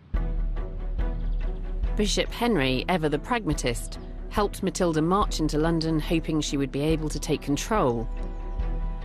Bishop 1.96 2.32
Henry, 2.32 2.86
ever 2.88 3.10
the 3.10 3.20
pragmatist, 3.20 4.00
helped 4.30 4.64
Matilda 4.64 5.02
march 5.02 5.40
into 5.40 5.58
London 5.58 6.00
hoping 6.00 6.40
she 6.40 6.56
would 6.56 6.72
be 6.72 6.82
able 6.82 7.10
to 7.10 7.20
take 7.20 7.42
control. 7.42 8.08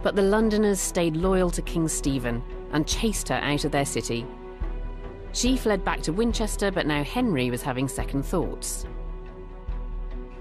But 0.03 0.16
the 0.16 0.22
Londoners 0.22 0.78
stayed 0.78 1.16
loyal 1.16 1.51
to 1.51 1.62
King 1.62 1.89
Stephen 1.89 2.43
and 2.72 2.87
chased 2.87 3.28
her 3.30 3.37
out 3.37 3.64
of 3.64 3.72
their 3.72 3.87
city. 3.87 4.26
She 5.32 5.57
fled 5.57 5.85
back 5.85 6.03
to 6.03 6.12
Winchester, 6.12 6.70
but 6.70 6.87
now 6.87 7.03
Henry 7.03 7.51
was 7.51 7.62
having 7.62 7.89
second 7.89 8.24
thoughts. 8.24 8.87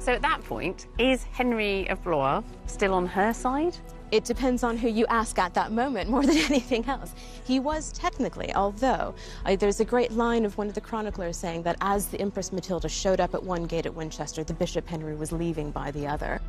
So 0.04 0.12
at 0.12 0.22
that 0.22 0.43
point, 0.43 0.88
is 0.97 1.24
Henry 1.24 1.88
of 1.88 2.04
Blois 2.04 2.43
still 2.66 2.93
on 2.93 3.06
her 3.06 3.32
side? 3.32 3.78
It 4.12 4.26
depends 4.26 4.62
on 4.62 4.76
who 4.76 4.89
you 4.89 5.06
ask 5.06 5.39
at 5.39 5.54
that 5.54 5.72
moment 5.72 6.10
more 6.10 6.24
than 6.26 6.36
anything 6.36 6.84
else. 6.89 7.16
He 7.45 7.58
was 7.62 7.93
technically, 7.93 8.54
although 8.54 9.16
uh, 9.45 9.56
there's 9.56 9.80
a 9.80 9.86
great 9.86 10.12
line 10.12 10.43
of 10.43 10.58
one 10.58 10.68
of 10.68 10.74
the 10.74 10.82
chroniclers 10.82 11.38
saying 11.38 11.64
that 11.64 11.78
as 11.80 12.08
the 12.08 12.20
Empress 12.20 12.51
Matilda 12.51 12.89
showed 12.89 13.22
up 13.22 13.34
at 13.34 13.41
one 13.41 13.64
gate 13.64 13.86
at 13.86 13.95
Winchester, 13.95 14.43
the 14.43 14.54
Bishop 14.54 14.86
Henry 14.89 15.16
was 15.16 15.32
leaving 15.32 15.72
by 15.72 15.89
the 15.91 16.06
other. 16.06 16.41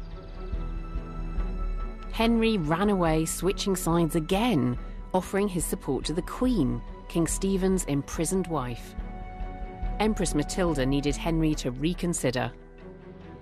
Henry 2.10 2.58
ran 2.58 2.90
away, 2.90 3.24
switching 3.24 3.76
sides 3.76 4.16
again, 4.16 4.76
offering 5.12 5.46
his 5.46 5.64
support 5.64 6.04
to 6.06 6.12
the 6.12 6.22
Queen, 6.22 6.82
King 7.06 7.28
Stephen's 7.28 7.84
imprisoned 7.84 8.48
wife. 8.48 8.96
Empress 10.00 10.34
Matilda 10.34 10.84
needed 10.84 11.14
Henry 11.14 11.54
to 11.54 11.70
reconsider. 11.70 12.50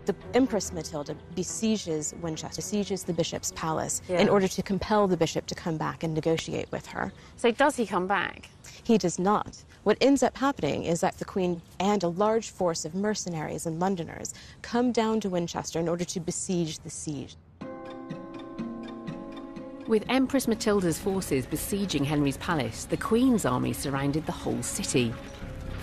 The 0.04 0.14
Empress 0.34 0.72
Matilda 0.72 1.14
besieges 1.36 2.12
Winchester, 2.20 2.56
besieges 2.60 3.04
the 3.04 3.12
bishop's 3.12 3.52
palace 3.54 4.02
Yeah. 4.08 4.18
in 4.20 4.28
order 4.28 4.48
to 4.48 4.62
compel 4.62 5.06
the 5.06 5.16
bishop 5.16 5.46
to 5.46 5.54
come 5.54 5.76
back 5.76 6.02
and 6.02 6.12
negotiate 6.12 6.70
with 6.72 6.86
her. 6.86 7.12
So 7.36 7.52
does 7.52 7.76
he 7.76 7.86
come 7.86 8.08
back? 8.08 8.48
He 8.82 8.98
does 8.98 9.18
not. 9.20 9.62
What 9.84 9.96
ends 10.00 10.22
up 10.24 10.36
happening 10.36 10.84
is 10.84 11.00
that 11.02 11.18
the 11.18 11.24
Queen 11.24 11.62
and 11.78 12.02
a 12.02 12.08
large 12.08 12.50
force 12.50 12.84
of 12.84 12.94
mercenaries 12.96 13.64
and 13.66 13.78
Londoners 13.78 14.34
come 14.60 14.90
down 14.90 15.20
to 15.20 15.28
Winchester 15.28 15.78
in 15.78 15.88
order 15.88 16.04
to 16.04 16.20
besiege 16.20 16.80
the 16.80 16.90
siege. 16.90 17.36
With 19.86 20.04
Empress 20.08 20.48
Matilda's 20.48 20.98
forces 20.98 21.44
besieging 21.46 22.04
Henry's 22.04 22.36
palace, 22.38 22.86
the 22.86 22.96
Queen's 22.96 23.44
army 23.44 23.72
surrounded 23.72 24.24
the 24.26 24.32
whole 24.32 24.62
city. 24.62 25.12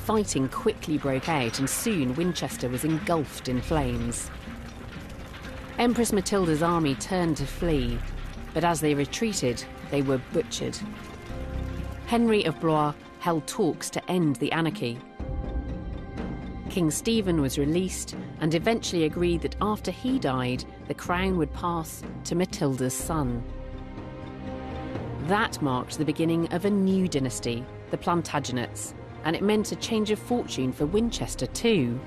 Fighting 0.10 0.50
quickly 0.50 0.98
broke 0.98 1.30
out, 1.30 1.60
and 1.60 1.70
soon 1.70 2.16
Winchester 2.16 2.68
was 2.68 2.84
engulfed 2.84 3.48
in 3.48 3.62
flames. 3.62 4.32
Empress 5.78 6.12
Matilda's 6.12 6.64
army 6.64 6.96
turned 6.96 7.38
to 7.38 7.46
flee, 7.46 8.00
but 8.56 8.64
as 8.64 8.82
they 8.82 8.96
retreated, 8.96 9.64
they 9.92 10.02
were 10.02 10.20
butchered. 10.34 10.76
Henry 12.08 12.44
of 12.46 12.60
Blois 12.60 12.96
held 13.20 13.46
talks 13.46 13.88
to 13.92 14.12
end 14.12 14.38
the 14.38 14.52
anarchy. 14.52 14.98
King 16.72 16.90
Stephen 16.90 17.40
was 17.40 17.60
released 17.60 18.16
and 18.42 18.56
eventually 18.56 19.04
agreed 19.04 19.44
that 19.44 19.58
after 19.62 19.92
he 19.92 20.18
died, 20.18 20.66
the 20.88 20.96
crown 20.96 21.38
would 21.38 21.54
pass 21.54 22.02
to 22.24 22.34
Matilda's 22.34 22.96
son. 22.96 23.44
That 25.28 25.62
marked 25.62 26.00
the 26.00 26.04
beginning 26.04 26.52
of 26.52 26.66
a 26.66 26.70
new 26.72 27.08
dynasty, 27.08 27.64
the 27.92 27.98
Plantagenets, 28.00 28.96
and 29.24 29.36
it 29.36 29.42
meant 29.42 29.72
a 29.72 29.76
change 29.76 30.12
of 30.12 30.20
fortune 30.20 30.72
for 30.72 30.86
Winchester 30.86 31.46
too. 31.48 32.00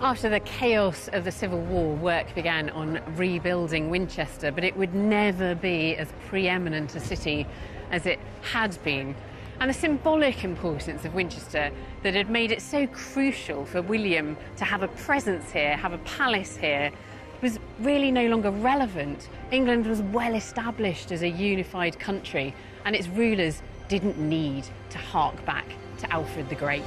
After 0.00 0.28
the 0.28 0.40
chaos 0.40 1.08
of 1.12 1.24
the 1.24 1.32
Civil 1.32 1.60
War, 1.60 1.94
work 1.94 2.34
began 2.34 2.68
on 2.70 3.00
rebuilding 3.16 3.88
Winchester, 3.88 4.52
but 4.52 4.62
it 4.62 4.76
would 4.76 4.94
never 4.94 5.54
be 5.54 5.96
as 5.96 6.12
preeminent 6.28 6.94
a 6.94 7.00
city 7.00 7.46
as 7.90 8.04
it 8.04 8.18
had 8.42 8.76
been. 8.84 9.14
And 9.60 9.70
the 9.70 9.74
symbolic 9.74 10.44
importance 10.44 11.04
of 11.04 11.14
Winchester 11.14 11.70
that 12.02 12.14
had 12.14 12.28
made 12.28 12.52
it 12.52 12.60
so 12.60 12.86
crucial 12.88 13.64
for 13.64 13.80
William 13.80 14.36
to 14.56 14.64
have 14.64 14.82
a 14.82 14.88
presence 14.88 15.50
here, 15.52 15.76
have 15.76 15.92
a 15.92 15.98
palace 15.98 16.56
here, 16.56 16.90
was 17.40 17.58
really 17.80 18.10
no 18.10 18.26
longer 18.26 18.50
relevant. 18.50 19.28
England 19.52 19.86
was 19.86 20.02
well 20.02 20.34
established 20.34 21.12
as 21.12 21.22
a 21.22 21.28
unified 21.28 21.98
country, 21.98 22.54
and 22.84 22.96
its 22.96 23.08
rulers 23.08 23.62
didn't 23.88 24.18
need 24.18 24.66
to 24.90 24.98
hark 24.98 25.44
back 25.44 25.66
to 25.98 26.12
Alfred 26.12 26.48
the 26.48 26.54
Great. 26.54 26.82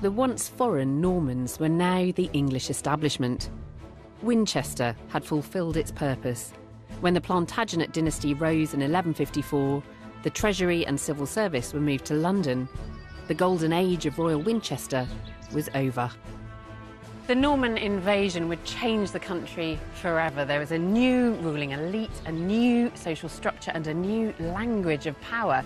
The 0.00 0.10
once 0.10 0.48
foreign 0.48 1.00
Normans 1.00 1.60
were 1.60 1.68
now 1.68 2.10
the 2.12 2.30
English 2.32 2.70
establishment. 2.70 3.50
Winchester 4.22 4.96
had 5.08 5.24
fulfilled 5.24 5.76
its 5.76 5.90
purpose. 5.90 6.52
When 7.00 7.14
the 7.14 7.20
Plantagenet 7.20 7.92
dynasty 7.92 8.34
rose 8.34 8.72
in 8.72 8.80
1154, 8.80 9.82
the 10.22 10.30
treasury 10.30 10.86
and 10.86 10.98
civil 10.98 11.26
service 11.26 11.72
were 11.72 11.80
moved 11.80 12.04
to 12.06 12.14
London. 12.14 12.68
The 13.28 13.34
golden 13.34 13.72
age 13.72 14.06
of 14.06 14.18
Royal 14.18 14.40
Winchester 14.40 15.06
was 15.52 15.68
over. 15.74 16.10
The 17.30 17.36
Norman 17.36 17.78
invasion 17.78 18.48
would 18.48 18.64
change 18.64 19.12
the 19.12 19.20
country 19.20 19.78
forever. 19.94 20.44
There 20.44 20.58
was 20.58 20.72
a 20.72 20.78
new 20.78 21.34
ruling 21.34 21.70
elite, 21.70 22.10
a 22.26 22.32
new 22.32 22.90
social 22.96 23.28
structure, 23.28 23.70
and 23.72 23.86
a 23.86 23.94
new 23.94 24.34
language 24.40 25.06
of 25.06 25.14
power. 25.20 25.62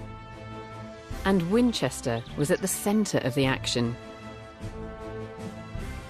And 1.24 1.50
Winchester 1.50 2.22
was 2.36 2.50
at 2.50 2.60
the 2.60 2.68
centre 2.68 3.16
of 3.20 3.34
the 3.34 3.46
action. 3.46 3.96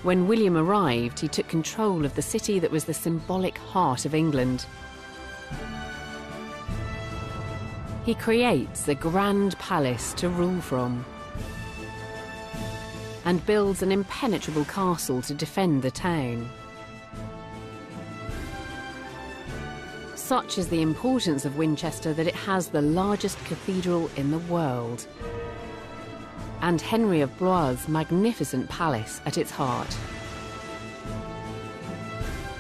When 0.03 0.27
William 0.27 0.57
arrived, 0.57 1.21
he 1.21 1.29
took 1.29 1.47
control 1.47 2.05
of 2.05 2.17
the 2.17 2.21
city 2.21 2.59
that 2.59 2.73
was 2.73 2.87
the 2.87 2.93
symbolic 2.93 3.57
heart 3.57 4.07
of 4.07 4.13
England. 4.13 4.67
He 8.05 8.17
creates 8.17 8.89
a 8.89 8.97
Grand 8.97 9.57
Palace 9.61 10.15
to 10.15 10.29
rule 10.29 10.61
from 10.61 11.05
and 13.25 13.45
builds 13.47 13.83
an 13.83 13.93
impenetrable 13.93 14.64
castle 14.64 15.22
to 15.22 15.35
defend 15.35 15.83
the 15.83 15.91
town. 15.91 16.49
Such 20.14 20.59
is 20.59 20.68
the 20.68 20.83
importance 20.83 21.45
of 21.45 21.57
Winchester 21.57 22.12
that 22.14 22.27
it 22.27 22.35
has 22.35 22.68
the 22.68 22.83
largest 22.83 23.39
cathedral 23.45 24.11
in 24.16 24.31
the 24.31 24.39
world 24.39 25.07
and 26.62 26.81
Henry 26.81 27.20
of 27.20 27.37
Blois' 27.37 27.89
magnificent 27.89 28.70
palace 28.70 29.20
at 29.27 29.37
its 29.37 29.51
heart. 29.51 29.95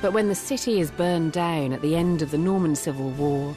But 0.02 0.12
when 0.12 0.28
the 0.28 0.34
city 0.34 0.78
is 0.78 0.90
burned 0.90 1.32
down 1.32 1.72
at 1.72 1.80
the 1.80 1.96
end 1.96 2.20
of 2.20 2.30
the 2.30 2.36
Norman 2.36 2.76
Civil 2.76 3.08
War, 3.12 3.56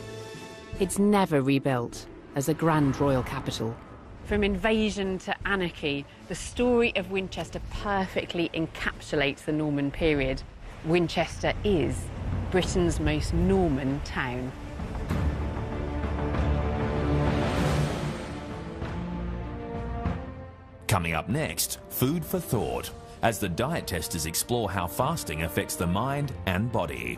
it's 0.80 0.98
never 0.98 1.42
rebuilt 1.42 2.06
as 2.36 2.48
a 2.48 2.54
grand 2.54 2.98
royal 2.98 3.24
capital. 3.24 3.76
From 4.28 4.44
invasion 4.44 5.20
to 5.20 5.34
anarchy, 5.48 6.06
the 6.28 6.36
story 6.36 6.92
of 6.98 7.12
Winchester 7.12 7.62
perfectly 7.72 8.50
encapsulates 8.54 9.46
the 9.46 9.54
Norman 9.54 9.90
period. 9.90 10.44
Winchester 10.84 11.54
is 11.64 11.96
Britain's 12.52 13.00
most 13.00 13.34
Norman 13.34 14.02
town. 14.04 14.52
Coming 20.90 21.14
up 21.14 21.30
next, 21.30 21.80
food 21.90 22.26
for 22.26 22.42
thought, 22.42 22.92
as 23.22 23.40
the 23.40 23.48
diet 23.48 23.88
testers 23.88 24.26
explore 24.26 24.70
how 24.70 24.88
fasting 24.88 25.44
affects 25.44 25.78
the 25.78 25.88
mind 25.88 26.34
and 26.48 26.70
body. 26.70 27.18